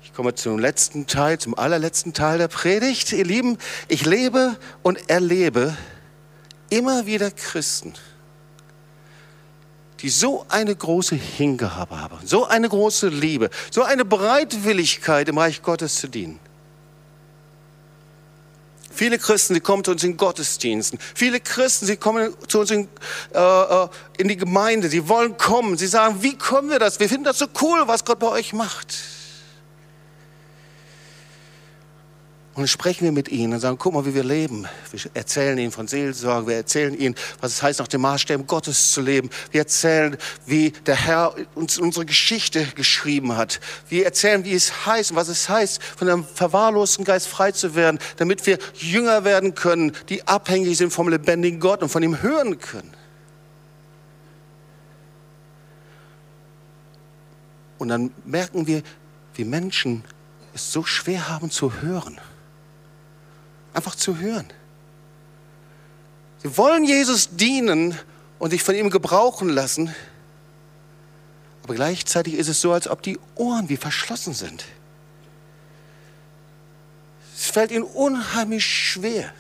Ich 0.02 0.12
komme 0.12 0.34
zum 0.34 0.58
letzten 0.58 1.06
Teil, 1.06 1.38
zum 1.38 1.56
allerletzten 1.56 2.12
Teil 2.12 2.36
der 2.36 2.48
Predigt. 2.48 3.12
Ihr 3.12 3.24
Lieben, 3.24 3.56
ich 3.88 4.04
lebe 4.04 4.58
und 4.82 5.08
erlebe 5.08 5.74
immer 6.68 7.06
wieder 7.06 7.30
Christen, 7.30 7.94
die 10.04 10.10
so 10.10 10.44
eine 10.50 10.76
große 10.76 11.14
Hingabe 11.14 11.98
haben, 11.98 12.18
so 12.26 12.44
eine 12.44 12.68
große 12.68 13.08
Liebe, 13.08 13.48
so 13.70 13.84
eine 13.84 14.04
Bereitwilligkeit 14.04 15.30
im 15.30 15.38
Reich 15.38 15.62
Gottes 15.62 15.94
zu 15.94 16.08
dienen. 16.08 16.38
Viele 18.90 19.18
Christen, 19.18 19.54
die 19.54 19.60
kommen 19.60 19.82
zu 19.82 19.92
uns 19.92 20.04
in 20.04 20.18
Gottesdiensten. 20.18 20.98
Viele 21.14 21.40
Christen, 21.40 21.86
sie 21.86 21.96
kommen 21.96 22.34
zu 22.48 22.60
uns 22.60 22.70
in, 22.70 22.86
äh, 23.32 23.38
äh, 23.38 23.88
in 24.18 24.28
die 24.28 24.36
Gemeinde. 24.36 24.90
Sie 24.90 25.08
wollen 25.08 25.38
kommen. 25.38 25.78
Sie 25.78 25.86
sagen, 25.86 26.16
wie 26.20 26.36
kommen 26.36 26.68
wir 26.68 26.78
das? 26.78 27.00
Wir 27.00 27.08
finden 27.08 27.24
das 27.24 27.38
so 27.38 27.46
cool, 27.62 27.84
was 27.86 28.04
Gott 28.04 28.18
bei 28.18 28.28
euch 28.28 28.52
macht. 28.52 28.94
Und 32.54 32.60
dann 32.60 32.68
sprechen 32.68 33.04
wir 33.04 33.10
mit 33.10 33.30
ihnen 33.30 33.54
und 33.54 33.58
sagen, 33.58 33.78
guck 33.78 33.94
mal, 33.94 34.06
wie 34.06 34.14
wir 34.14 34.22
leben. 34.22 34.68
Wir 34.92 35.00
erzählen 35.14 35.58
ihnen 35.58 35.72
von 35.72 35.88
Seelsorge, 35.88 36.46
wir 36.46 36.54
erzählen 36.54 36.96
ihnen, 36.96 37.16
was 37.40 37.50
es 37.50 37.62
heißt, 37.62 37.80
nach 37.80 37.88
dem 37.88 38.02
Maßstäben 38.02 38.46
Gottes 38.46 38.92
zu 38.92 39.00
leben. 39.00 39.28
Wir 39.50 39.62
erzählen, 39.62 40.16
wie 40.46 40.70
der 40.70 40.94
Herr 40.94 41.34
uns 41.56 41.78
unsere 41.78 42.06
Geschichte 42.06 42.64
geschrieben 42.76 43.36
hat. 43.36 43.58
Wir 43.88 44.04
erzählen, 44.04 44.44
wie 44.44 44.54
es 44.54 44.86
heißt 44.86 45.10
und 45.10 45.16
was 45.16 45.26
es 45.26 45.48
heißt, 45.48 45.82
von 45.82 46.08
einem 46.08 46.24
verwahrlosten 46.24 47.04
Geist 47.04 47.26
frei 47.26 47.50
zu 47.50 47.74
werden, 47.74 47.98
damit 48.18 48.46
wir 48.46 48.58
Jünger 48.74 49.24
werden 49.24 49.56
können, 49.56 49.90
die 50.08 50.24
abhängig 50.28 50.78
sind 50.78 50.92
vom 50.92 51.08
lebendigen 51.08 51.58
Gott 51.58 51.82
und 51.82 51.88
von 51.88 52.04
ihm 52.04 52.22
hören 52.22 52.60
können. 52.60 52.92
Und 57.78 57.88
dann 57.88 58.12
merken 58.24 58.68
wir, 58.68 58.82
wie 59.34 59.44
Menschen 59.44 60.04
es 60.54 60.70
so 60.70 60.84
schwer 60.84 61.28
haben 61.28 61.50
zu 61.50 61.82
hören. 61.82 62.20
Einfach 63.74 63.96
zu 63.96 64.18
hören. 64.18 64.46
Sie 66.42 66.56
wollen 66.56 66.84
Jesus 66.84 67.30
dienen 67.36 67.98
und 68.38 68.50
sich 68.50 68.62
von 68.62 68.74
ihm 68.74 68.90
gebrauchen 68.90 69.48
lassen, 69.48 69.94
aber 71.62 71.74
gleichzeitig 71.74 72.34
ist 72.34 72.48
es 72.48 72.60
so, 72.60 72.72
als 72.72 72.88
ob 72.88 73.02
die 73.02 73.18
Ohren 73.34 73.70
wie 73.70 73.78
verschlossen 73.78 74.34
sind. 74.34 74.64
Es 77.34 77.46
fällt 77.46 77.70
ihnen 77.70 77.82
unheimlich 77.82 78.64
schwer, 78.64 79.32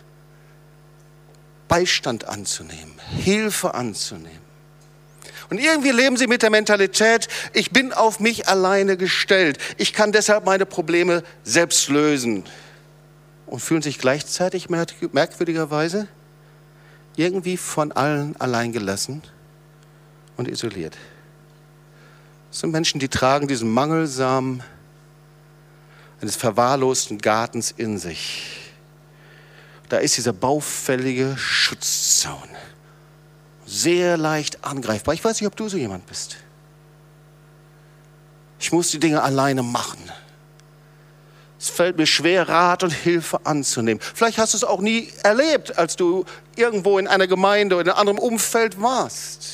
Beistand 1.68 2.24
anzunehmen, 2.24 2.98
Hilfe 3.18 3.74
anzunehmen. 3.74 4.42
Und 5.50 5.58
irgendwie 5.58 5.90
leben 5.90 6.16
sie 6.16 6.26
mit 6.26 6.42
der 6.42 6.48
Mentalität, 6.48 7.28
ich 7.52 7.70
bin 7.70 7.92
auf 7.92 8.18
mich 8.18 8.48
alleine 8.48 8.96
gestellt. 8.96 9.58
Ich 9.76 9.92
kann 9.92 10.10
deshalb 10.10 10.46
meine 10.46 10.64
Probleme 10.64 11.22
selbst 11.44 11.90
lösen 11.90 12.44
und 13.46 13.60
fühlen 13.60 13.82
sich 13.82 13.98
gleichzeitig 13.98 14.68
merkwürdigerweise 14.68 16.08
irgendwie 17.16 17.56
von 17.56 17.92
allen 17.92 18.36
allein 18.40 18.72
gelassen 18.72 19.22
und 20.36 20.48
isoliert. 20.48 20.96
Das 22.50 22.60
sind 22.60 22.70
Menschen, 22.70 23.00
die 23.00 23.08
tragen 23.08 23.48
diesen 23.48 23.70
Mangelsamen 23.70 24.62
eines 26.20 26.36
verwahrlosten 26.36 27.18
Gartens 27.18 27.70
in 27.70 27.98
sich. 27.98 28.72
Da 29.88 29.98
ist 29.98 30.16
dieser 30.16 30.32
baufällige 30.32 31.36
Schutzzaun. 31.36 32.48
Sehr 33.66 34.16
leicht 34.16 34.64
angreifbar. 34.64 35.14
Ich 35.14 35.24
weiß 35.24 35.40
nicht, 35.40 35.46
ob 35.46 35.56
du 35.56 35.68
so 35.68 35.76
jemand 35.76 36.06
bist. 36.06 36.36
Ich 38.58 38.72
muss 38.72 38.90
die 38.90 39.00
Dinge 39.00 39.22
alleine 39.22 39.62
machen. 39.62 40.00
Es 41.64 41.70
fällt 41.70 41.96
mir 41.96 42.04
schwer, 42.04 42.46
Rat 42.46 42.82
und 42.82 42.90
Hilfe 42.90 43.40
anzunehmen. 43.46 43.98
Vielleicht 44.14 44.36
hast 44.36 44.52
du 44.52 44.58
es 44.58 44.64
auch 44.64 44.82
nie 44.82 45.10
erlebt, 45.22 45.78
als 45.78 45.96
du 45.96 46.26
irgendwo 46.56 46.98
in 46.98 47.08
einer 47.08 47.26
Gemeinde 47.26 47.76
oder 47.76 47.84
in 47.84 47.90
einem 47.92 48.00
anderen 48.00 48.18
Umfeld 48.18 48.82
warst. 48.82 49.46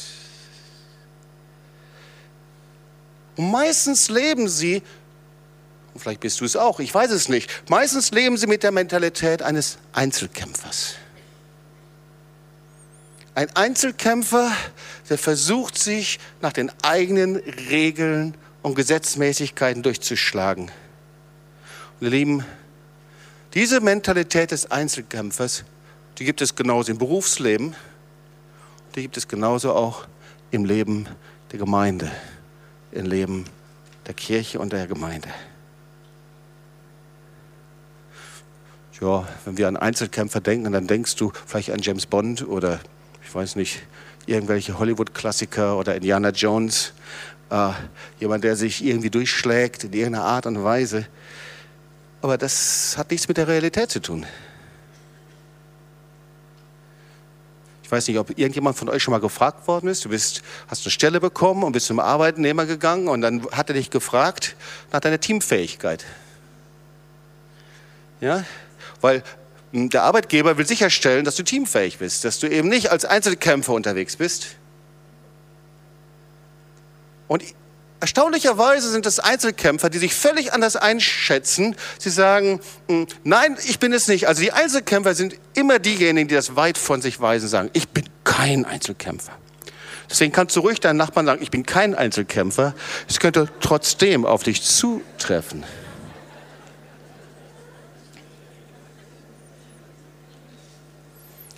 Und 3.37 3.53
meistens 3.53 4.09
leben 4.11 4.49
sie, 4.49 4.83
und 5.95 6.01
vielleicht 6.01 6.19
bist 6.19 6.41
du 6.41 6.45
es 6.45 6.57
auch, 6.57 6.81
ich 6.81 6.93
weiß 6.93 7.13
es 7.13 7.29
nicht, 7.29 7.49
meistens 7.71 8.11
leben 8.11 8.37
sie 8.37 8.49
mit 8.49 8.65
der 8.65 8.73
Mentalität 8.73 9.43
eines 9.43 9.79
Einzelkämpfers. 9.93 10.95
Ein 13.37 13.55
Einzelkämpfer, 13.55 14.51
der 15.09 15.17
versucht, 15.17 15.79
sich 15.79 16.19
nach 16.41 16.53
den 16.53 16.73
eigenen 16.83 17.37
Regeln 17.37 18.35
und 18.63 18.75
Gesetzmäßigkeiten 18.75 19.85
durchzuschlagen. 19.85 20.73
Ihr 22.03 22.09
Lieben, 22.09 22.43
diese 23.53 23.83
Mentalität 23.83 24.53
des 24.53 24.71
Einzelkämpfers, 24.71 25.65
die 26.19 26.25
gibt 26.25 26.41
es 26.41 26.57
genauso 26.57 26.91
im 26.91 26.97
Berufsleben, 26.97 27.77
die 28.95 29.03
gibt 29.03 29.19
es 29.19 29.29
genauso 29.29 29.75
auch 29.75 30.07
im 30.51 30.65
Leben 30.65 31.07
der 31.53 31.59
Gemeinde, 31.59 32.11
im 32.93 33.05
Leben 33.05 33.45
der 34.07 34.15
Kirche 34.15 34.61
und 34.61 34.73
der 34.73 34.87
Gemeinde. 34.87 35.29
Ja, 38.99 39.29
wenn 39.45 39.59
wir 39.59 39.69
an 39.69 39.77
Einzelkämpfer 39.77 40.41
denken, 40.41 40.73
dann 40.73 40.87
denkst 40.87 41.17
du 41.17 41.33
vielleicht 41.47 41.71
an 41.71 41.81
James 41.83 42.07
Bond 42.07 42.49
oder 42.49 42.81
ich 43.23 43.35
weiß 43.35 43.57
nicht, 43.57 43.83
irgendwelche 44.25 44.79
Hollywood-Klassiker 44.79 45.77
oder 45.77 45.97
Indiana 45.97 46.31
Jones. 46.31 46.95
Äh, 47.51 47.73
jemand, 48.21 48.45
der 48.45 48.57
sich 48.57 48.83
irgendwie 48.83 49.11
durchschlägt 49.11 49.85
in 49.85 49.93
irgendeiner 49.93 50.25
Art 50.25 50.47
und 50.47 50.65
Weise. 50.65 51.07
Aber 52.23 52.37
das 52.37 52.97
hat 52.99 53.11
nichts 53.11 53.29
mit 53.29 53.37
der 53.37 53.49
Realität 53.49 53.91
zu 53.91 54.01
tun. 54.01 54.27
Ich 57.83 57.93
weiß 57.93 58.07
nicht, 58.07 58.19
ob 58.19 58.31
irgendjemand 58.39 58.77
von 58.77 58.89
euch 58.89 59.03
schon 59.03 59.11
mal 59.11 59.21
gefragt 59.21 59.67
worden 59.67 59.89
ist. 59.89 60.05
Du 60.05 60.11
bist, 60.11 60.43
hast 60.69 60.85
eine 60.85 60.93
Stelle 60.93 61.19
bekommen 61.19 61.65
und 61.65 61.73
bist 61.73 61.87
zum 61.87 61.99
Arbeitnehmer 61.99 62.65
gegangen 62.67 63.09
und 63.09 63.21
dann 63.21 63.45
hat 63.51 63.69
er 63.69 63.75
dich 63.75 63.91
gefragt 63.91 64.55
nach 64.93 65.01
deiner 65.01 65.19
Teamfähigkeit. 65.19 66.05
Ja, 68.21 68.45
weil 69.01 69.25
hm, 69.73 69.91
der 69.91 70.05
Arbeitgeber 70.05 70.57
will 70.57 70.67
sicherstellen, 70.67 71.25
dass 71.25 71.37
du 71.37 71.43
teamfähig 71.43 71.99
bist, 71.99 72.25
dass 72.25 72.39
du 72.39 72.49
eben 72.49 72.69
nicht 72.69 72.93
als 72.93 73.05
Einzelkämpfer 73.05 73.73
unterwegs 73.73 74.17
bist. 74.17 74.57
Und 77.27 77.43
Erstaunlicherweise 78.01 78.91
sind 78.91 79.05
es 79.05 79.21
Einzelkämpfer, 79.21 79.91
die 79.91 79.99
sich 79.99 80.15
völlig 80.15 80.55
anders 80.55 80.75
einschätzen. 80.75 81.77
Sie 81.99 82.09
sagen, 82.09 82.61
hm, 82.89 83.07
nein, 83.25 83.59
ich 83.67 83.79
bin 83.79 83.93
es 83.93 84.09
nicht. 84.09 84.27
Also 84.27 84.41
die 84.41 84.53
Einzelkämpfer 84.53 85.15
sind 85.15 85.37
immer 85.55 85.79
diejenigen, 85.79 86.27
die 86.27 86.35
das 86.35 86.57
weit 86.57 86.79
von 86.79 87.03
sich 87.03 87.21
weisen, 87.21 87.47
sagen, 87.49 87.69
ich 87.75 87.91
bin 87.91 88.05
kein 88.25 88.65
Einzelkämpfer. 88.65 89.33
Deswegen 90.09 90.33
kannst 90.33 90.57
du 90.57 90.61
ruhig 90.61 90.81
deinen 90.81 90.97
Nachbarn 90.97 91.27
sagen, 91.27 91.43
ich 91.43 91.51
bin 91.51 91.65
kein 91.65 91.95
Einzelkämpfer. 91.95 92.75
Es 93.07 93.21
könnte 93.21 93.49
trotzdem 93.61 94.25
auf 94.25 94.43
dich 94.43 94.63
zutreffen. 94.63 95.63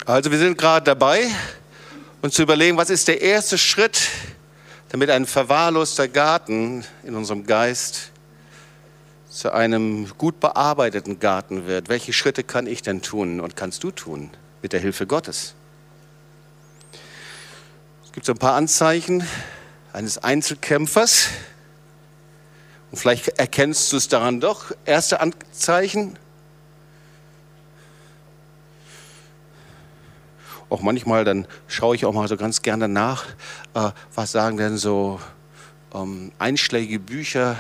Also 0.05 0.33
wir 0.33 0.39
sind 0.39 0.59
gerade 0.59 0.85
dabei, 0.85 1.31
uns 2.21 2.35
zu 2.35 2.43
überlegen, 2.43 2.77
was 2.77 2.91
ist 2.91 3.07
der 3.07 3.23
erste 3.23 3.57
Schritt, 3.57 4.09
damit 4.93 5.09
ein 5.09 5.25
verwahrloster 5.25 6.07
Garten 6.07 6.85
in 7.03 7.15
unserem 7.15 7.47
Geist 7.47 8.11
zu 9.31 9.51
einem 9.51 10.07
gut 10.19 10.39
bearbeiteten 10.39 11.19
Garten 11.19 11.67
wird. 11.67 11.89
Welche 11.89 12.13
Schritte 12.13 12.45
kann 12.45 12.67
ich 12.67 12.83
denn 12.83 13.01
tun 13.01 13.41
und 13.41 13.57
kannst 13.57 13.83
du 13.85 13.91
tun 13.91 14.29
mit 14.61 14.75
der 14.75 14.81
Hilfe 14.81 15.07
Gottes? 15.07 15.55
Es 18.05 18.13
gibt 18.13 18.27
so 18.27 18.33
ein 18.33 18.39
paar 18.39 18.53
Anzeichen 18.53 19.27
eines 19.95 20.19
Einzelkämpfers. 20.19 21.29
Und 22.91 22.99
vielleicht 22.99 23.29
erkennst 23.39 23.91
du 23.95 23.97
es 23.97 24.09
daran 24.09 24.41
doch. 24.41 24.73
Erste 24.85 25.21
Anzeichen, 25.21 26.19
auch 30.73 30.83
manchmal, 30.83 31.25
dann 31.25 31.47
schaue 31.69 31.95
ich 31.95 32.05
auch 32.05 32.13
mal 32.13 32.27
so 32.29 32.37
ganz 32.37 32.63
gerne 32.63 32.89
nach, 32.89 33.27
äh, 33.75 33.91
was 34.15 34.33
sagen 34.33 34.57
denn 34.57 34.77
so 34.77 35.21
ähm, 35.95 36.33
einschlägige 36.39 36.99
Bücher, 36.99 37.57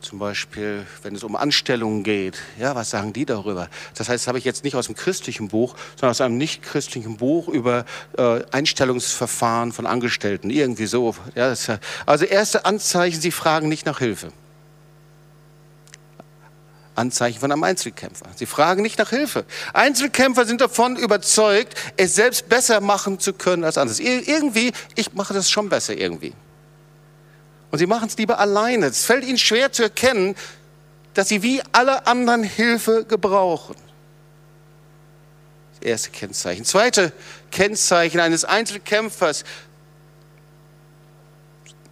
zum 0.00 0.18
Beispiel, 0.18 0.86
wenn 1.02 1.14
es 1.14 1.22
um 1.22 1.36
Anstellungen 1.36 2.02
geht, 2.02 2.38
ja, 2.58 2.74
was 2.74 2.90
sagen 2.90 3.12
die 3.12 3.26
darüber? 3.26 3.68
Das 3.94 4.08
heißt, 4.08 4.22
das 4.24 4.28
habe 4.28 4.38
ich 4.38 4.44
jetzt 4.44 4.64
nicht 4.64 4.74
aus 4.74 4.88
einem 4.88 4.96
christlichen 4.96 5.48
Buch, 5.48 5.76
sondern 5.96 6.10
aus 6.10 6.20
einem 6.22 6.38
nicht-christlichen 6.38 7.18
Buch 7.18 7.48
über 7.48 7.84
äh, 8.16 8.40
Einstellungsverfahren 8.50 9.72
von 9.72 9.86
Angestellten, 9.86 10.48
irgendwie 10.48 10.86
so. 10.86 11.14
Ja, 11.34 11.50
das, 11.50 11.70
also 12.06 12.24
erste 12.24 12.64
Anzeichen, 12.64 13.20
sie 13.20 13.30
fragen 13.30 13.68
nicht 13.68 13.84
nach 13.84 13.98
Hilfe. 13.98 14.32
Anzeichen 16.94 17.40
von 17.40 17.50
einem 17.50 17.64
Einzelkämpfer. 17.64 18.26
Sie 18.36 18.46
fragen 18.46 18.82
nicht 18.82 18.98
nach 18.98 19.10
Hilfe. 19.10 19.44
Einzelkämpfer 19.72 20.44
sind 20.44 20.60
davon 20.60 20.96
überzeugt, 20.96 21.74
es 21.96 22.14
selbst 22.14 22.48
besser 22.48 22.80
machen 22.80 23.18
zu 23.18 23.32
können 23.32 23.64
als 23.64 23.78
andere. 23.78 24.00
Irgendwie, 24.02 24.72
ich 24.96 25.12
mache 25.14 25.32
das 25.34 25.50
schon 25.50 25.68
besser 25.68 25.96
irgendwie. 25.96 26.34
Und 27.70 27.78
sie 27.78 27.86
machen 27.86 28.08
es 28.08 28.16
lieber 28.16 28.38
alleine. 28.38 28.86
Es 28.86 29.04
fällt 29.04 29.24
ihnen 29.24 29.38
schwer 29.38 29.72
zu 29.72 29.84
erkennen, 29.84 30.34
dass 31.14 31.28
sie 31.28 31.42
wie 31.42 31.62
alle 31.72 32.06
anderen 32.06 32.42
Hilfe 32.42 33.04
gebrauchen. 33.04 33.76
Das 35.78 35.88
erste 35.88 36.10
Kennzeichen. 36.10 36.64
Zweite 36.64 37.12
Kennzeichen 37.50 38.20
eines 38.20 38.44
Einzelkämpfers. 38.44 39.44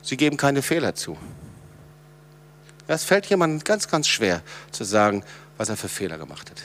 Sie 0.02 0.16
geben 0.16 0.36
keine 0.36 0.62
Fehler 0.62 0.94
zu. 0.94 1.16
Es 2.88 3.04
fällt 3.04 3.26
jemandem 3.26 3.62
ganz, 3.62 3.86
ganz 3.86 4.08
schwer 4.08 4.42
zu 4.72 4.82
sagen, 4.82 5.22
was 5.58 5.68
er 5.68 5.76
für 5.76 5.88
Fehler 5.88 6.16
gemacht 6.16 6.50
hat. 6.50 6.62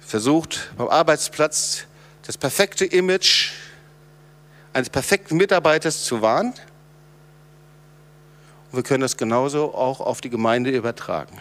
Versucht 0.00 0.70
beim 0.76 0.88
Arbeitsplatz 0.88 1.86
das 2.24 2.38
perfekte 2.38 2.84
Image 2.84 3.50
eines 4.72 4.90
perfekten 4.90 5.36
Mitarbeiters 5.36 6.04
zu 6.04 6.22
wahren. 6.22 6.54
Und 8.70 8.78
wir 8.78 8.82
können 8.84 9.00
das 9.00 9.16
genauso 9.16 9.74
auch 9.74 10.00
auf 10.00 10.20
die 10.20 10.30
Gemeinde 10.30 10.70
übertragen. 10.70 11.36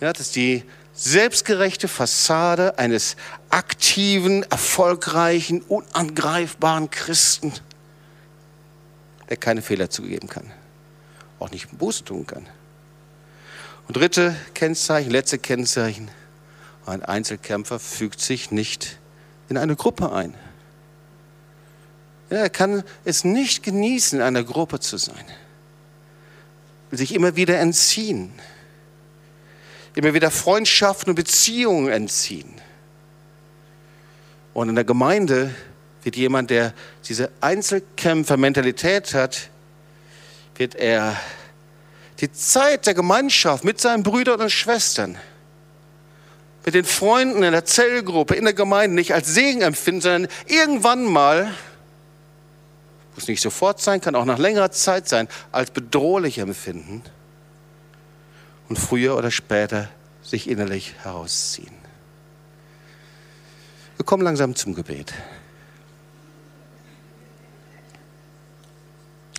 Ja, 0.00 0.12
das 0.12 0.28
ist 0.28 0.36
die 0.36 0.62
selbstgerechte 0.92 1.88
Fassade 1.88 2.78
eines 2.78 3.16
aktiven, 3.50 4.44
erfolgreichen, 4.44 5.62
unangreifbaren 5.62 6.90
Christen, 6.90 7.52
der 9.28 9.36
keine 9.36 9.62
Fehler 9.62 9.90
zugeben 9.90 10.28
kann, 10.28 10.50
auch 11.38 11.50
nicht 11.50 11.76
Buße 11.76 12.04
tun 12.04 12.26
kann. 12.26 12.46
Und 13.86 13.96
dritte 13.96 14.34
Kennzeichen, 14.54 15.10
letzte 15.10 15.38
Kennzeichen, 15.38 16.10
ein 16.86 17.02
Einzelkämpfer 17.02 17.78
fügt 17.78 18.20
sich 18.20 18.50
nicht 18.50 18.98
in 19.48 19.56
eine 19.56 19.76
Gruppe 19.76 20.12
ein. 20.12 20.34
Er 22.30 22.50
kann 22.50 22.82
es 23.04 23.24
nicht 23.24 23.62
genießen, 23.62 24.18
in 24.18 24.24
einer 24.24 24.42
Gruppe 24.42 24.80
zu 24.80 24.96
sein. 24.96 25.24
Will 26.90 26.98
sich 26.98 27.14
immer 27.14 27.36
wieder 27.36 27.58
entziehen. 27.58 28.32
Immer 29.94 30.14
wieder 30.14 30.30
Freundschaften 30.30 31.10
und 31.10 31.14
Beziehungen 31.14 31.88
entziehen. 31.88 32.52
Und 34.52 34.68
in 34.68 34.74
der 34.74 34.84
Gemeinde 34.84 35.54
wird 36.04 36.16
jemand, 36.16 36.50
der 36.50 36.72
diese 37.08 37.30
Einzelkämpfer-Mentalität 37.40 39.14
hat, 39.14 39.48
wird 40.56 40.74
er 40.74 41.16
die 42.20 42.30
Zeit 42.30 42.86
der 42.86 42.94
Gemeinschaft 42.94 43.64
mit 43.64 43.80
seinen 43.80 44.02
Brüdern 44.02 44.40
und 44.40 44.50
Schwestern, 44.50 45.18
mit 46.64 46.74
den 46.74 46.84
Freunden 46.84 47.42
in 47.42 47.52
der 47.52 47.64
Zellgruppe, 47.64 48.34
in 48.34 48.44
der 48.44 48.54
Gemeinde 48.54 48.94
nicht 48.94 49.14
als 49.14 49.34
Segen 49.34 49.62
empfinden, 49.62 50.00
sondern 50.00 50.30
irgendwann 50.46 51.04
mal 51.04 51.52
muss 53.14 53.28
nicht 53.28 53.40
sofort 53.40 53.80
sein, 53.80 54.00
kann 54.00 54.14
auch 54.14 54.24
nach 54.24 54.38
längerer 54.38 54.70
Zeit 54.70 55.08
sein, 55.08 55.28
als 55.52 55.70
bedrohlich 55.70 56.38
empfinden 56.38 57.02
und 58.68 58.78
früher 58.78 59.16
oder 59.16 59.30
später 59.30 59.88
sich 60.22 60.48
innerlich 60.48 60.94
herausziehen. 61.02 61.74
Wir 63.96 64.04
kommen 64.04 64.24
langsam 64.24 64.56
zum 64.56 64.74
Gebet. 64.74 65.14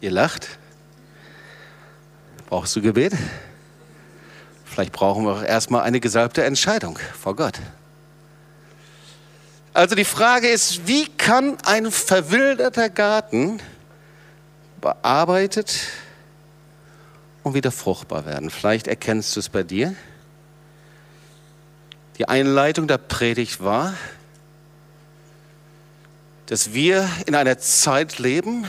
Ihr 0.02 0.12
lacht. 0.12 0.48
Brauchst 2.48 2.76
du 2.76 2.82
Gebet? 2.82 3.14
Vielleicht 4.66 4.92
brauchen 4.92 5.26
wir 5.26 5.34
auch 5.34 5.44
erstmal 5.44 5.84
eine 5.84 6.00
gesalbte 6.00 6.44
Entscheidung 6.44 7.00
vor 7.20 7.36
Gott. 7.36 7.60
Also 9.74 9.96
die 9.96 10.06
Frage 10.06 10.50
ist, 10.50 10.88
wie 10.88 11.08
kann 11.08 11.58
ein 11.66 11.92
verwilderter 11.92 12.90
Garten 12.90 13.60
bearbeitet 14.82 15.88
und 17.44 17.54
wieder 17.54 17.72
fruchtbar 17.72 18.26
werden? 18.26 18.50
Vielleicht 18.50 18.88
erkennst 18.88 19.36
du 19.36 19.40
es 19.40 19.50
bei 19.50 19.64
dir. 19.64 19.96
Die 22.18 22.30
Einleitung 22.30 22.88
der 22.88 22.98
Predigt 22.98 23.64
war, 23.64 23.94
dass 26.46 26.74
wir 26.74 27.10
in 27.26 27.36
einer 27.36 27.58
Zeit 27.58 28.20
leben, 28.20 28.66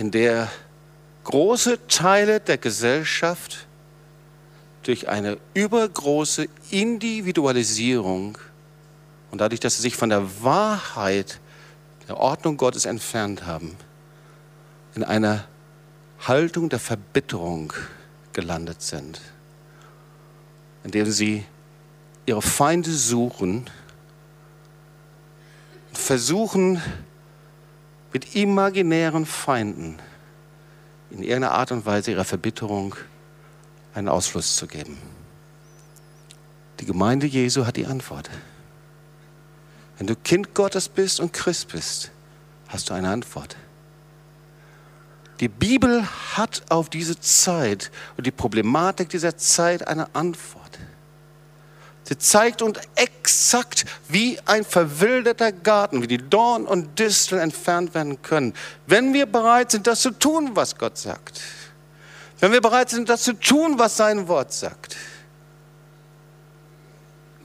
in 0.00 0.10
der 0.10 0.50
große 1.24 1.86
Teile 1.86 2.40
der 2.40 2.56
Gesellschaft 2.56 3.66
durch 4.82 5.10
eine 5.10 5.36
übergroße 5.52 6.48
Individualisierung 6.70 8.38
und 9.30 9.42
dadurch, 9.42 9.60
dass 9.60 9.76
sie 9.76 9.82
sich 9.82 9.96
von 9.96 10.08
der 10.08 10.42
Wahrheit, 10.42 11.38
der 12.08 12.16
Ordnung 12.16 12.56
Gottes 12.56 12.86
entfernt 12.86 13.44
haben, 13.44 13.76
in 14.94 15.04
einer 15.04 15.44
Haltung 16.20 16.70
der 16.70 16.78
Verbitterung 16.80 17.74
gelandet 18.32 18.80
sind, 18.80 19.20
indem 20.82 21.10
sie 21.10 21.44
ihre 22.24 22.40
Feinde 22.40 22.90
suchen 22.90 23.68
und 25.90 25.98
versuchen, 25.98 26.80
mit 28.12 28.34
imaginären 28.34 29.26
Feinden 29.26 29.98
in 31.10 31.22
irgendeiner 31.22 31.52
Art 31.52 31.72
und 31.72 31.86
Weise 31.86 32.12
ihrer 32.12 32.24
Verbitterung 32.24 32.94
einen 33.94 34.08
Ausfluss 34.08 34.56
zu 34.56 34.66
geben. 34.66 34.98
Die 36.80 36.86
Gemeinde 36.86 37.26
Jesu 37.26 37.66
hat 37.66 37.76
die 37.76 37.86
Antwort. 37.86 38.30
Wenn 39.98 40.06
du 40.06 40.16
Kind 40.16 40.54
Gottes 40.54 40.88
bist 40.88 41.20
und 41.20 41.32
Christ 41.32 41.68
bist, 41.68 42.10
hast 42.68 42.88
du 42.88 42.94
eine 42.94 43.10
Antwort. 43.10 43.56
Die 45.40 45.48
Bibel 45.48 46.06
hat 46.36 46.62
auf 46.68 46.90
diese 46.90 47.18
Zeit 47.18 47.90
und 48.16 48.26
die 48.26 48.30
Problematik 48.30 49.08
dieser 49.08 49.36
Zeit 49.36 49.86
eine 49.88 50.14
Antwort. 50.14 50.59
Sie 52.10 52.18
zeigt 52.18 52.60
uns 52.60 52.76
exakt, 52.96 53.84
wie 54.08 54.36
ein 54.44 54.64
verwilderter 54.64 55.52
Garten, 55.52 56.02
wie 56.02 56.08
die 56.08 56.18
Dorn 56.18 56.66
und 56.66 56.98
Disteln 56.98 57.40
entfernt 57.40 57.94
werden 57.94 58.20
können, 58.20 58.52
wenn 58.88 59.14
wir 59.14 59.26
bereit 59.26 59.70
sind, 59.70 59.86
das 59.86 60.00
zu 60.00 60.10
tun, 60.10 60.50
was 60.54 60.76
Gott 60.76 60.98
sagt. 60.98 61.40
Wenn 62.40 62.50
wir 62.50 62.60
bereit 62.60 62.90
sind, 62.90 63.08
das 63.08 63.22
zu 63.22 63.34
tun, 63.34 63.78
was 63.78 63.96
sein 63.96 64.26
Wort 64.26 64.52
sagt. 64.52 64.96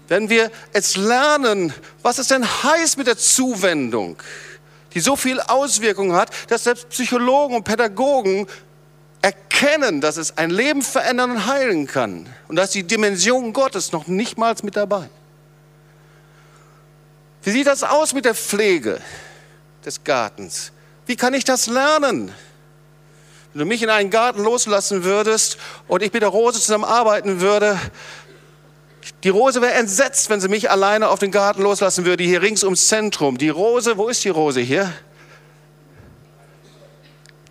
Wenn 0.08 0.30
wir 0.32 0.50
es 0.74 0.98
lernen, 0.98 1.72
was 2.02 2.18
es 2.18 2.30
denn 2.30 2.44
heißt 2.44 2.98
mit 2.98 3.06
der 3.06 3.20
Zuwendung, 3.20 4.18
die 4.96 5.00
so 5.00 5.16
viel 5.16 5.42
Auswirkungen 5.42 6.16
hat, 6.16 6.32
dass 6.50 6.64
selbst 6.64 6.90
Psychologen 6.90 7.58
und 7.58 7.66
Pädagogen 7.66 8.48
erkennen, 9.22 10.02
dass 10.02 10.18
es 10.18 10.38
ein 10.38 10.50
Leben 10.50 10.82
verändern 10.82 11.32
und 11.32 11.46
heilen 11.48 11.88
kann. 11.88 12.28
Und 12.48 12.56
dass 12.56 12.72
die 12.72 12.84
Dimension 12.84 13.54
Gottes 13.54 13.92
noch 13.92 14.08
nicht 14.08 14.38
mal 14.38 14.56
mit 14.64 14.76
dabei. 14.76 15.10
Wie 17.44 17.52
sieht 17.52 17.68
das 17.68 17.84
aus 17.84 18.14
mit 18.14 18.26
der 18.26 18.36
Pflege 18.36 19.00
des 19.86 20.04
Gartens? 20.04 20.72
Wie 21.06 21.16
kann 21.16 21.34
ich 21.34 21.44
das 21.44 21.68
lernen? 21.68 22.34
Wenn 23.54 23.60
du 23.60 23.66
mich 23.66 23.84
in 23.84 23.90
einen 23.90 24.10
Garten 24.10 24.44
loslassen 24.44 25.04
würdest 25.04 25.58
und 25.88 26.04
ich 26.04 26.12
mit 26.12 26.22
der 26.22 26.30
Rose 26.30 26.60
zusammen 26.60 26.84
arbeiten 26.84 27.40
würde, 27.40 27.80
die 29.24 29.30
Rose 29.30 29.62
wäre 29.62 29.74
entsetzt, 29.74 30.30
wenn 30.30 30.42
sie 30.42 30.48
mich 30.48 30.72
alleine 30.72 31.10
auf 31.10 31.20
den 31.20 31.32
Garten 31.32 31.62
loslassen 31.62 32.06
würde, 32.06 32.24
hier 32.24 32.42
rings 32.42 32.64
ums 32.64 32.88
Zentrum. 32.88 33.38
Die 33.38 33.50
Rose, 33.50 33.98
wo 33.98 34.08
ist 34.08 34.24
die 34.24 34.30
Rose 34.30 34.62
hier? 34.62 34.92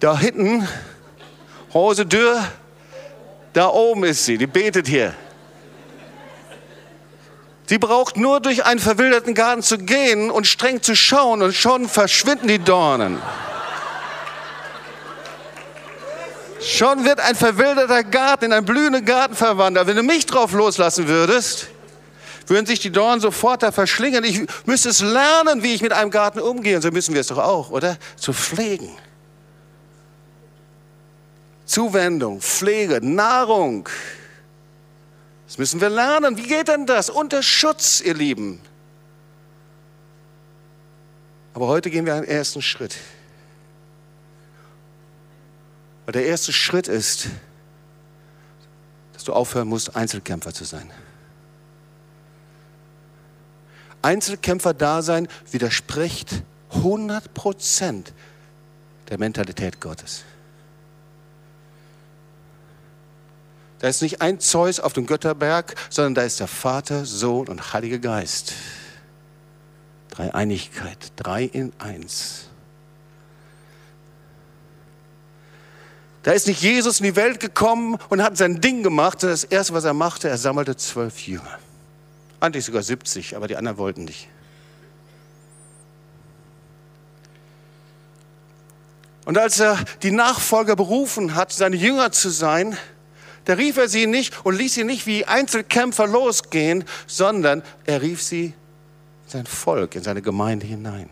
Da 0.01 0.19
hinten 0.19 0.69
Hose 1.75 2.07
Dürr, 2.07 2.43
da 3.53 3.69
oben 3.69 4.05
ist 4.05 4.25
sie, 4.25 4.39
die 4.39 4.47
betet 4.47 4.87
hier. 4.87 5.13
Sie 7.67 7.79
braucht 7.79 8.17
nur 8.17 8.41
durch 8.41 8.65
einen 8.65 8.79
verwilderten 8.79 9.35
Garten 9.35 9.63
zu 9.63 9.79
gehen 9.79 10.31
und 10.31 10.47
streng 10.47 10.83
zu 10.83 10.95
schauen 10.95 11.43
und 11.43 11.55
schon 11.55 11.89
verschwinden 11.89 12.47
die 12.47 12.59
Dornen. 12.59 13.21
Schon 16.61 17.05
wird 17.05 17.21
ein 17.21 17.35
verwilderter 17.35 18.05
Garten 18.05 18.47
in 18.47 18.53
einen 18.53 18.65
blühenden 18.65 19.05
Garten 19.05 19.35
verwandelt. 19.35 19.87
Wenn 19.87 19.97
du 19.97 20.03
mich 20.03 20.27
drauf 20.27 20.53
loslassen 20.53 21.09
würdest, 21.09 21.69
würden 22.47 22.67
sich 22.67 22.81
die 22.81 22.91
Dornen 22.91 23.21
sofort 23.21 23.63
da 23.63 23.73
verschlingen. 23.73 24.25
Ich 24.25 24.43
müsste 24.67 24.91
es 24.91 25.01
lernen, 25.01 25.63
wie 25.63 25.75
ich 25.75 25.83
mit 25.83 25.93
einem 25.93 26.11
Garten 26.11 26.41
umgehe. 26.41 26.77
Und 26.77 26.83
so 26.83 26.91
müssen 26.91 27.15
wir 27.15 27.21
es 27.21 27.27
doch 27.27 27.39
auch, 27.39 27.71
oder? 27.71 27.97
Zu 28.17 28.33
pflegen. 28.33 28.91
Zuwendung, 31.65 32.41
Pflege, 32.41 33.01
Nahrung. 33.03 33.89
Das 35.47 35.59
müssen 35.59 35.81
wir 35.81 35.89
lernen. 35.89 36.37
Wie 36.37 36.47
geht 36.47 36.69
denn 36.69 36.87
das? 36.87 37.11
Unter 37.11 37.43
Schutz, 37.43 38.01
ihr 38.01 38.15
Lieben. 38.15 38.61
Aber 41.55 41.69
heute 41.69 41.91
gehen 41.91 42.07
wir 42.07 42.15
einen 42.15 42.25
ersten 42.25 42.61
Schritt. 42.61 42.97
Weil 46.05 46.13
der 46.13 46.27
erste 46.27 46.53
Schritt 46.53 46.89
ist, 46.89 47.29
dass 49.13 49.25
du 49.25 49.33
aufhören 49.33 49.69
musst, 49.69 49.95
Einzelkämpfer 49.97 50.53
zu 50.53 50.65
sein. 50.65 50.91
Einzelkämpfer-Dasein 54.03 55.29
widerspricht 55.51 56.43
100 56.75 57.33
Prozent 57.33 58.13
der 59.09 59.19
Mentalität 59.19 59.81
Gottes. 59.81 60.25
Da 63.85 63.91
ist 63.91 64.01
nicht 64.01 64.23
ein 64.23 64.41
Zeus 64.41 64.81
auf 64.81 64.95
dem 64.95 65.05
Götterberg, 65.05 65.75
sondern 65.91 66.15
da 66.15 66.23
ist 66.23 66.41
der 66.41 66.47
Vater, 66.47 67.05
Sohn 67.05 67.49
und 67.49 67.75
Heiliger 67.75 67.99
Geist. 67.99 68.55
Dreieinigkeit, 70.09 71.13
drei 71.17 71.43
in 71.43 71.71
eins. 71.79 72.49
Da 76.23 76.33
ist 76.33 76.47
nicht 76.47 76.63
Jesus 76.63 77.01
in 77.01 77.05
die 77.05 77.15
Welt 77.15 77.41
gekommen 77.41 77.99
und 78.09 78.23
hat 78.23 78.39
sein 78.39 78.63
Ding 78.63 78.83
gemacht, 78.83 79.21
sondern 79.21 79.35
das 79.35 79.45
Erste, 79.45 79.75
was 79.75 79.85
er 79.85 79.93
machte, 79.93 80.31
er 80.31 80.39
sammelte 80.39 80.77
zwölf 80.77 81.27
Jünger. 81.27 81.59
Eigentlich 82.41 82.65
sogar 82.65 82.83
70, 82.83 83.37
aber 83.37 83.49
die 83.49 83.57
anderen 83.59 83.77
wollten 83.77 84.05
nicht. 84.05 84.29
Und 89.27 89.37
als 89.37 89.61
er 89.61 89.77
die 90.03 90.11
Nachfolger 90.11 90.75
berufen 90.75 91.35
hat, 91.35 91.53
seine 91.53 91.77
Jünger 91.77 92.13
zu 92.13 92.31
sein, 92.31 92.79
da 93.45 93.55
rief 93.55 93.77
er 93.77 93.89
sie 93.89 94.07
nicht 94.07 94.45
und 94.45 94.57
ließ 94.57 94.75
sie 94.75 94.85
nicht 94.85 95.07
wie 95.07 95.25
Einzelkämpfer 95.25 96.07
losgehen, 96.07 96.85
sondern 97.07 97.63
er 97.85 98.03
rief 98.03 98.23
sie 98.23 98.47
in 98.47 98.55
sein 99.27 99.47
Volk, 99.47 99.95
in 99.95 100.03
seine 100.03 100.23
Gemeinde 100.23 100.67
hinein. 100.67 101.09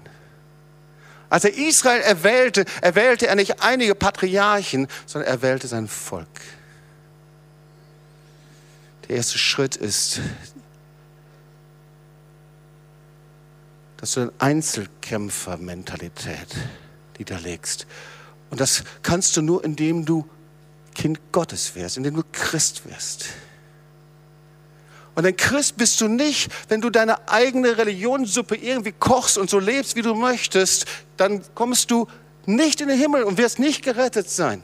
Als 1.28 1.44
er 1.44 1.54
Israel 1.54 2.00
erwählte, 2.02 2.64
erwählte 2.82 3.26
er 3.26 3.36
nicht 3.36 3.62
einige 3.62 3.94
Patriarchen, 3.94 4.88
sondern 5.06 5.30
er 5.30 5.42
wählte 5.42 5.66
sein 5.66 5.88
Volk. 5.88 6.26
Der 9.08 9.16
erste 9.16 9.38
Schritt 9.38 9.76
ist, 9.76 10.20
dass 13.96 14.12
du 14.12 14.20
eine 14.20 14.32
Einzelkämpfermentalität 14.38 16.54
niederlegst. 17.18 17.86
Und 18.50 18.60
das 18.60 18.84
kannst 19.02 19.36
du 19.36 19.42
nur, 19.42 19.64
indem 19.64 20.04
du 20.04 20.28
Kind 20.94 21.20
Gottes 21.32 21.74
wirst, 21.74 21.96
indem 21.96 22.16
du 22.16 22.22
Christ 22.32 22.88
wirst. 22.88 23.26
Und 25.14 25.26
ein 25.26 25.36
Christ 25.36 25.76
bist 25.76 26.00
du 26.00 26.08
nicht, 26.08 26.50
wenn 26.68 26.80
du 26.80 26.88
deine 26.88 27.28
eigene 27.28 27.76
Religionssuppe 27.76 28.56
irgendwie 28.56 28.92
kochst 28.92 29.36
und 29.36 29.50
so 29.50 29.58
lebst, 29.58 29.94
wie 29.94 30.02
du 30.02 30.14
möchtest, 30.14 30.86
dann 31.16 31.42
kommst 31.54 31.90
du 31.90 32.06
nicht 32.46 32.80
in 32.80 32.88
den 32.88 32.98
Himmel 32.98 33.24
und 33.24 33.36
wirst 33.36 33.58
nicht 33.58 33.82
gerettet 33.82 34.30
sein. 34.30 34.62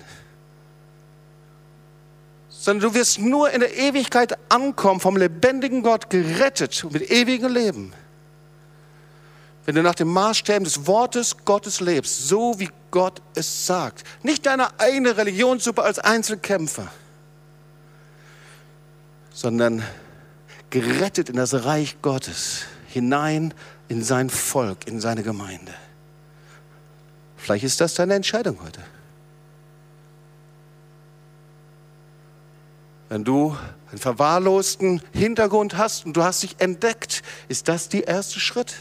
Sondern 2.48 2.90
du 2.90 2.98
wirst 2.98 3.18
nur 3.18 3.50
in 3.50 3.60
der 3.60 3.76
Ewigkeit 3.76 4.38
ankommen, 4.50 5.00
vom 5.00 5.16
lebendigen 5.16 5.82
Gott 5.82 6.10
gerettet 6.10 6.82
und 6.82 6.94
mit 6.94 7.10
ewigem 7.10 7.52
Leben. 7.52 7.92
Wenn 9.68 9.74
du 9.74 9.82
nach 9.82 9.96
dem 9.96 10.08
Maßstäben 10.08 10.64
des 10.64 10.86
Wortes 10.86 11.44
Gottes 11.44 11.80
lebst, 11.80 12.26
so 12.26 12.58
wie 12.58 12.70
Gott 12.90 13.20
es 13.34 13.66
sagt. 13.66 14.02
Nicht 14.22 14.46
deine 14.46 14.80
eigene 14.80 15.18
Religionssuppe 15.18 15.82
als 15.82 15.98
Einzelkämpfer, 15.98 16.90
sondern 19.30 19.82
gerettet 20.70 21.28
in 21.28 21.36
das 21.36 21.66
Reich 21.66 22.00
Gottes, 22.00 22.62
hinein 22.86 23.52
in 23.88 24.02
sein 24.02 24.30
Volk, 24.30 24.86
in 24.86 25.02
seine 25.02 25.22
Gemeinde. 25.22 25.74
Vielleicht 27.36 27.64
ist 27.64 27.78
das 27.82 27.92
deine 27.92 28.14
Entscheidung 28.14 28.58
heute. 28.64 28.80
Wenn 33.10 33.22
du 33.22 33.54
einen 33.90 33.98
verwahrlosten 33.98 35.02
Hintergrund 35.12 35.76
hast 35.76 36.06
und 36.06 36.16
du 36.16 36.22
hast 36.22 36.42
dich 36.42 36.56
entdeckt, 36.58 37.22
ist 37.48 37.68
das 37.68 37.90
der 37.90 38.08
erste 38.08 38.40
Schritt. 38.40 38.74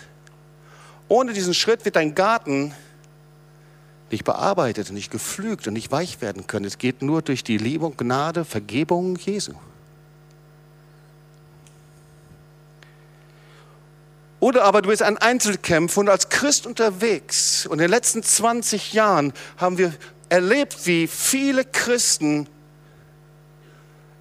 Ohne 1.07 1.33
diesen 1.33 1.53
Schritt 1.53 1.85
wird 1.85 1.95
dein 1.95 2.15
Garten 2.15 2.73
nicht 4.11 4.23
bearbeitet, 4.23 4.91
nicht 4.91 5.11
gepflügt 5.11 5.67
und 5.67 5.73
nicht 5.73 5.91
weich 5.91 6.21
werden 6.21 6.47
können. 6.47 6.65
Es 6.65 6.77
geht 6.77 7.01
nur 7.01 7.21
durch 7.21 7.43
die 7.43 7.57
Liebe 7.57 7.85
und 7.85 7.97
Gnade, 7.97 8.45
Vergebung 8.45 9.17
Jesu. 9.17 9.53
Oder 14.39 14.65
aber 14.65 14.81
du 14.81 14.89
bist 14.89 15.01
ein 15.01 15.17
Einzelkämpfer 15.17 15.99
und 15.99 16.09
als 16.09 16.29
Christ 16.29 16.67
unterwegs. 16.67 17.65
Und 17.65 17.73
in 17.73 17.79
den 17.79 17.89
letzten 17.89 18.21
20 18.21 18.93
Jahren 18.93 19.33
haben 19.57 19.77
wir 19.77 19.93
erlebt, 20.29 20.85
wie 20.85 21.07
viele 21.07 21.65
Christen 21.65 22.47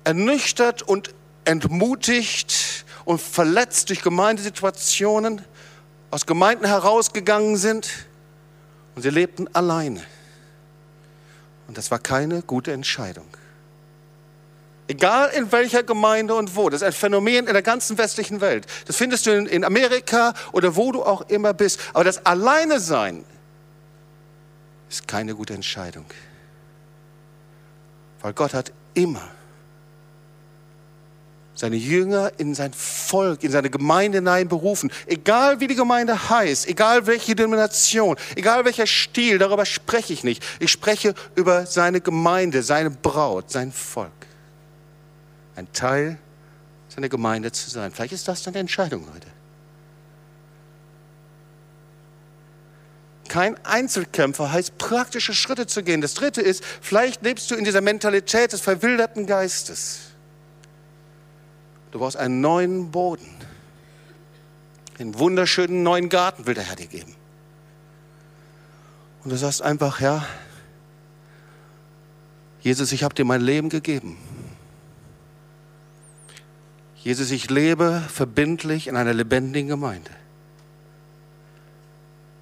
ernüchtert 0.05 0.83
und 0.83 1.15
entmutigt 1.45 2.85
und 3.05 3.21
verletzt 3.21 3.89
durch 3.89 4.03
Gemeindesituationen 4.03 5.43
aus 6.17 6.25
Gemeinden 6.25 6.65
herausgegangen 6.65 7.59
sind 7.59 7.91
und 8.95 9.03
sie 9.03 9.11
lebten 9.11 9.55
alleine. 9.55 10.03
Und 11.69 11.77
das 11.77 11.91
war 11.91 11.99
keine 11.99 12.41
gute 12.41 12.73
Entscheidung. 12.73 13.27
Egal 14.89 15.29
in 15.37 15.53
welcher 15.53 15.83
Gemeinde 15.83 16.35
und 16.35 16.57
wo. 16.57 16.71
Das 16.71 16.81
ist 16.81 16.87
ein 16.87 16.95
Phänomen 16.95 17.47
in 17.47 17.53
der 17.53 17.61
ganzen 17.61 17.99
westlichen 17.99 18.41
Welt. 18.41 18.65
Das 18.87 18.97
findest 18.97 19.27
du 19.27 19.31
in, 19.37 19.63
Amerika 19.63 20.33
oder 20.53 20.75
wo 20.75 20.91
du 20.91 21.03
auch 21.03 21.29
immer 21.29 21.53
bist. 21.53 21.81
Aber 21.93 22.05
das 22.05 22.25
Alleine 22.25 22.81
sein 22.81 23.23
ist 24.89 25.07
keine 25.07 25.35
gute 25.35 25.53
Entscheidung. 25.53 26.07
Weil 28.23 28.33
Gott 28.33 28.55
hat 28.55 28.73
immer 28.95 29.29
seine 31.57 31.77
Jünger 31.77 32.33
in 32.37 32.55
sein 32.55 32.73
Volk, 32.73 33.43
in 33.43 33.51
seine 33.51 33.71
Gemeinde 33.71 34.19
hinein 34.19 34.47
berufen. 34.47 34.93
Egal 35.07 35.59
wie 35.59 35.67
die 35.67 35.75
Gemeinde 35.75 36.29
heißt, 36.29 36.69
egal 36.69 37.07
welche 37.07 37.35
Denomination, 37.35 38.17
egal 38.37 38.65
welcher 38.67 38.87
Stil, 38.87 39.39
darüber 39.39 39.65
spreche 39.65 40.13
ich 40.13 40.23
nicht. 40.23 40.45
Ich 40.61 40.71
spreche 40.71 41.15
über 41.35 41.67
seine 41.67 42.01
Gemeinde, 42.01 42.63
seine 42.63 42.91
Braut, 42.91 43.51
sein 43.51 43.73
Volk. 43.73 44.13
Ein 45.57 45.73
Teil 45.73 46.19
seiner 46.95 47.09
Gemeinde 47.09 47.51
zu 47.51 47.71
sein. 47.71 47.91
Vielleicht 47.91 48.13
ist 48.13 48.29
das 48.29 48.43
deine 48.43 48.59
Entscheidung 48.59 49.07
heute. 49.15 49.27
Kein 53.29 53.57
Einzelkämpfer 53.65 54.53
heißt 54.53 54.77
praktische 54.79 55.35
Schritte 55.35 55.67
zu 55.67 55.83
gehen. 55.83 56.01
Das 56.01 56.15
dritte 56.15 56.43
ist, 56.43 56.63
vielleicht 56.81 57.23
lebst 57.23 57.51
du 57.51 57.55
in 57.55 57.65
dieser 57.65 57.81
Mentalität 57.81 58.53
des 58.53 58.61
verwilderten 58.61 59.27
Geistes. 59.27 60.16
Du 61.91 61.99
brauchst 61.99 62.17
einen 62.17 62.41
neuen 62.41 62.91
Boden. 62.91 63.27
Einen 64.99 65.19
wunderschönen 65.19 65.83
neuen 65.83 66.09
Garten 66.09 66.47
will 66.47 66.55
der 66.55 66.65
Herr 66.65 66.77
dir 66.77 66.87
geben. 66.87 67.15
Und 69.23 69.31
du 69.31 69.37
sagst 69.37 69.63
einfach, 69.63 70.01
Herr, 70.01 70.27
Jesus, 72.61 72.93
ich 72.93 73.03
habe 73.03 73.15
dir 73.15 73.25
mein 73.25 73.41
Leben 73.41 73.69
gegeben. 73.69 74.17
Jesus, 76.97 77.31
ich 77.31 77.51
lebe 77.51 78.03
verbindlich 78.09 78.89
in 78.89 78.97
einer 78.97 79.15
lebendigen 79.15 79.69
Gemeinde. 79.69 80.11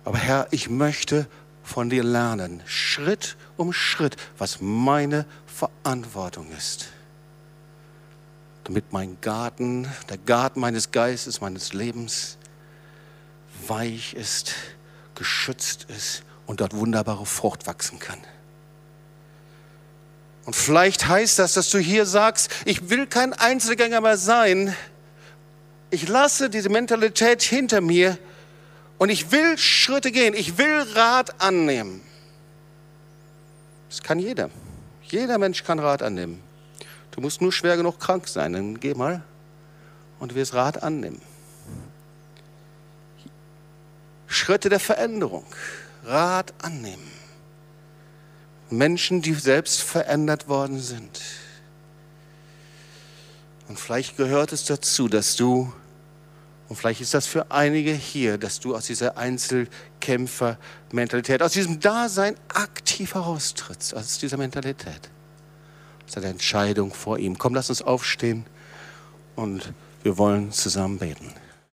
Aber 0.05 0.19
Herr, 0.19 0.47
ich 0.51 0.71
möchte 0.71 1.27
von 1.63 1.91
dir 1.91 2.05
lernen, 2.05 2.63
Schritt 2.67 3.37
um 3.57 3.73
Schritt, 3.73 4.17
was 4.39 4.61
meine 4.61 5.27
Verantwortung 5.47 6.51
ist 6.57 6.89
damit 8.65 8.93
mein 8.93 9.19
Garten, 9.21 9.89
der 10.09 10.19
Garten 10.19 10.61
meines 10.61 10.91
Geistes, 10.91 11.41
meines 11.41 11.73
Lebens 11.73 12.39
weich 13.67 14.15
ist, 14.15 14.55
geschützt 15.15 15.87
ist 15.89 16.25
und 16.47 16.61
dort 16.61 16.75
wunderbare 16.75 17.27
Frucht 17.27 17.67
wachsen 17.67 17.99
kann. 17.99 18.19
Und 20.47 20.55
vielleicht 20.55 21.09
heißt 21.09 21.39
das, 21.39 21.55
dass 21.55 21.71
du 21.71 21.79
hier 21.79 22.05
sagst, 22.05 22.51
ich 22.65 22.91
will 22.91 23.07
kein 23.07 23.33
Einzelgänger 23.33 24.01
mehr 24.01 24.19
sein. 24.19 24.75
Ich 25.91 26.09
lasse 26.09 26.51
diese 26.51 26.69
Mentalität 26.69 27.43
hinter 27.43 27.81
mir 27.81 28.19
und 28.99 29.09
ich 29.09 29.31
will 29.31 29.57
Schritte 29.57 30.13
gehen. 30.13 30.35
Ich 30.35 30.59
will 30.59 30.87
Rat 30.95 31.41
annehmen. 31.41 32.03
Das 33.89 34.03
kann 34.03 34.19
jeder. 34.19 34.51
Jeder 35.03 35.39
Mensch 35.39 35.65
kann 35.65 35.79
Rat 35.79 36.03
annehmen. 36.03 36.43
Du 37.15 37.21
musst 37.21 37.41
nur 37.41 37.53
schwer 37.53 37.77
genug 37.77 38.01
krank 38.01 38.27
sein, 38.27 38.55
dann 38.55 38.81
geh 38.81 38.95
mal 38.95 39.23
und 40.19 40.35
wirst 40.35 40.53
Rat 40.53 40.83
annehmen. 40.83 41.23
Schritte 44.27 44.69
der 44.69 44.81
Veränderung, 44.81 45.47
Rat 46.03 46.53
annehmen. 46.61 47.09
Menschen, 48.69 49.23
die 49.23 49.35
selbst 49.35 49.81
verändert 49.81 50.49
worden 50.49 50.81
sind. 50.81 51.21
Und 53.69 53.79
vielleicht 53.79 54.17
gehört 54.17 54.53
es 54.53 54.65
dazu, 54.65 55.07
dass 55.07 55.37
du, 55.37 55.73
und 56.69 56.75
vielleicht 56.75 57.01
ist 57.01 57.15
das 57.15 57.29
für 57.29 57.53
einige 57.53 57.93
hier, 57.93 58.39
dass 58.39 58.59
du 58.59 58.75
aus 58.75 58.87
dieser 58.87 59.17
Einzelkämpfer-Mentalität, 59.17 61.43
aus 61.43 61.53
diesem 61.53 61.79
Dasein 61.79 62.35
aktiv 62.49 63.15
heraustrittst, 63.15 63.95
aus 63.95 64.19
dieser 64.19 64.37
Mentalität 64.37 65.14
seine 66.07 66.27
Entscheidung 66.27 66.93
vor 66.93 67.19
ihm. 67.19 67.39
Komm, 67.39 67.55
lass 67.55 67.71
uns 67.71 67.83
aufstehen 67.83 68.45
und 69.37 69.73
wir 70.03 70.19
wollen 70.19 70.53
zusammen 70.53 70.99
beten. 70.99 71.33